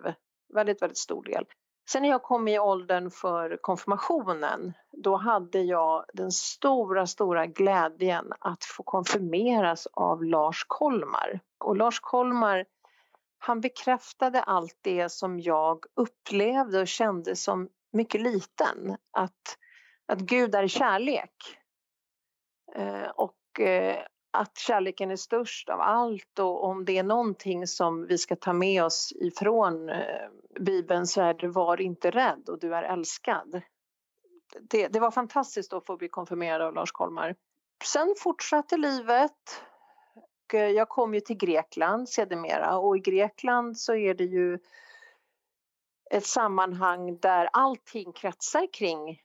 Väldigt, 0.54 0.82
väldigt 0.82 0.98
stor 0.98 1.24
del. 1.24 1.46
Sen 1.90 2.02
när 2.02 2.10
jag 2.10 2.24
kom 2.24 2.48
i 2.48 2.60
åldern 2.60 3.12
för 3.12 3.58
konfirmationen, 3.62 4.74
då 4.92 5.16
hade 5.16 5.62
jag 5.62 6.06
den 6.14 6.32
stora, 6.32 7.08
stora 7.08 7.46
glädjen 7.46 8.34
att 8.40 8.64
få 8.64 8.84
konfirmeras 8.84 9.88
av 9.94 10.24
Lars 10.24 10.66
Kolmar. 10.68 11.40
Och 11.58 11.78
Lars 11.78 12.00
Kolmar, 12.00 12.66
han 13.38 13.62
bekräftade 13.62 14.42
allt 14.42 14.78
det 14.82 15.10
som 15.10 15.40
jag 15.40 15.86
upplevde 15.96 16.80
och 16.80 16.88
kände 16.88 17.36
som 17.36 17.70
mycket 17.94 18.22
liten. 18.22 18.98
Att, 19.12 19.58
att 20.08 20.20
Gud 20.20 20.56
är 20.56 20.68
kärlek. 20.68 21.34
Eh, 22.76 23.10
och 23.10 23.60
eh, 23.60 24.06
att 24.36 24.58
kärleken 24.58 25.12
är 25.12 25.16
störst 25.16 25.70
av 25.70 25.82
allt 25.82 26.40
och 26.40 26.64
om 26.64 26.86
det 26.86 26.98
är 26.98 27.04
någonting 27.04 27.68
som 27.68 28.08
vi 28.08 28.18
ska 28.18 28.36
ta 28.36 28.54
med 28.54 28.84
oss 28.84 29.14
ifrån 29.16 29.90
eh, 29.90 30.30
Bibeln 30.60 31.08
så 31.08 31.22
är 31.22 31.34
det 31.34 31.48
var 31.48 31.82
inte 31.82 32.12
rädd 32.12 32.50
och 32.50 32.60
du 32.60 32.76
är 32.76 32.84
älskad. 32.84 33.62
Det, 34.70 34.88
det 34.88 35.00
var 35.00 35.12
fantastiskt 35.12 35.74
att 35.74 35.86
få 35.86 35.98
bli 35.98 36.10
konfirmerad 36.10 36.62
av 36.62 36.74
Lars 36.74 36.92
Kolmar. 36.92 37.36
Sen 37.84 38.16
fortsatte 38.18 38.78
livet. 38.78 39.62
Eh, 40.54 40.60
jag 40.60 40.90
kom 40.90 41.14
ju 41.14 41.20
till 41.20 41.38
Grekland 41.38 42.10
sedermera 42.10 42.78
och 42.78 42.98
i 42.98 43.00
Grekland 43.00 43.78
så 43.78 43.96
är 43.96 44.14
det 44.14 44.24
ju 44.24 44.60
ett 46.12 46.26
sammanhang 46.26 47.18
där 47.20 47.50
allting 47.54 48.14
kretsar 48.14 48.74
kring 48.74 49.20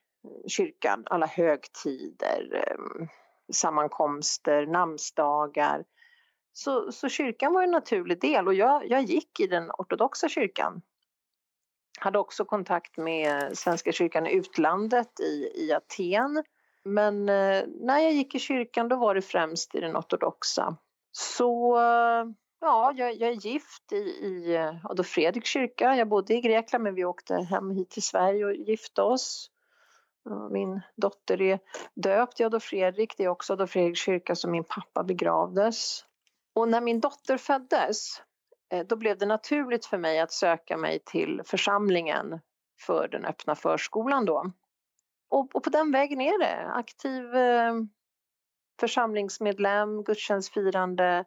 kyrkan, 0.47 1.03
alla 1.07 1.27
högtider, 1.27 2.65
ehm, 2.67 3.09
sammankomster, 3.53 4.67
namnsdagar. 4.67 5.85
Så, 6.53 6.93
så 6.93 7.09
kyrkan 7.09 7.53
var 7.53 7.63
en 7.63 7.71
naturlig 7.71 8.21
del 8.21 8.47
och 8.47 8.55
jag, 8.55 8.91
jag 8.91 9.03
gick 9.03 9.41
i 9.41 9.47
den 9.47 9.71
ortodoxa 9.71 10.29
kyrkan. 10.29 10.83
Hade 11.99 12.19
också 12.19 12.45
kontakt 12.45 12.97
med 12.97 13.59
Svenska 13.59 13.93
kyrkan 13.93 14.27
i 14.27 14.33
utlandet 14.33 15.21
i, 15.21 15.53
i 15.55 15.73
Aten. 15.73 16.45
Men 16.85 17.29
eh, 17.29 17.65
när 17.67 17.99
jag 17.99 18.13
gick 18.13 18.35
i 18.35 18.39
kyrkan 18.39 18.89
då 18.89 18.97
var 18.97 19.15
det 19.15 19.23
främst 19.23 19.75
i 19.75 19.81
den 19.81 19.97
ortodoxa. 19.97 20.77
Så 21.13 21.77
eh, 21.77 22.25
ja, 22.61 22.93
jag, 22.97 23.15
jag 23.15 23.31
är 23.31 23.47
gift 23.47 23.93
i, 23.93 23.97
i 23.97 24.55
eh, 24.55 24.87
Adolf 24.87 25.09
Fredriks 25.09 25.51
kyrka. 25.51 25.97
Jag 25.97 26.09
bodde 26.09 26.35
i 26.35 26.41
Grekland 26.41 26.85
men 26.85 26.95
vi 26.95 27.05
åkte 27.05 27.35
hem 27.35 27.71
hit 27.71 27.91
till 27.91 28.03
Sverige 28.03 28.45
och 28.45 28.55
gifte 28.55 29.03
oss. 29.03 29.51
Eh, 30.31 30.49
min 30.51 30.81
dotter 30.97 31.43
är 31.43 31.59
döpt 31.95 32.41
i 32.41 32.45
Adolf 32.45 32.65
Fredrik. 32.65 33.15
Det 33.17 33.25
är 33.25 33.29
också 33.29 33.53
Adolf 33.53 33.71
Fredriks 33.71 34.01
kyrka 34.01 34.35
som 34.35 34.51
min 34.51 34.65
pappa 34.65 35.05
begravdes. 35.05 36.05
Och 36.55 36.69
när 36.69 36.81
min 36.81 37.01
dotter 37.01 37.37
föddes 37.37 38.23
eh, 38.73 38.87
då 38.87 38.97
blev 38.97 39.19
det 39.19 39.27
naturligt 39.27 39.87
för 39.87 39.99
mig 39.99 40.21
att 40.21 40.33
söka 40.33 40.77
mig 40.77 40.99
till 41.05 41.43
församlingen 41.45 42.41
för 42.81 43.09
den 43.09 43.25
öppna 43.25 43.55
förskolan 43.55 44.25
då. 44.25 44.53
Och, 45.31 45.57
och 45.57 45.65
på 45.65 45.71
den 45.71 45.93
vägen 45.93 46.21
är 46.21 46.39
det. 46.39 46.73
Aktiv 46.73 47.35
eh, 47.37 47.75
församlingsmedlem, 48.81 50.05
gudstjänstfirande 50.05 51.25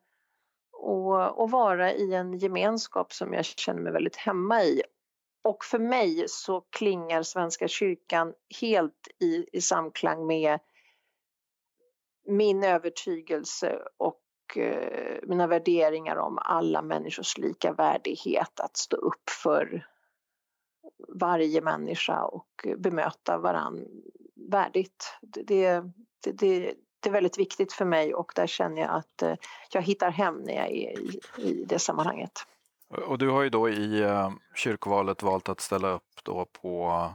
och, 0.72 1.42
och 1.42 1.52
vara 1.52 1.94
i 1.94 2.14
en 2.14 2.34
gemenskap 2.34 3.14
som 3.14 3.34
jag 3.34 3.46
känner 3.46 3.82
mig 3.82 3.94
väldigt 3.94 4.16
hemma 4.16 4.64
i 4.64 4.82
och 5.44 5.64
för 5.64 5.80
mig 5.80 6.26
så 6.28 6.62
klingar 6.62 7.24
Svenska 7.24 7.68
kyrkan 7.68 8.34
helt 8.62 9.08
i, 9.20 9.46
i 9.52 9.62
samklang 9.62 10.28
med 10.28 10.60
min 12.28 12.64
övertygelse 12.64 13.80
och 13.98 14.22
eh, 14.58 15.20
mina 15.24 15.48
värderingar 15.48 16.16
om 16.16 16.38
alla 16.42 16.82
människors 16.82 17.38
lika 17.38 17.74
värdighet, 17.74 18.60
att 18.60 18.78
stå 18.78 18.96
upp 18.98 19.30
för 19.44 19.88
varje 21.08 21.62
människa 21.62 22.24
och 22.24 22.68
bemöta 22.78 23.38
varann 23.38 23.88
värdigt. 24.36 25.18
Det, 25.22 25.44
det, 25.44 25.84
det, 26.32 26.74
det 27.00 27.10
är 27.10 27.14
väldigt 27.14 27.40
viktigt 27.40 27.74
för 27.74 27.86
mig 27.86 28.14
och 28.14 28.32
där 28.36 28.48
känner 28.48 28.82
jag 28.82 28.92
att 28.92 29.22
eh, 29.22 29.36
jag 29.72 29.82
hittar 29.82 30.10
hem 30.10 30.36
när 30.36 30.54
jag 30.54 30.68
är 30.72 31.00
i, 31.00 31.20
i 31.38 31.66
det 31.66 31.80
sammanhanget. 31.80 32.32
Och 33.08 33.18
du 33.18 33.30
har 33.30 33.42
ju 33.42 33.50
då 33.50 33.70
i 33.70 34.02
eh, 34.02 34.32
kyrkovalet 34.56 35.24
valt 35.24 35.50
att 35.50 35.62
ställa 35.62 35.90
upp 35.90 36.24
då 36.24 36.46
på 36.62 37.10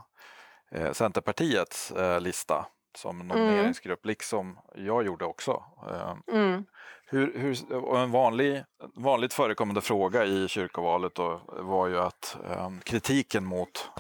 eh, 0.71 0.93
Centerpartiets 0.93 1.91
eh, 1.91 2.21
lista 2.21 2.67
som 2.97 3.19
nomineringsgrupp, 3.19 4.05
mm. 4.05 4.11
liksom 4.11 4.59
jag 4.75 5.07
gjorde 5.07 5.25
också. 5.25 5.65
Eh, 5.91 6.37
mm. 6.37 6.65
Hur, 7.11 7.39
hur, 7.39 7.73
en 7.97 8.11
vanlig, 8.11 8.65
vanligt 8.95 9.33
förekommande 9.33 9.81
fråga 9.81 10.25
i 10.25 10.49
kyrkovalet 10.49 11.15
då 11.15 11.41
var 11.47 11.89
ju 11.89 11.99
att 11.99 12.37
eh, 12.51 12.71
kritiken 12.85 13.45
mot 13.45 13.91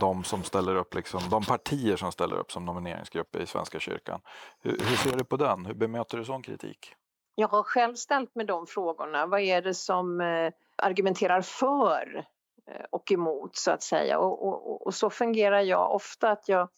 de 0.00 0.24
som 0.24 0.42
ställer 0.42 0.76
upp, 0.76 0.94
liksom, 0.94 1.20
de 1.30 1.44
partier 1.44 1.96
som 1.96 2.12
ställer 2.12 2.36
upp 2.36 2.52
som 2.52 2.64
nomineringsgrupp 2.64 3.36
i 3.36 3.46
Svenska 3.46 3.80
kyrkan. 3.80 4.20
Hur, 4.60 4.70
hur 4.70 4.96
ser 4.96 5.16
du 5.16 5.24
på 5.24 5.36
den? 5.36 5.66
Hur 5.66 5.74
bemöter 5.74 6.18
du 6.18 6.24
sån 6.24 6.42
kritik? 6.42 6.94
Jag 7.34 7.48
har 7.48 7.62
själv 7.62 7.94
ställt 7.94 8.34
mig 8.34 8.46
de 8.46 8.66
frågorna. 8.66 9.26
Vad 9.26 9.40
är 9.40 9.62
det 9.62 9.74
som 9.74 10.20
eh, 10.20 10.50
argumenterar 10.76 11.40
för 11.40 12.26
eh, 12.70 12.84
och 12.90 13.12
emot 13.12 13.56
så 13.56 13.70
att 13.70 13.82
säga? 13.82 14.18
Och, 14.18 14.46
och, 14.46 14.86
och, 14.86 14.94
så 14.94 15.10
fungerar 15.10 15.60
jag 15.60 15.94
ofta 15.94 16.30
att 16.30 16.48
jag 16.48 16.68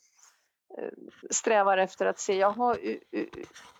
eh, 0.79 0.91
strävar 1.31 1.79
efter 1.79 2.07
att 2.07 2.19
se 2.19 2.39
jaha, 2.39 2.77
ur, 2.77 3.01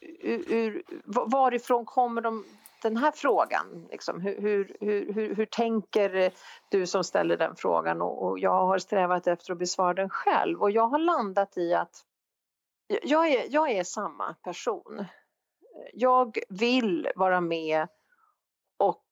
ur, 0.01 0.53
ur, 0.53 0.83
varifrån 1.05 1.85
kommer 1.85 2.21
de, 2.21 2.45
den 2.83 2.97
här 2.97 3.13
frågan? 3.13 3.87
Liksom, 3.91 4.21
hur, 4.21 4.41
hur, 4.41 4.77
hur, 5.13 5.35
hur, 5.35 5.47
tänker 5.47 6.33
du 6.71 6.87
som 6.87 7.05
ställer 7.05 7.37
den 7.37 7.57
frågan? 7.57 8.03
Och, 8.03 8.27
och, 8.27 8.39
jag 8.39 8.67
har 8.67 8.79
strävat 8.79 9.27
efter 9.27 9.53
att 9.53 9.59
besvara 9.59 9.95
den 9.95 10.11
själv 10.11 10.63
och 10.63 10.71
jag 10.71 10.89
har 10.89 10.99
landat 10.99 11.57
i 11.59 11.75
att 11.75 12.03
jag 13.03 13.29
är, 13.29 13.47
jag 13.49 13.71
är 13.71 13.85
samma 13.85 14.35
person 14.35 15.07
jag 15.93 16.39
vill 16.49 17.09
vara 17.17 17.41
med 17.41 17.89
och 18.77 19.06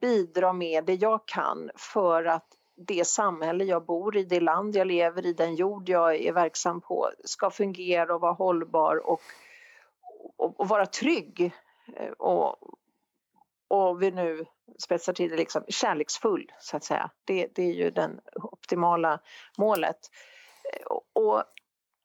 bidra 0.00 0.52
med 0.52 0.84
det 0.84 0.94
jag 0.94 1.26
kan 1.26 1.70
för 1.76 2.24
att 2.24 2.46
det 2.76 3.06
samhälle 3.06 3.64
jag 3.64 3.86
bor 3.86 4.16
i, 4.16 4.24
det 4.24 4.40
land 4.40 4.76
jag 4.76 4.86
lever 4.86 5.26
i, 5.26 5.32
den 5.32 5.54
jord 5.54 5.88
jag 5.88 6.16
är 6.16 6.32
verksam 6.32 6.80
på 6.80 7.10
ska 7.24 7.50
fungera 7.50 8.14
och 8.14 8.20
vara 8.20 8.32
hållbar 8.32 8.96
och, 8.96 9.20
och, 10.36 10.60
och 10.60 10.68
vara 10.68 10.86
trygg. 10.86 11.52
Eh, 11.96 12.10
och, 12.10 12.56
och 13.68 14.02
vi 14.02 14.10
nu 14.10 14.44
spetsar 14.78 15.12
till 15.12 15.30
det, 15.30 15.36
liksom, 15.36 15.64
kärleksfull 15.68 16.52
så 16.60 16.76
att 16.76 16.84
säga. 16.84 17.10
Det, 17.24 17.48
det 17.54 17.62
är 17.62 17.72
ju 17.72 17.90
det 17.90 18.10
optimala 18.34 19.20
målet. 19.58 19.98
Eh, 20.72 20.96
och 21.12 21.44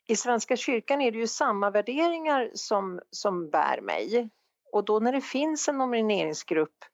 i 0.07 0.15
Svenska 0.15 0.55
kyrkan 0.55 1.01
är 1.01 1.11
det 1.11 1.17
ju 1.17 1.27
samma 1.27 1.69
värderingar 1.69 2.51
som, 2.53 3.01
som 3.09 3.49
bär 3.49 3.81
mig. 3.81 4.29
Och 4.71 4.85
då 4.85 4.99
när 4.99 5.11
det 5.11 5.21
finns 5.21 5.67
en 5.67 5.77
nomineringsgrupp 5.77 6.85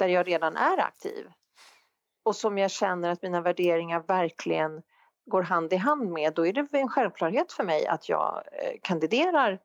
där 0.00 0.08
jag 0.08 0.28
redan 0.28 0.56
är 0.56 0.78
aktiv 0.78 1.26
och 2.22 2.36
som 2.36 2.58
jag 2.58 2.70
känner 2.70 3.10
att 3.10 3.22
mina 3.22 3.40
värderingar 3.40 4.00
verkligen 4.00 4.82
går 5.26 5.42
hand 5.42 5.72
i 5.72 5.76
hand 5.76 6.10
med, 6.10 6.34
då 6.34 6.46
är 6.46 6.52
det 6.52 6.68
en 6.72 6.88
självklarhet 6.88 7.52
för 7.52 7.64
mig 7.64 7.86
att 7.86 8.08
jag 8.08 8.42
eh, 8.52 8.72
kandiderar 8.82 9.60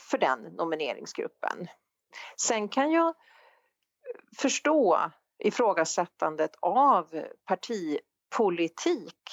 för 0.00 0.18
den 0.18 0.40
nomineringsgruppen. 0.40 1.68
Sen 2.36 2.68
kan 2.68 2.92
jag 2.92 3.08
eh, 3.08 3.14
förstå 4.38 5.10
ifrågasättandet 5.38 6.56
av 6.60 7.24
partipolitik 7.44 9.30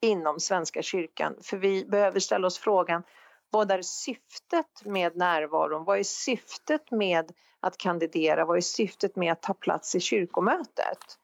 inom 0.00 0.40
Svenska 0.40 0.82
kyrkan. 0.82 1.36
För 1.42 1.56
vi 1.56 1.84
behöver 1.84 2.20
ställa 2.20 2.46
oss 2.46 2.58
frågan 2.58 3.02
vad 3.50 3.70
är 3.70 3.82
syftet 3.82 4.84
med 4.84 5.16
närvaron? 5.16 5.84
Vad 5.84 5.98
är 5.98 6.02
syftet 6.02 6.90
med 6.90 7.32
att 7.62 7.76
kandidera? 7.76 8.44
Vad 8.44 8.56
är 8.56 8.60
syftet 8.60 9.16
med 9.16 9.32
att 9.32 9.42
ta 9.42 9.54
plats 9.54 9.94
i 9.94 10.00
kyrkomötet? 10.00 11.18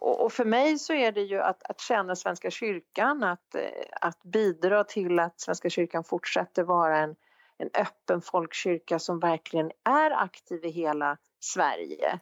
Och 0.00 0.32
för 0.32 0.44
mig 0.44 0.78
så 0.78 0.92
är 0.92 1.12
det 1.12 1.20
ju 1.20 1.40
att, 1.40 1.62
att 1.70 1.80
tjäna 1.80 2.16
Svenska 2.16 2.50
kyrkan, 2.50 3.22
att, 3.22 3.54
eh, 3.54 3.62
att 4.00 4.22
bidra 4.22 4.84
till 4.84 5.18
att 5.18 5.40
Svenska 5.40 5.70
kyrkan 5.70 6.04
fortsätter 6.04 6.62
vara 6.62 6.98
en, 6.98 7.16
en 7.58 7.70
öppen 7.74 8.20
folkkyrka 8.20 8.98
som 8.98 9.20
verkligen 9.20 9.70
är 9.84 10.10
aktiv 10.10 10.64
i 10.64 10.70
hela 10.70 11.16
Sverige. 11.40 12.20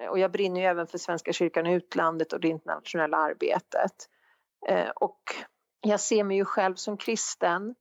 Eh, 0.00 0.08
och 0.08 0.18
jag 0.18 0.32
brinner 0.32 0.60
ju 0.60 0.66
även 0.66 0.86
för 0.86 0.98
Svenska 0.98 1.32
kyrkan 1.32 1.66
i 1.66 1.74
utlandet 1.74 2.32
och 2.32 2.40
det 2.40 2.48
internationella 2.48 3.16
arbetet. 3.16 4.08
Eh, 4.68 4.88
och 4.88 5.20
jag 5.80 6.00
ser 6.00 6.24
mig 6.24 6.36
ju 6.36 6.44
själv 6.44 6.74
som 6.74 6.96
kristen 6.96 7.74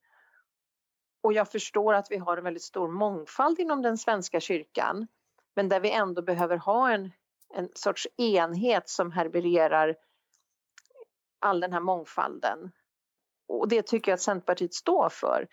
och 1.26 1.34
jag 1.34 1.52
förstår 1.52 1.94
att 1.94 2.12
vi 2.12 2.18
har 2.18 2.38
en 2.38 2.44
väldigt 2.44 2.64
stor 2.64 2.88
mångfald 2.88 3.60
inom 3.60 3.82
den 3.82 3.98
svenska 3.98 4.40
kyrkan 4.40 5.08
men 5.56 5.70
där 5.70 5.80
vi 5.80 5.92
ändå 5.92 6.22
behöver 6.22 6.58
ha 6.58 6.92
en, 6.92 7.12
en 7.54 7.70
sorts 7.74 8.08
enhet 8.18 8.90
som 8.90 9.12
herbererar 9.12 9.96
all 11.40 11.60
den 11.60 11.74
här 11.74 11.80
mångfalden. 11.80 12.72
Och 13.48 13.68
det 13.68 13.82
tycker 13.82 14.12
jag 14.12 14.16
att 14.16 14.22
Centerpartiet 14.22 14.74
står 14.74 15.10
för. 15.10 15.48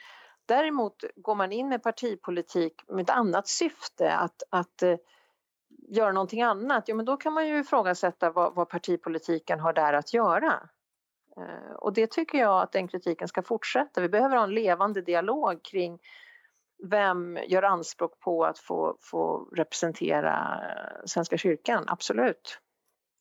Däremot 0.46 1.04
går 1.16 1.34
man 1.34 1.52
in 1.52 1.68
med 1.68 1.82
partipolitik 1.82 2.74
med 2.88 3.02
ett 3.02 3.10
annat 3.10 3.48
syfte, 3.48 4.16
att, 4.16 4.42
att 4.50 4.82
eh, 4.82 4.96
göra 5.88 6.12
någonting 6.12 6.42
annat, 6.42 6.88
ja 6.88 6.94
men 6.94 7.04
då 7.04 7.16
kan 7.16 7.32
man 7.32 7.48
ju 7.48 7.58
ifrågasätta 7.58 8.30
vad, 8.30 8.54
vad 8.54 8.68
partipolitiken 8.68 9.60
har 9.60 9.72
där 9.72 9.92
att 9.92 10.14
göra. 10.14 10.68
Eh, 11.36 11.72
och 11.78 11.92
det 11.92 12.10
tycker 12.10 12.38
jag 12.38 12.62
att 12.62 12.72
den 12.72 12.88
kritiken 12.88 13.28
ska 13.28 13.42
fortsätta. 13.42 14.00
Vi 14.00 14.08
behöver 14.08 14.36
ha 14.36 14.44
en 14.44 14.54
levande 14.54 15.02
dialog 15.02 15.64
kring 15.64 15.98
vem 16.84 17.38
gör 17.48 17.62
anspråk 17.62 18.20
på 18.20 18.44
att 18.44 18.58
få, 18.58 18.96
få 19.00 19.48
representera 19.56 20.60
eh, 20.62 21.00
Svenska 21.04 21.38
kyrkan, 21.38 21.84
absolut. 21.86 22.58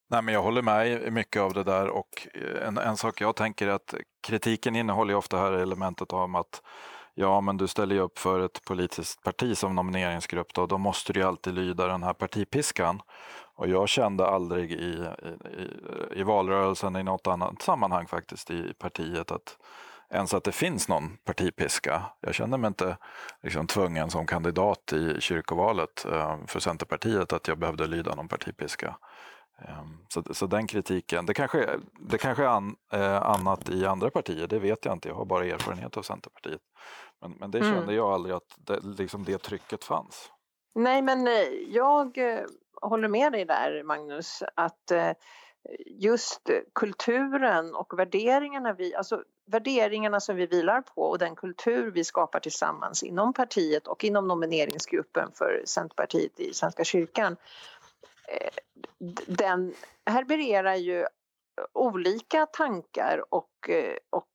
Nej, 0.10 0.22
men 0.22 0.34
jag 0.34 0.44
håller 0.44 0.62
med 0.62 1.04
i 1.04 1.12
mycket 1.12 1.42
av 1.42 1.54
det 1.54 1.64
där 1.64 1.88
och 1.90 2.28
eh, 2.34 2.68
en, 2.68 2.78
en 2.78 2.98
sak 2.98 3.22
jag 3.22 3.36
tänker 3.36 3.68
är 3.68 3.72
att 3.72 3.96
kritiken 4.28 4.76
innehåller 4.76 5.16
ofta 5.16 5.38
här 5.38 5.52
elementet 5.52 6.14
om 6.14 6.36
att 6.36 6.62
Ja, 7.14 7.42
men 7.42 7.58
du 7.58 7.68
ställer 7.68 7.96
ju 7.96 8.02
upp 8.02 8.20
för 8.20 8.40
ett 8.40 8.66
politiskt 8.66 9.24
parti 9.24 9.58
som 9.58 9.76
nomineringsgrupp 9.76 10.54
då, 10.54 10.66
då 10.66 10.78
måste 10.78 11.14
du 11.14 11.20
ju 11.20 11.26
alltid 11.26 11.54
lyda 11.54 11.88
den 11.88 12.04
här 12.04 12.14
partipiskan. 12.14 13.02
Och 13.56 13.68
jag 13.68 13.90
kände 13.90 14.28
aldrig 14.28 14.72
i, 14.72 15.08
i, 16.14 16.20
i 16.20 16.24
valrörelsen 16.24 16.96
i 16.96 17.04
något 17.04 17.28
annat 17.28 17.62
sammanhang 17.62 18.08
faktiskt 18.08 18.52
i 18.52 18.74
partiet 18.74 19.32
att 19.32 19.58
ens 20.12 20.34
att 20.34 20.44
det 20.44 20.52
finns 20.52 20.88
någon 20.88 21.18
partipiska. 21.26 22.02
Jag 22.20 22.36
kände 22.36 22.58
mig 22.58 22.68
inte 22.68 22.98
liksom, 23.44 23.68
tvungen 23.68 24.10
som 24.10 24.28
kandidat 24.28 24.94
i 24.94 25.22
kyrkovalet 25.22 26.06
eh, 26.12 26.38
för 26.48 26.60
Centerpartiet 26.60 27.34
att 27.34 27.48
jag 27.48 27.58
behövde 27.58 27.88
lyda 27.88 28.16
någon 28.16 28.28
partipiska. 28.28 28.96
Ehm, 29.68 29.98
så, 30.10 30.24
så 30.34 30.46
den 30.46 30.68
kritiken, 30.68 31.26
det 31.26 31.34
kanske, 31.34 31.80
det 32.00 32.18
kanske 32.18 32.44
är 32.44 32.48
an, 32.48 32.76
eh, 32.94 33.22
annat 33.22 33.70
i 33.70 33.86
andra 33.86 34.10
partier, 34.10 34.48
det 34.48 34.60
vet 34.60 34.86
jag 34.86 34.94
inte, 34.94 35.08
jag 35.08 35.16
har 35.16 35.26
bara 35.26 35.46
erfarenhet 35.46 35.98
av 35.98 36.02
Centerpartiet. 36.02 36.62
Men, 37.22 37.32
men 37.40 37.52
det 37.52 37.60
mm. 37.60 37.74
kände 37.74 37.94
jag 37.94 38.10
aldrig 38.14 38.36
att 38.36 38.56
det, 38.58 38.80
liksom 38.84 39.24
det 39.24 39.38
trycket 39.38 39.84
fanns. 39.84 40.32
Nej, 40.76 41.02
men 41.02 41.28
eh, 41.28 41.34
jag 41.70 42.18
eh, 42.18 42.46
håller 42.82 43.08
med 43.08 43.32
dig 43.32 43.46
där 43.46 43.84
Magnus, 43.84 44.44
att 44.56 44.92
eh, 44.92 45.12
just 45.86 46.50
kulturen 46.74 47.76
och 47.76 48.00
värderingarna, 48.00 48.74
vi, 48.74 48.96
alltså 48.96 49.24
värderingarna 49.46 50.20
som 50.20 50.36
vi 50.36 50.46
vilar 50.46 50.82
på 50.82 51.02
och 51.02 51.18
den 51.20 51.36
kultur 51.36 51.92
vi 51.92 52.04
skapar 52.04 52.40
tillsammans 52.40 53.04
inom 53.04 53.34
partiet 53.34 53.88
och 53.88 54.04
inom 54.04 54.28
nomineringsgruppen 54.28 55.32
för 55.34 55.64
Centerpartiet 55.66 56.40
i 56.40 56.54
Svenska 56.54 56.84
kyrkan 56.84 57.36
Eh, 58.28 58.50
den 59.28 59.74
herbererar 60.06 60.76
ju 60.76 61.00
eh, 61.00 61.08
olika 61.74 62.46
tankar 62.46 63.24
och, 63.30 63.70
eh, 63.70 63.96
och 64.10 64.28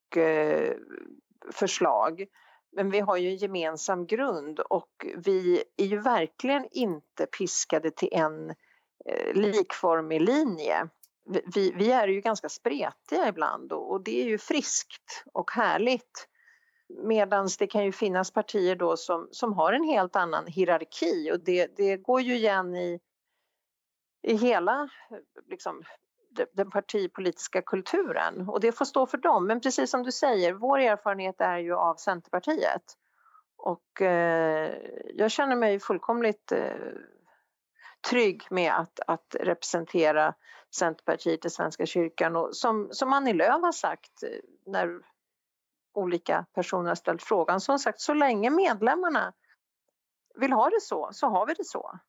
förslag. 1.51 2.25
Men 2.71 2.89
vi 2.89 2.99
har 2.99 3.17
ju 3.17 3.29
en 3.29 3.35
gemensam 3.35 4.07
grund 4.07 4.59
och 4.59 5.05
vi 5.15 5.63
är 5.77 5.85
ju 5.85 5.97
verkligen 5.97 6.67
inte 6.71 7.25
piskade 7.25 7.91
till 7.91 8.09
en 8.11 8.53
likformig 9.33 10.21
linje. 10.21 10.87
Vi, 11.53 11.71
vi, 11.75 11.91
är 11.91 12.07
ju 12.07 12.21
ganska 12.21 12.49
spretiga 12.49 13.27
ibland 13.27 13.71
och, 13.71 13.91
och 13.91 14.03
det 14.03 14.21
är 14.21 14.25
ju 14.25 14.37
friskt 14.37 15.23
och 15.33 15.51
härligt. 15.51 16.27
Medan 17.03 17.49
det 17.59 17.67
kan 17.67 17.85
ju 17.85 17.91
finnas 17.91 18.31
partier 18.31 18.75
då 18.75 18.97
som, 18.97 19.27
som 19.31 19.53
har 19.53 19.73
en 19.73 19.83
helt 19.83 20.15
annan 20.15 20.47
hierarki 20.47 21.31
och 21.31 21.39
det, 21.39 21.77
det 21.77 21.97
går 21.97 22.21
ju 22.21 22.35
igen 22.35 22.75
i 22.75 22.99
i 24.27 24.35
hela 24.35 24.89
liksom, 25.45 25.83
den 26.53 26.71
partipolitiska 26.71 27.61
kulturen 27.61 28.49
och 28.49 28.59
det 28.59 28.71
får 28.71 28.85
stå 28.85 29.05
för 29.05 29.17
dem. 29.17 29.47
Men 29.47 29.61
precis 29.61 29.91
som 29.91 30.03
du 30.03 30.11
säger, 30.11 30.53
vår 30.53 30.79
erfarenhet 30.79 31.41
är 31.41 31.57
ju 31.57 31.75
av 31.75 31.95
Centerpartiet 31.95 32.83
och 33.57 34.01
eh, 34.01 34.73
jag 35.13 35.31
känner 35.31 35.55
mig 35.55 35.79
fullkomligt 35.79 36.51
eh, 36.51 36.75
trygg 38.09 38.43
med 38.49 38.73
att, 38.73 38.99
att 39.07 39.35
representera 39.39 40.33
Centerpartiet 40.75 41.45
i 41.45 41.49
Svenska 41.49 41.85
kyrkan 41.85 42.35
och 42.35 42.55
som, 42.55 42.89
som 42.91 43.13
Annie 43.13 43.33
Lööf 43.33 43.61
har 43.61 43.71
sagt 43.71 44.23
eh, 44.23 44.29
när 44.65 45.01
olika 45.93 46.45
personer 46.53 46.87
har 46.87 46.95
ställt 46.95 47.23
frågan, 47.23 47.61
som 47.61 47.79
sagt 47.79 48.01
så 48.01 48.13
länge 48.13 48.49
medlemmarna 48.49 49.33
vill 50.35 50.53
ha 50.53 50.69
det 50.69 50.81
så, 50.81 51.09
så 51.11 51.27
har 51.27 51.45
vi 51.45 51.53
det 51.53 51.65
så. 51.65 51.99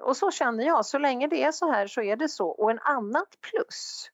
Och 0.00 0.16
så 0.16 0.30
känner 0.30 0.64
jag, 0.64 0.86
så 0.86 0.98
länge 0.98 1.26
det 1.26 1.42
är 1.42 1.52
så 1.52 1.70
här 1.70 1.86
så 1.86 2.02
är 2.02 2.16
det 2.16 2.28
så. 2.28 2.48
Och 2.48 2.70
en 2.70 2.78
annat 2.78 3.40
plus 3.40 4.10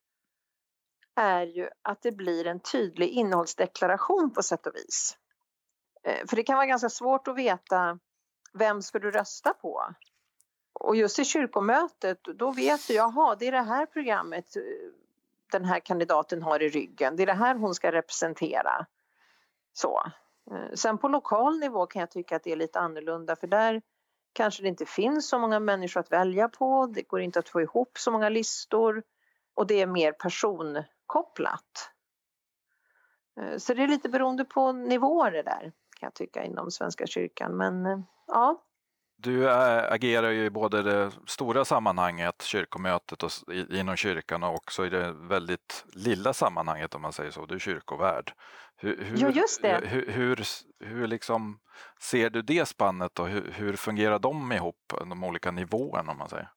är 1.15 1.45
ju 1.45 1.69
att 1.81 2.01
det 2.01 2.11
blir 2.11 2.47
en 2.47 2.59
tydlig 2.59 3.09
innehållsdeklaration 3.09 4.33
på 4.33 4.43
sätt 4.43 4.67
och 4.67 4.75
vis. 4.75 5.17
Eh, 6.03 6.27
för 6.27 6.35
det 6.35 6.43
kan 6.43 6.55
vara 6.55 6.65
ganska 6.65 6.89
svårt 6.89 7.27
att 7.27 7.37
veta 7.37 7.99
vem 8.53 8.81
ska 8.81 8.99
du 8.99 9.11
rösta 9.11 9.53
på? 9.53 9.93
Och 10.73 10.95
just 10.95 11.19
i 11.19 11.25
kyrkomötet, 11.25 12.23
då 12.23 12.51
vet 12.51 12.87
du, 12.87 12.93
jaha, 12.93 13.35
det 13.35 13.47
är 13.47 13.51
det 13.51 13.61
här 13.61 13.85
programmet 13.85 14.55
eh, 14.55 14.61
den 15.51 15.65
här 15.65 15.79
kandidaten 15.79 16.41
har 16.43 16.61
i 16.61 16.69
ryggen. 16.69 17.15
Det 17.15 17.23
är 17.23 17.27
det 17.27 17.33
här 17.33 17.55
hon 17.55 17.75
ska 17.75 17.91
representera. 17.91 18.85
Så. 19.73 20.03
Eh, 20.51 20.73
sen 20.73 20.97
på 20.97 21.07
lokal 21.07 21.59
nivå 21.59 21.85
kan 21.85 21.99
jag 21.99 22.11
tycka 22.11 22.35
att 22.35 22.43
det 22.43 22.51
är 22.51 22.55
lite 22.55 22.79
annorlunda 22.79 23.35
för 23.35 23.47
där 23.47 23.81
kanske 24.33 24.63
det 24.63 24.69
inte 24.69 24.85
finns 24.85 25.29
så 25.29 25.39
många 25.39 25.59
människor 25.59 25.99
att 25.99 26.11
välja 26.11 26.49
på. 26.49 26.85
Det 26.85 27.01
går 27.01 27.21
inte 27.21 27.39
att 27.39 27.49
få 27.49 27.61
ihop 27.61 27.97
så 27.97 28.11
många 28.11 28.29
listor 28.29 29.03
och 29.55 29.67
det 29.67 29.81
är 29.81 29.87
mer 29.87 30.11
personkopplat. 30.11 31.91
Eh, 33.39 33.57
så 33.57 33.73
det 33.73 33.83
är 33.83 33.87
lite 33.87 34.09
beroende 34.09 34.45
på 34.45 34.71
nivåer 34.71 35.31
det 35.31 35.43
där 35.43 35.71
kan 35.99 36.07
jag 36.07 36.13
tycka 36.13 36.43
inom 36.43 36.71
Svenska 36.71 37.07
kyrkan. 37.07 37.57
Men 37.57 37.85
eh, 37.85 37.99
ja, 38.27 38.63
du 39.23 39.49
agerar 39.49 40.29
ju 40.29 40.45
i 40.45 40.49
både 40.49 40.83
det 40.83 41.11
stora 41.27 41.65
sammanhanget, 41.65 42.41
kyrkomötet 42.41 43.23
och 43.23 43.31
inom 43.69 43.95
kyrkan 43.95 44.43
och 44.43 44.53
också 44.53 44.85
i 44.85 44.89
det 44.89 45.11
väldigt 45.11 45.85
lilla 45.93 46.33
sammanhanget 46.33 46.95
om 46.95 47.01
man 47.01 47.13
säger 47.13 47.31
så, 47.31 47.45
du 47.45 47.55
är 47.55 47.59
kyrkovärd. 47.59 48.33
Hur, 48.77 49.03
hur, 49.03 49.17
ja, 49.17 49.29
just 49.29 49.61
det. 49.61 49.81
Hur, 49.83 50.07
hur, 50.11 50.45
hur 50.79 51.07
liksom 51.07 51.59
ser 51.99 52.29
du 52.29 52.41
det 52.41 52.65
spannet 52.65 53.19
och 53.19 53.27
hur, 53.27 53.51
hur 53.51 53.75
fungerar 53.75 54.19
de 54.19 54.51
ihop, 54.51 54.93
de 54.99 55.23
olika 55.23 55.51
nivåerna 55.51 56.11
om 56.11 56.17
man 56.17 56.29
säger? 56.29 56.49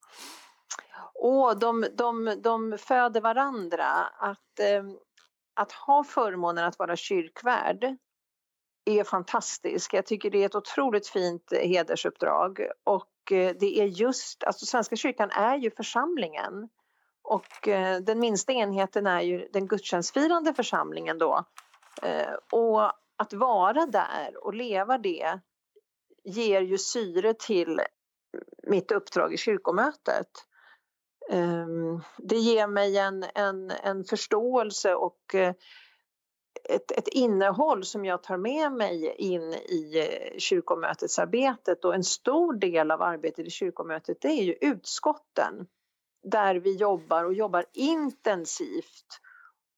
Och 1.14 1.58
de, 1.58 1.86
de, 1.98 2.40
de 2.42 2.78
föder 2.78 3.20
varandra. 3.20 3.86
Att, 4.18 4.60
eh, 4.60 4.84
att 5.54 5.72
ha 5.72 6.04
förmånen 6.04 6.64
att 6.64 6.78
vara 6.78 6.96
kyrkvärd 6.96 7.96
är 8.86 9.04
fantastisk. 9.04 9.94
Jag 9.94 10.06
tycker 10.06 10.30
det 10.30 10.42
är 10.42 10.46
ett 10.46 10.54
otroligt 10.54 11.08
fint 11.08 11.52
eh, 11.52 11.68
hedersuppdrag 11.68 12.60
och 12.84 13.32
eh, 13.32 13.56
det 13.60 13.80
är 13.80 13.86
just, 13.86 14.44
alltså 14.44 14.66
Svenska 14.66 14.96
kyrkan 14.96 15.30
är 15.30 15.56
ju 15.56 15.70
församlingen 15.70 16.68
och 17.22 17.68
eh, 17.68 18.00
den 18.00 18.18
minsta 18.20 18.52
enheten 18.52 19.06
är 19.06 19.20
ju 19.20 19.48
den 19.52 19.66
gudstjänstfirande 19.66 20.54
församlingen 20.54 21.18
då. 21.18 21.44
Och 22.52 22.82
att 23.16 23.32
vara 23.32 23.86
där 23.86 24.44
och 24.44 24.54
leva 24.54 24.98
det 24.98 25.40
ger 26.24 26.60
ju 26.60 26.78
syre 26.78 27.34
till 27.34 27.80
mitt 28.62 28.90
uppdrag 28.90 29.34
i 29.34 29.36
kyrkomötet. 29.36 30.28
Ehm, 31.30 32.00
det 32.18 32.36
ger 32.36 32.66
mig 32.66 32.98
en, 32.98 33.24
en, 33.34 33.70
en 33.70 34.04
förståelse 34.04 34.94
och 34.94 35.34
ett, 36.64 36.90
ett 36.90 37.08
innehåll 37.08 37.84
som 37.84 38.04
jag 38.04 38.22
tar 38.22 38.36
med 38.36 38.72
mig 38.72 39.14
in 39.18 39.54
i 39.54 39.98
eh, 39.98 40.38
kyrkomötesarbetet 40.38 41.84
och 41.84 41.94
en 41.94 42.04
stor 42.04 42.52
del 42.52 42.90
av 42.90 43.02
arbetet 43.02 43.46
i 43.46 43.50
kyrkomötet 43.50 44.20
det 44.20 44.28
är 44.28 44.42
ju 44.42 44.56
utskotten 44.60 45.66
där 46.22 46.54
vi 46.54 46.76
jobbar 46.76 47.24
och 47.24 47.34
jobbar 47.34 47.64
intensivt. 47.72 49.20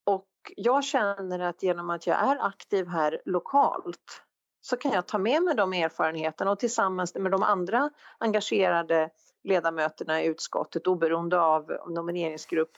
Och 0.06 0.28
jag 0.56 0.84
känner 0.84 1.38
att 1.38 1.62
genom 1.62 1.90
att 1.90 2.06
jag 2.06 2.18
är 2.18 2.46
aktiv 2.46 2.86
här 2.86 3.22
lokalt 3.24 4.22
så 4.60 4.76
kan 4.76 4.92
jag 4.92 5.06
ta 5.06 5.18
med 5.18 5.42
mig 5.42 5.54
de 5.54 5.72
erfarenheterna 5.72 6.50
och 6.50 6.58
tillsammans 6.58 7.14
med 7.14 7.32
de 7.32 7.42
andra 7.42 7.90
engagerade 8.18 9.10
ledamöterna 9.44 10.22
i 10.22 10.26
utskottet 10.26 10.86
oberoende 10.86 11.40
av 11.40 11.72
nomineringsgrupp 11.88 12.70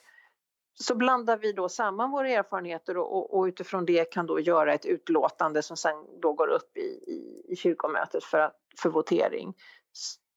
så 0.80 0.94
blandar 0.94 1.36
vi 1.36 1.52
då 1.52 1.68
samman 1.68 2.10
våra 2.10 2.28
erfarenheter 2.28 2.96
och, 2.96 3.38
och, 3.38 3.44
utifrån 3.44 3.86
det 3.86 4.04
kan 4.04 4.26
då 4.26 4.40
göra 4.40 4.74
ett 4.74 4.86
utlåtande 4.86 5.62
som 5.62 5.76
sen 5.76 6.06
då 6.22 6.32
går 6.32 6.48
upp 6.48 6.76
i, 6.76 6.80
i, 6.80 7.46
i 7.48 7.56
kyrkomötet 7.56 8.24
för, 8.24 8.52
för 8.78 8.90
votering. 8.90 9.54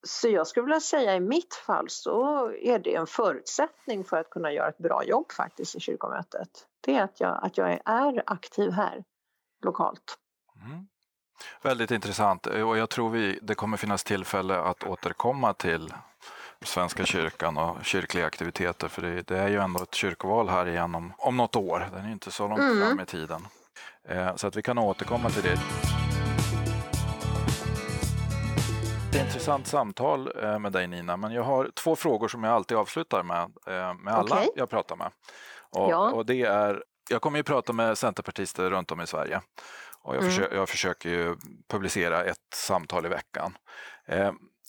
Så 0.06 0.28
jag 0.28 0.46
skulle 0.46 0.64
vilja 0.64 0.80
säga 0.80 1.16
i 1.16 1.20
mitt 1.20 1.54
fall 1.54 1.86
så 1.88 2.50
är 2.50 2.78
det 2.78 2.94
en 2.94 3.06
förutsättning 3.06 4.04
för 4.04 4.16
att 4.16 4.30
kunna 4.30 4.52
göra 4.52 4.68
ett 4.68 4.78
bra 4.78 5.04
jobb 5.04 5.32
faktiskt 5.32 5.76
i 5.76 5.80
kyrkomötet. 5.80 6.48
Det 6.80 6.94
är 6.94 7.02
att 7.02 7.20
jag, 7.20 7.44
att 7.44 7.58
jag 7.58 7.80
är 7.84 8.22
aktiv 8.26 8.70
här 8.70 9.04
lokalt. 9.64 10.18
Mm. 10.66 10.86
Väldigt 11.62 11.90
intressant 11.90 12.46
och 12.46 12.78
jag 12.78 12.90
tror 12.90 13.10
vi, 13.10 13.38
det 13.42 13.54
kommer 13.54 13.76
finnas 13.76 14.04
tillfälle 14.04 14.58
att 14.58 14.84
återkomma 14.84 15.54
till 15.54 15.92
Svenska 16.64 17.04
kyrkan 17.04 17.58
och 17.58 17.84
kyrkliga 17.84 18.26
aktiviteter 18.26 18.88
för 18.88 19.02
det, 19.02 19.22
det 19.22 19.38
är 19.38 19.48
ju 19.48 19.58
ändå 19.58 19.82
ett 19.82 19.94
kyrkoval 19.94 20.48
här 20.48 20.68
igen 20.68 20.94
om, 20.94 21.12
om 21.18 21.36
något 21.36 21.56
år. 21.56 21.88
Den 21.92 22.04
är 22.04 22.12
inte 22.12 22.30
så 22.30 22.48
långt 22.48 22.60
mm. 22.60 22.88
fram 22.88 23.00
i 23.00 23.06
tiden. 23.06 23.46
Eh, 24.08 24.36
så 24.36 24.46
att 24.46 24.56
vi 24.56 24.62
kan 24.62 24.78
återkomma 24.78 25.30
till 25.30 25.42
det. 25.42 25.60
Det 29.12 29.18
är 29.18 29.22
ett 29.22 29.26
intressant 29.26 29.66
samtal 29.66 30.30
eh, 30.42 30.58
med 30.58 30.72
dig 30.72 30.86
Nina, 30.86 31.16
men 31.16 31.32
jag 31.32 31.42
har 31.42 31.70
två 31.74 31.96
frågor 31.96 32.28
som 32.28 32.44
jag 32.44 32.52
alltid 32.52 32.76
avslutar 32.76 33.22
med, 33.22 33.42
eh, 33.66 33.94
med 33.94 34.14
alla 34.14 34.36
okay. 34.36 34.48
jag 34.56 34.70
pratar 34.70 34.96
med. 34.96 35.10
Och, 35.70 35.90
ja. 35.90 36.10
och, 36.12 36.26
det 36.26 36.42
är, 36.42 36.82
jag 37.10 37.22
kommer 37.22 37.38
ju 37.38 37.42
prata 37.42 37.72
med 37.72 37.98
centerpartister 37.98 38.70
runt 38.70 38.90
om 38.90 39.00
i 39.00 39.06
Sverige 39.06 39.40
och 40.02 40.14
jag, 40.14 40.22
mm. 40.22 40.30
försöker, 40.30 40.56
jag 40.56 40.68
försöker 40.68 41.36
publicera 41.68 42.24
ett 42.24 42.36
samtal 42.54 43.06
i 43.06 43.08
veckan. 43.08 43.56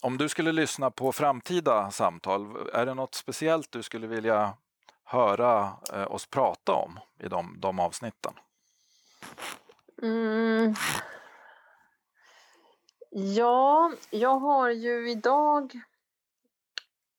Om 0.06 0.18
du 0.18 0.30
skulle 0.30 0.52
lyssna 0.52 0.92
på 0.92 1.12
framtida 1.12 1.92
samtal, 1.92 2.70
är 2.74 2.86
det 2.86 2.94
något 2.94 3.16
speciellt 3.16 3.72
du 3.72 3.84
skulle 3.84 4.08
vilja 4.08 4.58
höra 5.04 5.74
eh, 5.94 6.12
oss 6.12 6.28
prata 6.28 6.74
om 6.74 7.00
i 7.20 7.28
de, 7.28 7.56
de 7.60 7.80
avsnitten? 7.80 8.34
Mm. 10.02 10.76
Ja, 13.10 13.92
jag 14.10 14.40
har 14.40 14.70
ju 14.70 15.12
idag 15.12 15.74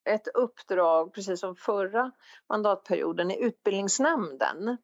ett 0.04 0.28
uppdrag, 0.28 1.14
precis 1.14 1.40
som 1.40 1.56
förra 1.56 2.10
mandatperioden, 2.48 3.30
i 3.30 3.42
utbildningsnämnden. 3.42 4.78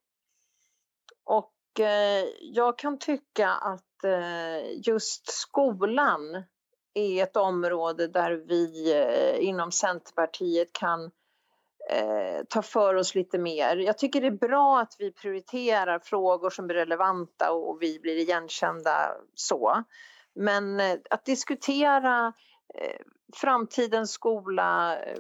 Och 1.24 1.80
eh, 1.80 2.24
jag 2.40 2.78
kan 2.78 2.98
tycka 2.98 3.50
att 3.50 4.04
eh, 4.04 4.88
just 4.88 5.32
skolan 5.32 6.44
är 6.94 7.22
ett 7.22 7.36
område 7.36 8.06
där 8.06 8.32
vi 8.32 8.92
eh, 8.92 9.48
inom 9.48 9.72
Centerpartiet 9.72 10.72
kan 10.72 11.10
eh, 11.90 12.44
ta 12.48 12.62
för 12.62 12.94
oss 12.94 13.14
lite 13.14 13.38
mer. 13.38 13.76
Jag 13.76 13.98
tycker 13.98 14.20
det 14.20 14.26
är 14.26 14.48
bra 14.48 14.80
att 14.80 14.96
vi 14.98 15.12
prioriterar 15.12 15.98
frågor 15.98 16.50
som 16.50 16.70
är 16.70 16.74
relevanta 16.74 17.52
och 17.52 17.82
vi 17.82 17.98
blir 17.98 18.16
igenkända 18.16 19.16
så. 19.34 19.84
Men 20.34 20.80
eh, 20.80 20.98
att 21.10 21.24
diskutera 21.24 22.32
eh, 22.74 23.00
framtidens 23.34 24.12
skola, 24.12 24.98
eh, 25.02 25.18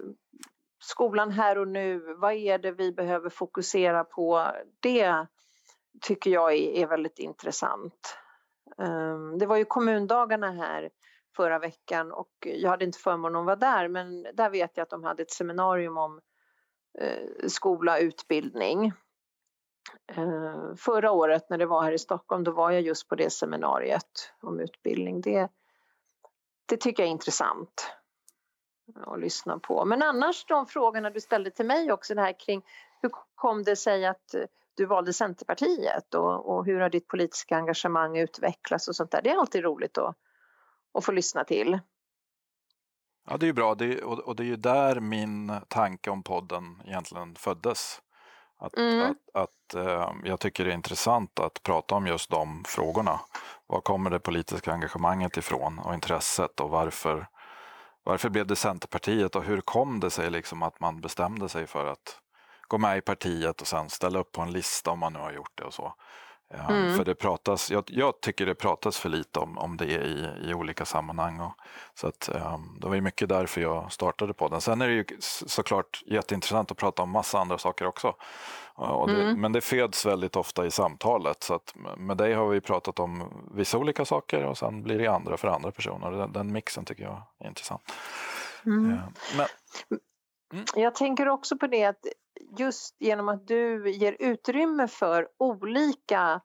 skolan 0.82 1.30
här 1.30 1.58
och 1.58 1.68
nu, 1.68 2.14
vad 2.14 2.32
är 2.32 2.58
det 2.58 2.72
vi 2.72 2.92
behöver 2.92 3.30
fokusera 3.30 4.04
på? 4.04 4.46
Det 4.80 5.26
tycker 6.00 6.30
jag 6.30 6.52
är, 6.52 6.82
är 6.82 6.86
väldigt 6.86 7.18
intressant. 7.18 8.18
Um, 8.76 9.38
det 9.38 9.46
var 9.46 9.56
ju 9.56 9.64
kommundagarna 9.64 10.50
här 10.50 10.90
förra 11.36 11.58
veckan 11.58 12.12
och 12.12 12.30
jag 12.40 12.70
hade 12.70 12.84
inte 12.84 12.98
förmånen 12.98 13.40
att 13.40 13.46
vara 13.46 13.56
där 13.56 13.88
men 13.88 14.22
där 14.34 14.50
vet 14.50 14.70
jag 14.74 14.82
att 14.82 14.90
de 14.90 15.04
hade 15.04 15.22
ett 15.22 15.30
seminarium 15.30 15.98
om 15.98 16.20
eh, 16.98 17.48
skola 17.48 17.96
och 17.96 18.02
utbildning. 18.02 18.92
Eh, 20.06 20.74
förra 20.76 21.10
året 21.10 21.50
när 21.50 21.58
det 21.58 21.66
var 21.66 21.82
här 21.82 21.92
i 21.92 21.98
Stockholm 21.98 22.44
då 22.44 22.50
var 22.50 22.70
jag 22.70 22.82
just 22.82 23.08
på 23.08 23.14
det 23.14 23.30
seminariet 23.30 24.32
om 24.40 24.60
utbildning. 24.60 25.20
Det, 25.20 25.48
det 26.66 26.76
tycker 26.76 27.02
jag 27.02 27.08
är 27.08 27.12
intressant 27.12 27.96
att 29.00 29.20
lyssna 29.20 29.58
på. 29.58 29.84
Men 29.84 30.02
annars 30.02 30.44
de 30.44 30.66
frågorna 30.66 31.10
du 31.10 31.20
ställde 31.20 31.50
till 31.50 31.66
mig 31.66 31.92
också 31.92 32.14
det 32.14 32.20
här 32.20 32.40
kring 32.40 32.64
hur 33.02 33.10
kom 33.34 33.62
det 33.62 33.76
sig 33.76 34.06
att 34.06 34.34
du 34.74 34.86
valde 34.86 35.12
Centerpartiet 35.12 36.14
och, 36.14 36.50
och 36.50 36.64
hur 36.64 36.80
har 36.80 36.90
ditt 36.90 37.08
politiska 37.08 37.56
engagemang 37.56 38.18
utvecklats 38.18 38.88
och 38.88 38.96
sånt 38.96 39.10
där. 39.10 39.22
Det 39.22 39.30
är 39.30 39.36
alltid 39.36 39.64
roligt 39.64 39.98
att 39.98 40.16
och 40.92 41.04
få 41.04 41.12
lyssna 41.12 41.44
till. 41.44 41.78
Ja, 43.28 43.36
det 43.36 43.44
är 43.44 43.48
ju 43.48 43.52
bra 43.52 43.74
det, 43.74 44.02
och, 44.02 44.18
och, 44.18 44.36
det 44.36 44.42
är 44.42 44.46
ju 44.46 44.56
där 44.56 45.00
min 45.00 45.52
tanke 45.68 46.10
om 46.10 46.22
podden 46.22 46.82
egentligen 46.86 47.34
föddes. 47.34 48.00
Att, 48.58 48.76
mm. 48.76 49.10
att, 49.10 49.42
att 49.42 49.74
eh, 49.74 50.12
jag 50.24 50.40
tycker 50.40 50.64
det 50.64 50.70
är 50.70 50.74
intressant 50.74 51.40
att 51.40 51.62
prata 51.62 51.94
om 51.94 52.06
just 52.06 52.30
de 52.30 52.64
frågorna. 52.66 53.20
Var 53.66 53.80
kommer 53.80 54.10
det 54.10 54.18
politiska 54.20 54.72
engagemanget 54.72 55.36
ifrån 55.36 55.78
och 55.78 55.94
intresset 55.94 56.60
och 56.60 56.70
varför, 56.70 57.28
varför 58.02 58.28
blev 58.28 58.46
det 58.46 58.56
Centerpartiet 58.56 59.36
och 59.36 59.44
hur 59.44 59.60
kom 59.60 60.00
det 60.00 60.10
sig 60.10 60.30
liksom 60.30 60.62
att 60.62 60.80
man 60.80 61.00
bestämde 61.00 61.48
sig 61.48 61.66
för 61.66 61.86
att 61.86 62.20
gå 62.68 62.78
med 62.78 62.98
i 62.98 63.00
partiet 63.00 63.60
och 63.60 63.66
sen 63.66 63.90
ställa 63.90 64.18
upp 64.18 64.32
på 64.32 64.42
en 64.42 64.52
lista 64.52 64.90
om 64.90 64.98
man 64.98 65.12
nu 65.12 65.18
har 65.18 65.32
gjort 65.32 65.52
det 65.54 65.64
och 65.64 65.74
så. 65.74 65.94
Mm. 66.52 66.96
För 66.96 67.04
det 67.04 67.14
pratas, 67.14 67.70
jag, 67.70 67.84
jag, 67.86 68.20
tycker 68.20 68.46
det 68.46 68.54
pratas 68.54 68.98
för 68.98 69.08
lite 69.08 69.38
om, 69.38 69.58
om 69.58 69.76
det 69.76 69.84
i, 69.84 70.28
i 70.50 70.54
olika 70.54 70.84
sammanhang. 70.84 71.40
Och, 71.40 71.52
så 71.94 72.06
att, 72.06 72.30
um, 72.34 72.78
det 72.80 72.88
var 72.88 72.94
ju 72.94 73.00
mycket 73.00 73.28
därför 73.28 73.60
jag 73.60 73.92
startade 73.92 74.34
podden. 74.34 74.60
Sen 74.60 74.82
är 74.82 74.88
det 74.88 74.94
ju 74.94 75.04
såklart 75.20 76.02
jätteintressant 76.06 76.70
att 76.70 76.76
prata 76.76 77.02
om 77.02 77.10
massa 77.10 77.38
andra 77.38 77.58
saker 77.58 77.86
också. 77.86 78.14
Det, 78.76 79.22
mm. 79.22 79.40
Men 79.40 79.52
det 79.52 79.60
föds 79.60 80.06
väldigt 80.06 80.36
ofta 80.36 80.66
i 80.66 80.70
samtalet. 80.70 81.42
Så 81.42 81.54
att 81.54 81.74
med 81.96 82.16
dig 82.16 82.34
har 82.34 82.48
vi 82.48 82.60
pratat 82.60 82.98
om 82.98 83.44
vissa 83.54 83.78
olika 83.78 84.04
saker 84.04 84.44
och 84.44 84.58
sen 84.58 84.82
blir 84.82 84.98
det 84.98 85.06
andra 85.06 85.36
för 85.36 85.48
andra 85.48 85.70
personer. 85.70 86.10
Den, 86.10 86.32
den 86.32 86.52
mixen 86.52 86.84
tycker 86.84 87.04
jag 87.04 87.22
är 87.38 87.48
intressant. 87.48 87.92
Mm. 88.66 88.98
Men, 89.36 89.46
mm. 90.52 90.64
Jag 90.74 90.94
tänker 90.94 91.28
också 91.28 91.58
på 91.58 91.66
det 91.66 91.84
att 91.84 92.06
just 92.58 92.96
genom 93.00 93.28
att 93.28 93.46
du 93.46 93.90
ger 93.90 94.16
utrymme 94.18 94.88
för 94.88 95.28
olika 95.38 96.40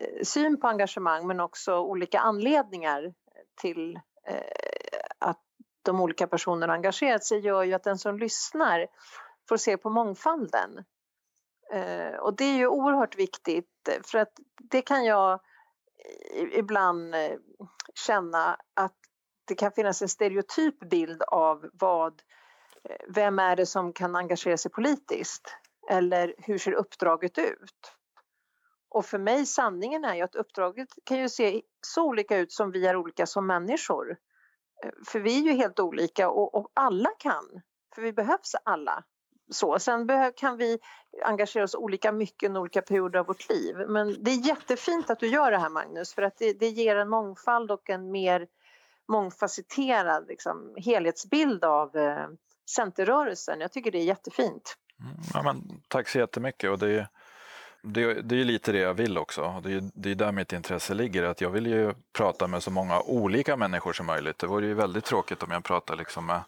eh, 0.00 0.22
syn 0.22 0.60
på 0.60 0.68
engagemang 0.68 1.26
men 1.26 1.40
också 1.40 1.78
olika 1.78 2.20
anledningar 2.20 3.14
till 3.60 3.96
eh, 4.26 4.40
att 5.18 5.40
de 5.82 6.00
olika 6.00 6.26
personerna 6.26 6.72
engagerat 6.72 7.24
sig 7.24 7.38
gör 7.38 7.62
ju 7.62 7.74
att 7.74 7.84
den 7.84 7.98
som 7.98 8.18
lyssnar 8.18 8.86
får 9.48 9.56
se 9.56 9.76
på 9.76 9.90
mångfalden. 9.90 10.84
Eh, 11.72 12.14
och 12.14 12.36
det 12.36 12.44
är 12.44 12.56
ju 12.56 12.66
oerhört 12.66 13.16
viktigt 13.16 13.88
för 14.04 14.18
att 14.18 14.32
det 14.70 14.82
kan 14.82 15.04
jag 15.04 15.40
ibland 16.52 17.14
känna 17.94 18.56
att 18.74 18.96
det 19.44 19.54
kan 19.54 19.72
finnas 19.72 20.02
en 20.02 20.08
stereotyp 20.08 20.90
bild 20.90 21.22
av 21.22 21.70
vad 21.72 22.22
vem 23.08 23.38
är 23.38 23.56
det 23.56 23.66
som 23.66 23.92
kan 23.92 24.16
engagera 24.16 24.56
sig 24.56 24.70
politiskt? 24.70 25.56
Eller 25.90 26.34
hur 26.38 26.58
ser 26.58 26.72
uppdraget 26.72 27.38
ut? 27.38 27.96
Och 28.88 29.06
för 29.06 29.18
mig 29.18 29.46
sanningen 29.46 30.04
är 30.04 30.14
ju 30.14 30.22
att 30.22 30.34
uppdraget 30.34 30.88
kan 31.04 31.18
ju 31.18 31.28
se 31.28 31.62
så 31.86 32.04
olika 32.04 32.36
ut 32.36 32.52
som 32.52 32.70
vi 32.70 32.86
är 32.86 32.96
olika 32.96 33.26
som 33.26 33.46
människor. 33.46 34.16
Eh, 34.84 34.90
för 35.06 35.20
vi 35.20 35.38
är 35.38 35.42
ju 35.42 35.52
helt 35.52 35.80
olika 35.80 36.30
och, 36.30 36.54
och 36.54 36.70
alla 36.74 37.10
kan, 37.18 37.62
för 37.94 38.02
vi 38.02 38.12
behövs 38.12 38.54
alla. 38.64 39.04
Så. 39.50 39.78
Sen 39.78 40.32
kan 40.36 40.56
vi 40.56 40.78
engagera 41.24 41.64
oss 41.64 41.74
olika 41.74 42.12
mycket 42.12 42.46
under 42.46 42.60
olika 42.60 42.82
perioder 42.82 43.18
av 43.18 43.26
vårt 43.26 43.48
liv. 43.48 43.76
Men 43.88 44.24
det 44.24 44.30
är 44.30 44.46
jättefint 44.46 45.10
att 45.10 45.18
du 45.18 45.26
gör 45.26 45.50
det 45.50 45.58
här 45.58 45.68
Magnus 45.68 46.14
för 46.14 46.22
att 46.22 46.36
det, 46.38 46.52
det 46.52 46.68
ger 46.68 46.96
en 46.96 47.08
mångfald 47.08 47.70
och 47.70 47.90
en 47.90 48.10
mer 48.10 48.46
mångfacetterad 49.08 50.28
liksom, 50.28 50.74
helhetsbild 50.76 51.64
av 51.64 51.96
eh, 51.96 52.26
centerrörelsen. 52.70 53.60
Jag 53.60 53.72
tycker 53.72 53.90
det 53.90 53.98
är 53.98 54.04
jättefint. 54.04 54.76
Mm, 55.00 55.16
ja, 55.34 55.42
men, 55.42 55.82
tack 55.88 56.08
så 56.08 56.18
jättemycket. 56.18 56.70
Och 56.70 56.78
det, 56.78 56.90
är, 56.90 57.08
det, 57.82 58.22
det 58.22 58.40
är 58.40 58.44
lite 58.44 58.72
det 58.72 58.78
jag 58.78 58.94
vill 58.94 59.18
också. 59.18 59.60
Det 59.64 59.72
är, 59.72 59.90
det 59.94 60.10
är 60.10 60.14
där 60.14 60.32
mitt 60.32 60.52
intresse 60.52 60.94
ligger. 60.94 61.22
Att 61.22 61.40
jag 61.40 61.50
vill 61.50 61.66
ju 61.66 61.94
prata 62.12 62.46
med 62.46 62.62
så 62.62 62.70
många 62.70 63.00
olika 63.00 63.56
människor 63.56 63.92
som 63.92 64.06
möjligt. 64.06 64.38
Det 64.38 64.46
vore 64.46 64.66
ju 64.66 64.74
väldigt 64.74 65.04
tråkigt 65.04 65.42
om 65.42 65.50
jag 65.50 65.64
pratar 65.64 65.96
liksom 65.96 66.26
med 66.26 66.40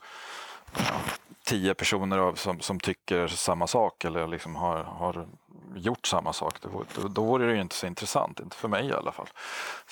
ja, 0.76 1.00
tio 1.44 1.74
personer 1.74 2.34
som, 2.34 2.60
som 2.60 2.80
tycker 2.80 3.26
samma 3.26 3.66
sak 3.66 4.04
eller 4.04 4.26
liksom 4.26 4.56
har, 4.56 4.82
har 4.82 5.28
gjort 5.76 6.06
samma 6.06 6.32
sak. 6.32 6.62
Det, 6.62 6.68
då, 6.94 7.08
då 7.08 7.24
vore 7.24 7.46
det 7.46 7.54
ju 7.54 7.60
inte 7.60 7.74
så 7.74 7.86
intressant, 7.86 8.40
inte 8.40 8.56
för 8.56 8.68
mig 8.68 8.86
i 8.86 8.92
alla 8.92 9.12
fall. 9.12 9.28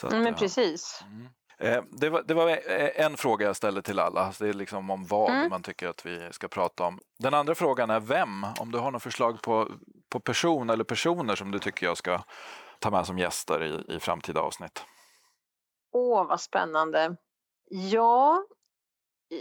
Att, 0.03 0.13
Men 0.13 0.35
precis. 0.35 1.05
Mm. 1.07 1.29
Eh, 1.61 1.83
det 1.91 2.11
var, 2.11 2.23
det 2.23 2.35
var, 2.35 2.49
eh, 2.49 3.05
en 3.05 3.17
fråga 3.17 3.47
jag 3.47 3.57
ställde 3.57 3.83
till 3.83 3.99
alla, 3.99 4.33
det 4.39 4.49
är 4.49 4.53
liksom 4.53 4.91
om 4.91 5.07
vad 5.07 5.31
mm. 5.31 5.51
man 5.51 5.63
tycker 5.63 5.89
att 5.89 6.07
vi 6.07 6.29
ska 6.33 6.49
prata 6.49 6.85
om. 6.85 6.99
Den 7.19 7.35
andra 7.35 7.55
frågan 7.55 7.91
är 7.91 8.01
vem, 8.01 8.47
om 8.61 8.73
du 8.73 8.79
har 8.79 8.91
något 8.91 9.03
förslag 9.03 9.43
på, 9.43 9.69
på 10.09 10.21
person 10.21 10.71
eller 10.71 10.85
personer 10.85 11.35
som 11.35 11.51
du 11.51 11.59
tycker 11.59 11.87
jag 11.87 11.97
ska 11.97 12.23
ta 12.79 12.91
med 12.91 13.07
som 13.07 13.19
gäster 13.19 13.63
i, 13.63 13.97
i 13.97 14.01
framtida 14.01 14.41
avsnitt. 14.41 14.85
Åh, 15.93 16.27
vad 16.27 16.41
spännande. 16.41 17.17
Ja, 17.71 18.45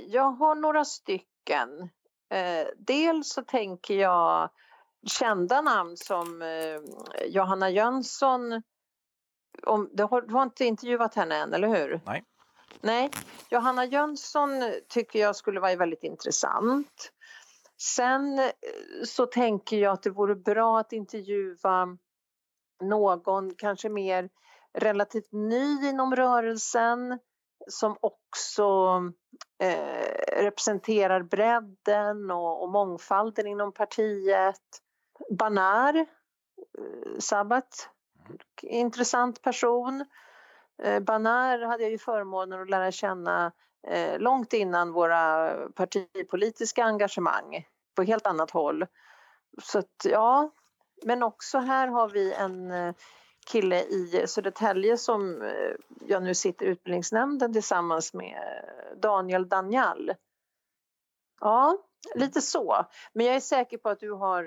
jag 0.07 0.31
har 0.31 0.55
några 0.55 0.85
stycken. 0.85 1.89
Eh, 2.33 2.67
dels 2.77 3.29
så 3.33 3.41
tänker 3.41 3.95
jag 3.95 4.49
kända 5.07 5.61
namn 5.61 5.97
som 5.97 6.41
eh, 6.41 6.79
Johanna 7.27 7.69
Jönsson 7.69 8.61
om, 9.63 9.89
du, 9.93 10.03
har, 10.03 10.21
du 10.21 10.33
har 10.33 10.43
inte 10.43 10.65
intervjuat 10.65 11.15
henne 11.15 11.35
än, 11.35 11.53
eller 11.53 11.67
hur? 11.67 12.01
Nej. 12.05 12.23
Nej, 12.81 13.09
Johanna 13.49 13.85
Jönsson 13.85 14.49
tycker 14.87 15.19
jag 15.19 15.35
skulle 15.35 15.59
vara 15.59 15.75
väldigt 15.75 16.03
intressant. 16.03 17.11
Sen 17.81 18.39
eh, 18.39 18.51
så 19.05 19.25
tänker 19.25 19.77
jag 19.77 19.93
att 19.93 20.03
det 20.03 20.09
vore 20.09 20.35
bra 20.35 20.79
att 20.79 20.93
intervjua 20.93 21.97
någon 22.83 23.55
kanske 23.55 23.89
mer 23.89 24.29
relativt 24.73 25.31
ny 25.31 25.89
inom 25.89 26.15
rörelsen 26.15 27.19
som 27.67 27.97
också 28.01 29.01
eh, 29.63 30.41
representerar 30.41 31.23
bredden 31.23 32.31
och, 32.31 32.63
och, 32.63 32.69
mångfalden 32.69 33.47
inom 33.47 33.73
partiet. 33.73 34.61
Banar, 35.37 35.95
eh, 35.95 36.05
Sabbat, 37.19 37.89
intressant 38.61 39.41
person. 39.41 40.05
Eh, 40.83 40.99
Banar 40.99 41.59
hade 41.59 41.83
jag 41.83 41.91
ju 41.91 41.97
förmånen 41.97 42.61
att 42.61 42.69
lära 42.69 42.91
känna 42.91 43.51
eh, 43.87 44.19
långt 44.19 44.53
innan 44.53 44.91
våra 44.91 45.55
partipolitiska 45.69 46.83
engagemang 46.83 47.67
på 47.95 48.03
helt 48.03 48.27
annat 48.27 48.51
håll. 48.51 48.85
Så 49.63 49.79
att, 49.79 50.05
ja, 50.05 50.51
men 51.05 51.23
också 51.23 51.57
här 51.57 51.87
har 51.87 52.09
vi 52.09 52.33
en 52.33 52.71
eh, 52.71 52.93
kille 53.51 53.81
i 53.83 54.23
Södertälje 54.27 54.97
som 54.97 55.51
jag 56.07 56.23
nu 56.23 56.35
sitter 56.35 56.65
i 56.65 56.69
utbildningsnämnden 56.69 57.53
tillsammans 57.53 58.13
med 58.13 58.63
Daniel 58.97 59.49
Danjal. 59.49 60.13
Ja, 61.41 61.77
lite 62.15 62.41
så. 62.41 62.85
Men 63.13 63.25
jag 63.25 63.35
är 63.35 63.39
säker 63.39 63.77
på 63.77 63.89
att 63.89 63.99
du 63.99 64.11
har 64.11 64.43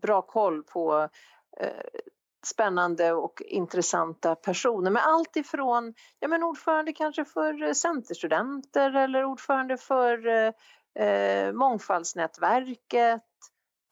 bra 0.00 0.22
koll 0.22 0.62
på 0.62 1.08
spännande 2.46 3.12
och 3.12 3.42
intressanta 3.46 4.34
personer 4.34 4.90
med 4.90 5.06
allt 5.06 5.36
ifrån 5.36 5.94
ja, 6.20 6.28
men 6.28 6.42
ordförande 6.42 6.92
kanske 6.92 7.24
för 7.24 7.74
Centerstudenter 7.74 8.96
eller 8.96 9.24
ordförande 9.24 9.76
för 9.76 10.26
eh, 10.98 11.52
Mångfaldsnätverket 11.52 13.22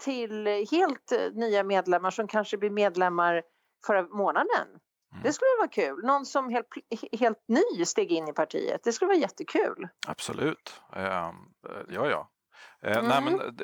till 0.04 0.46
helt 0.70 1.12
nya 1.32 1.64
medlemmar 1.64 2.10
som 2.10 2.28
kanske 2.28 2.56
blir 2.56 2.70
medlemmar 2.70 3.42
förra 3.86 4.02
månaden. 4.02 4.68
Mm. 5.12 5.22
Det 5.22 5.32
skulle 5.32 5.50
vara 5.58 5.68
kul. 5.68 6.04
Någon 6.04 6.26
som 6.26 6.50
helt, 6.50 6.66
helt 7.20 7.44
ny 7.48 7.84
steg 7.84 8.12
in 8.12 8.28
i 8.28 8.32
partiet. 8.32 8.80
Det 8.84 8.92
skulle 8.92 9.08
vara 9.08 9.18
jättekul. 9.18 9.88
Absolut. 10.06 10.80
Uh, 10.96 11.32
ja, 11.88 12.06
ja. 12.10 12.30
Mm. 12.82 13.06
nej, 13.06 13.22
men, 13.22 13.58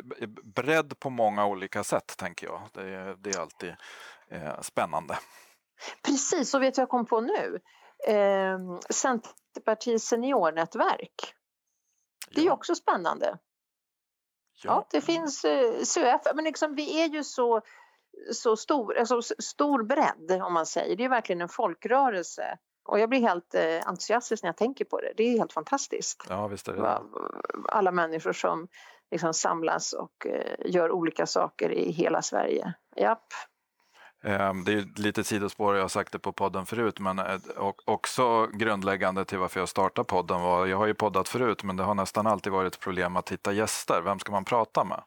bredd 0.54 0.98
på 0.98 1.10
många 1.10 1.46
olika 1.46 1.84
sätt 1.84 2.16
tänker 2.18 2.46
jag. 2.46 2.62
Det, 2.72 3.16
det 3.18 3.30
är 3.30 3.40
alltid 3.40 3.74
eh, 4.30 4.60
spännande. 4.60 5.18
Precis, 6.02 6.54
och 6.54 6.62
vet 6.62 6.74
du 6.74 6.80
vad 6.80 6.82
jag 6.82 6.88
kom 6.88 7.06
på 7.06 7.20
nu? 7.20 7.60
Eh, 8.08 8.58
Centerpartiets 8.90 10.06
seniornätverk. 10.06 11.34
Det 12.30 12.40
är 12.40 12.44
ju 12.44 12.50
också 12.50 12.74
spännande. 12.74 13.38
Ja, 14.62 14.70
ja 14.70 14.86
det 14.90 15.00
finns 15.00 15.44
eh, 15.44 15.82
SUF, 15.82 16.20
men 16.34 16.44
liksom, 16.44 16.74
vi 16.74 17.02
är 17.02 17.08
ju 17.08 17.24
så, 17.24 17.60
så 18.32 18.56
stor, 18.56 18.98
alltså, 18.98 19.22
stor 19.38 19.82
bredd 19.82 20.42
om 20.42 20.52
man 20.52 20.66
säger. 20.66 20.96
Det 20.96 21.04
är 21.04 21.08
verkligen 21.08 21.42
en 21.42 21.48
folkrörelse. 21.48 22.58
Och 22.88 23.00
jag 23.00 23.08
blir 23.08 23.20
helt 23.20 23.54
eh, 23.54 23.88
entusiastisk 23.88 24.42
när 24.42 24.48
jag 24.48 24.56
tänker 24.56 24.84
på 24.84 25.00
det. 25.00 25.12
Det 25.16 25.22
är 25.22 25.38
helt 25.38 25.52
fantastiskt. 25.52 26.26
Ja, 26.28 26.46
visst 26.46 26.68
är 26.68 26.72
det. 26.72 27.02
Alla 27.68 27.92
människor 27.92 28.32
som 28.32 28.68
liksom 29.10 29.34
samlas 29.34 29.92
och 29.92 30.26
eh, 30.26 30.56
gör 30.64 30.92
olika 30.92 31.26
saker 31.26 31.72
i 31.72 31.92
hela 31.92 32.22
Sverige. 32.22 32.74
Japp. 32.96 33.26
Ehm, 34.26 34.64
det 34.64 34.72
är 34.72 34.84
lite 34.96 35.24
sidospår, 35.24 35.74
jag 35.74 35.82
har 35.82 35.88
sagt 35.88 36.12
det 36.12 36.18
på 36.18 36.32
podden 36.32 36.66
förut, 36.66 37.00
men 37.00 37.18
eh, 37.18 37.38
också 37.84 38.46
grundläggande 38.46 39.24
till 39.24 39.38
varför 39.38 39.60
jag 39.60 39.68
startade 39.68 40.06
podden 40.06 40.40
var, 40.40 40.66
jag 40.66 40.76
har 40.76 40.86
ju 40.86 40.94
poddat 40.94 41.28
förut, 41.28 41.62
men 41.62 41.76
det 41.76 41.82
har 41.82 41.94
nästan 41.94 42.26
alltid 42.26 42.52
varit 42.52 42.74
ett 42.74 42.80
problem 42.80 43.16
att 43.16 43.32
hitta 43.32 43.52
gäster. 43.52 44.00
Vem 44.04 44.18
ska 44.18 44.32
man 44.32 44.44
prata 44.44 44.84
med? 44.84 45.02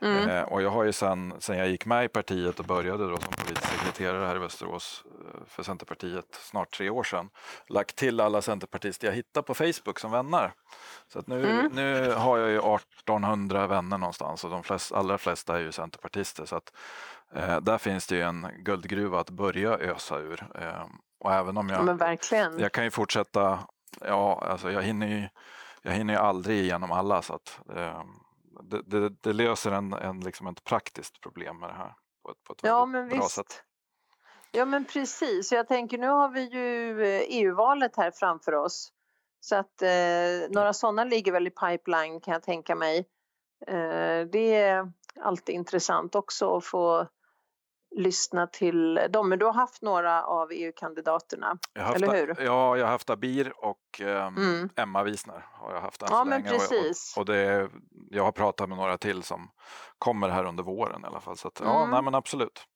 Mm. 0.00 0.28
Eh, 0.28 0.42
och 0.42 0.62
jag 0.62 0.70
har 0.70 0.84
ju 0.84 0.92
sen, 0.92 1.34
sen 1.38 1.58
jag 1.58 1.68
gick 1.68 1.86
med 1.86 2.04
i 2.04 2.08
partiet 2.08 2.60
och 2.60 2.64
började 2.64 3.08
då 3.08 3.16
som 3.16 3.32
politisk 3.32 3.66
sekreterare 3.66 4.26
här 4.26 4.36
i 4.36 4.38
Västerås 4.38 5.04
eh, 5.06 5.40
för 5.48 5.62
Centerpartiet 5.62 6.26
snart 6.30 6.76
tre 6.76 6.90
år 6.90 7.02
sedan, 7.02 7.30
lagt 7.68 7.96
till 7.96 8.20
alla 8.20 8.42
centerpartister 8.42 9.06
jag 9.06 9.14
hittar 9.14 9.42
på 9.42 9.54
Facebook 9.54 9.98
som 9.98 10.10
vänner. 10.10 10.52
Så 11.12 11.18
att 11.18 11.26
nu, 11.26 11.50
mm. 11.50 11.72
nu 11.72 12.12
har 12.12 12.38
jag 12.38 12.50
ju 12.50 12.58
1800 12.58 13.66
vänner 13.66 13.98
någonstans 13.98 14.44
och 14.44 14.50
de 14.50 14.62
flest, 14.62 14.92
allra 14.92 15.18
flesta 15.18 15.56
är 15.56 15.60
ju 15.60 15.72
centerpartister. 15.72 16.44
Så 16.44 16.56
att, 16.56 16.72
eh, 17.34 17.60
där 17.60 17.78
finns 17.78 18.06
det 18.06 18.16
ju 18.16 18.22
en 18.22 18.48
guldgruva 18.58 19.20
att 19.20 19.30
börja 19.30 19.78
ösa 19.78 20.18
ur. 20.18 20.46
Eh, 20.54 20.86
och 21.20 21.32
även 21.32 21.56
om 21.56 21.68
jag, 21.68 21.84
Men 21.84 21.96
verkligen. 21.96 22.58
jag 22.58 22.72
kan 22.72 22.84
ju 22.84 22.90
fortsätta, 22.90 23.58
ja 24.00 24.42
alltså 24.50 24.70
jag 24.70 24.82
hinner 24.82 25.06
ju, 25.06 25.28
jag 25.82 25.92
hinner 25.92 26.14
ju 26.14 26.20
aldrig 26.20 26.58
igenom 26.58 26.92
alla 26.92 27.22
så 27.22 27.34
att 27.34 27.60
eh, 27.76 28.02
det, 28.62 28.82
det, 28.82 29.08
det, 29.08 29.32
löser 29.32 29.70
en, 29.70 29.92
en, 29.92 30.20
liksom 30.20 30.46
ett 30.46 30.64
praktiskt 30.64 31.20
problem 31.20 31.58
med 31.58 31.68
det 31.68 31.74
här 31.74 31.94
på 32.24 32.30
ett, 32.30 32.44
på 32.44 32.52
ett 32.52 32.58
ja, 32.62 32.86
men 32.86 33.08
bra 33.08 33.18
visst. 33.18 33.30
sätt. 33.30 33.62
Ja 34.52 34.64
men 34.64 34.84
precis, 34.84 35.52
jag 35.52 35.68
tänker 35.68 35.98
nu 35.98 36.08
har 36.08 36.28
vi 36.28 36.40
ju 36.40 37.02
EU-valet 37.28 37.96
här 37.96 38.10
framför 38.10 38.54
oss. 38.54 38.92
Så 39.40 39.56
att 39.56 39.82
eh, 39.82 40.50
några 40.50 40.72
sådana 40.72 41.04
ligger 41.04 41.32
väl 41.32 41.46
i 41.46 41.50
pipeline 41.50 42.20
kan 42.20 42.32
jag 42.32 42.42
tänka 42.42 42.74
mig. 42.74 42.98
Eh, 43.66 44.26
det 44.32 44.54
är 44.54 44.92
alltid 45.20 45.54
intressant 45.54 46.14
också 46.14 46.56
att 46.56 46.64
få 46.64 47.08
lyssna 47.96 48.46
till 48.46 48.94
dem. 49.10 49.28
Men 49.28 49.38
du 49.38 49.44
har 49.44 49.52
haft 49.52 49.82
några 49.82 50.24
av 50.24 50.52
EU-kandidaterna, 50.52 51.58
eller 51.74 52.12
hur? 52.12 52.36
Ja, 52.44 52.76
jag 52.76 52.84
har 52.84 52.92
haft 52.92 53.10
Abir 53.10 53.52
och 53.56 54.00
eh, 54.00 54.26
mm. 54.26 54.68
Emma 54.76 55.02
Wisner. 55.02 55.46
Har 55.52 55.74
jag 55.74 55.80
haft 55.80 56.02
ja, 56.10 56.24
men 56.24 56.42
precis. 56.42 57.14
Och, 57.16 57.20
och, 57.20 57.26
det, 57.26 57.70
jag 58.10 58.24
har 58.24 58.32
pratat 58.32 58.68
med 58.68 58.78
några 58.78 58.98
till 58.98 59.22
som 59.22 59.50
kommer 59.98 60.28
här 60.28 60.44
under 60.44 60.62
våren 60.62 61.02
i 61.04 61.06
alla 61.06 61.20
fall. 61.20 61.36
Så 61.36 61.48
att, 61.48 61.60
mm. 61.60 61.72
ja, 61.72 61.86
nej, 61.86 62.02
men 62.02 62.14
absolut. 62.14 62.66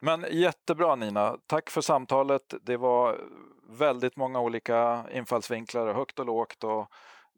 Men 0.00 0.26
jättebra 0.30 0.94
Nina, 0.94 1.36
tack 1.46 1.70
för 1.70 1.80
samtalet. 1.80 2.54
Det 2.62 2.76
var 2.76 3.20
väldigt 3.68 4.16
många 4.16 4.40
olika 4.40 5.06
infallsvinklar, 5.12 5.94
högt 5.94 6.18
och 6.18 6.26
lågt 6.26 6.64
och 6.64 6.88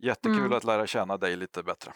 jättekul 0.03 0.39
mm. 0.39 0.53
att 0.53 0.65
lära 0.65 0.87
känna 0.87 1.17
dig 1.17 1.37
lite 1.37 1.63
bättre. 1.63 1.93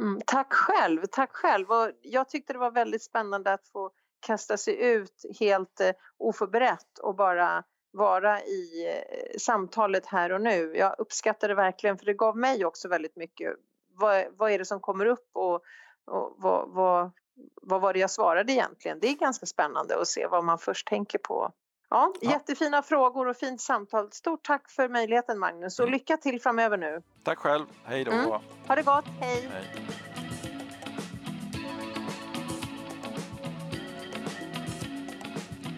Mm, 0.00 0.20
tack 0.26 0.52
själv, 0.52 1.06
tack 1.12 1.30
själv. 1.32 1.70
Och 1.70 1.90
jag 2.02 2.28
tyckte 2.28 2.52
det 2.52 2.58
var 2.58 2.70
väldigt 2.70 3.02
spännande 3.02 3.52
att 3.52 3.68
få 3.68 3.90
kasta 4.22 4.56
sig 4.56 4.82
ut 4.82 5.24
helt 5.40 5.80
eh, 5.80 5.90
oförberett 6.18 6.98
och 6.98 7.14
bara 7.14 7.64
vara 7.92 8.40
i 8.40 8.88
eh, 8.88 9.38
samtalet 9.38 10.06
här 10.06 10.32
och 10.32 10.40
nu. 10.40 10.72
Jag 10.76 10.94
uppskattar 10.98 11.48
det 11.48 11.54
verkligen 11.54 11.98
för 11.98 12.06
det 12.06 12.14
gav 12.14 12.36
mig 12.36 12.64
också 12.64 12.88
väldigt 12.88 13.16
mycket. 13.16 13.52
Vad, 13.94 14.24
vad 14.36 14.50
är 14.50 14.58
det 14.58 14.64
som 14.64 14.80
kommer 14.80 15.06
upp 15.06 15.30
och, 15.32 15.54
och 16.04 16.34
vad, 16.38 16.68
vad, 16.68 17.10
vad 17.62 17.80
var 17.80 17.92
det 17.92 17.98
jag 17.98 18.10
svarade 18.10 18.52
egentligen? 18.52 18.98
Det 19.00 19.08
är 19.08 19.14
ganska 19.14 19.46
spännande 19.46 20.00
att 20.00 20.08
se 20.08 20.26
vad 20.26 20.44
man 20.44 20.58
först 20.58 20.86
tänker 20.86 21.18
på. 21.18 21.52
Ja, 21.90 22.12
ja. 22.20 22.30
Jättefina 22.30 22.82
frågor 22.82 23.28
och 23.28 23.36
fint 23.36 23.60
samtal. 23.60 24.12
Stort 24.12 24.42
tack 24.42 24.70
för 24.70 24.88
möjligheten 24.88 25.38
Magnus 25.38 25.78
och 25.78 25.86
mm. 25.86 25.92
lycka 25.92 26.16
till 26.16 26.40
framöver 26.40 26.76
nu. 26.76 27.02
Tack 27.24 27.38
själv. 27.38 27.66
Hej 27.84 28.04
då. 28.04 28.10
Mm. 28.10 28.30
Ha 28.66 28.74
det 28.74 28.82
gott. 28.82 29.04
Hej. 29.20 29.48
Hej. 29.52 30.11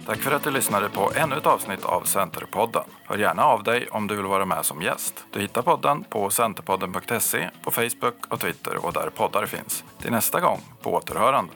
Tack 0.07 0.19
för 0.19 0.33
att 0.33 0.45
du 0.45 0.51
lyssnade 0.51 0.89
på 0.89 1.13
ännu 1.17 1.37
ett 1.37 1.47
avsnitt 1.47 1.85
av 1.85 2.03
Centerpodden. 2.03 2.83
Hör 3.05 3.19
gärna 3.19 3.45
av 3.45 3.63
dig 3.63 3.89
om 3.91 4.07
du 4.07 4.17
vill 4.17 4.25
vara 4.25 4.45
med 4.45 4.65
som 4.65 4.83
gäst. 4.83 5.25
Du 5.31 5.41
hittar 5.41 5.63
podden 5.63 6.05
på 6.05 6.31
centerpodden.se, 6.31 7.51
på 7.63 7.71
Facebook 7.71 8.27
och 8.29 8.41
Twitter 8.41 8.87
och 8.87 8.93
där 8.93 9.11
poddar 9.17 9.47
finns. 9.47 9.85
Till 9.99 10.11
nästa 10.11 10.41
gång, 10.41 10.61
på 10.83 10.95
återhörande. 10.95 11.53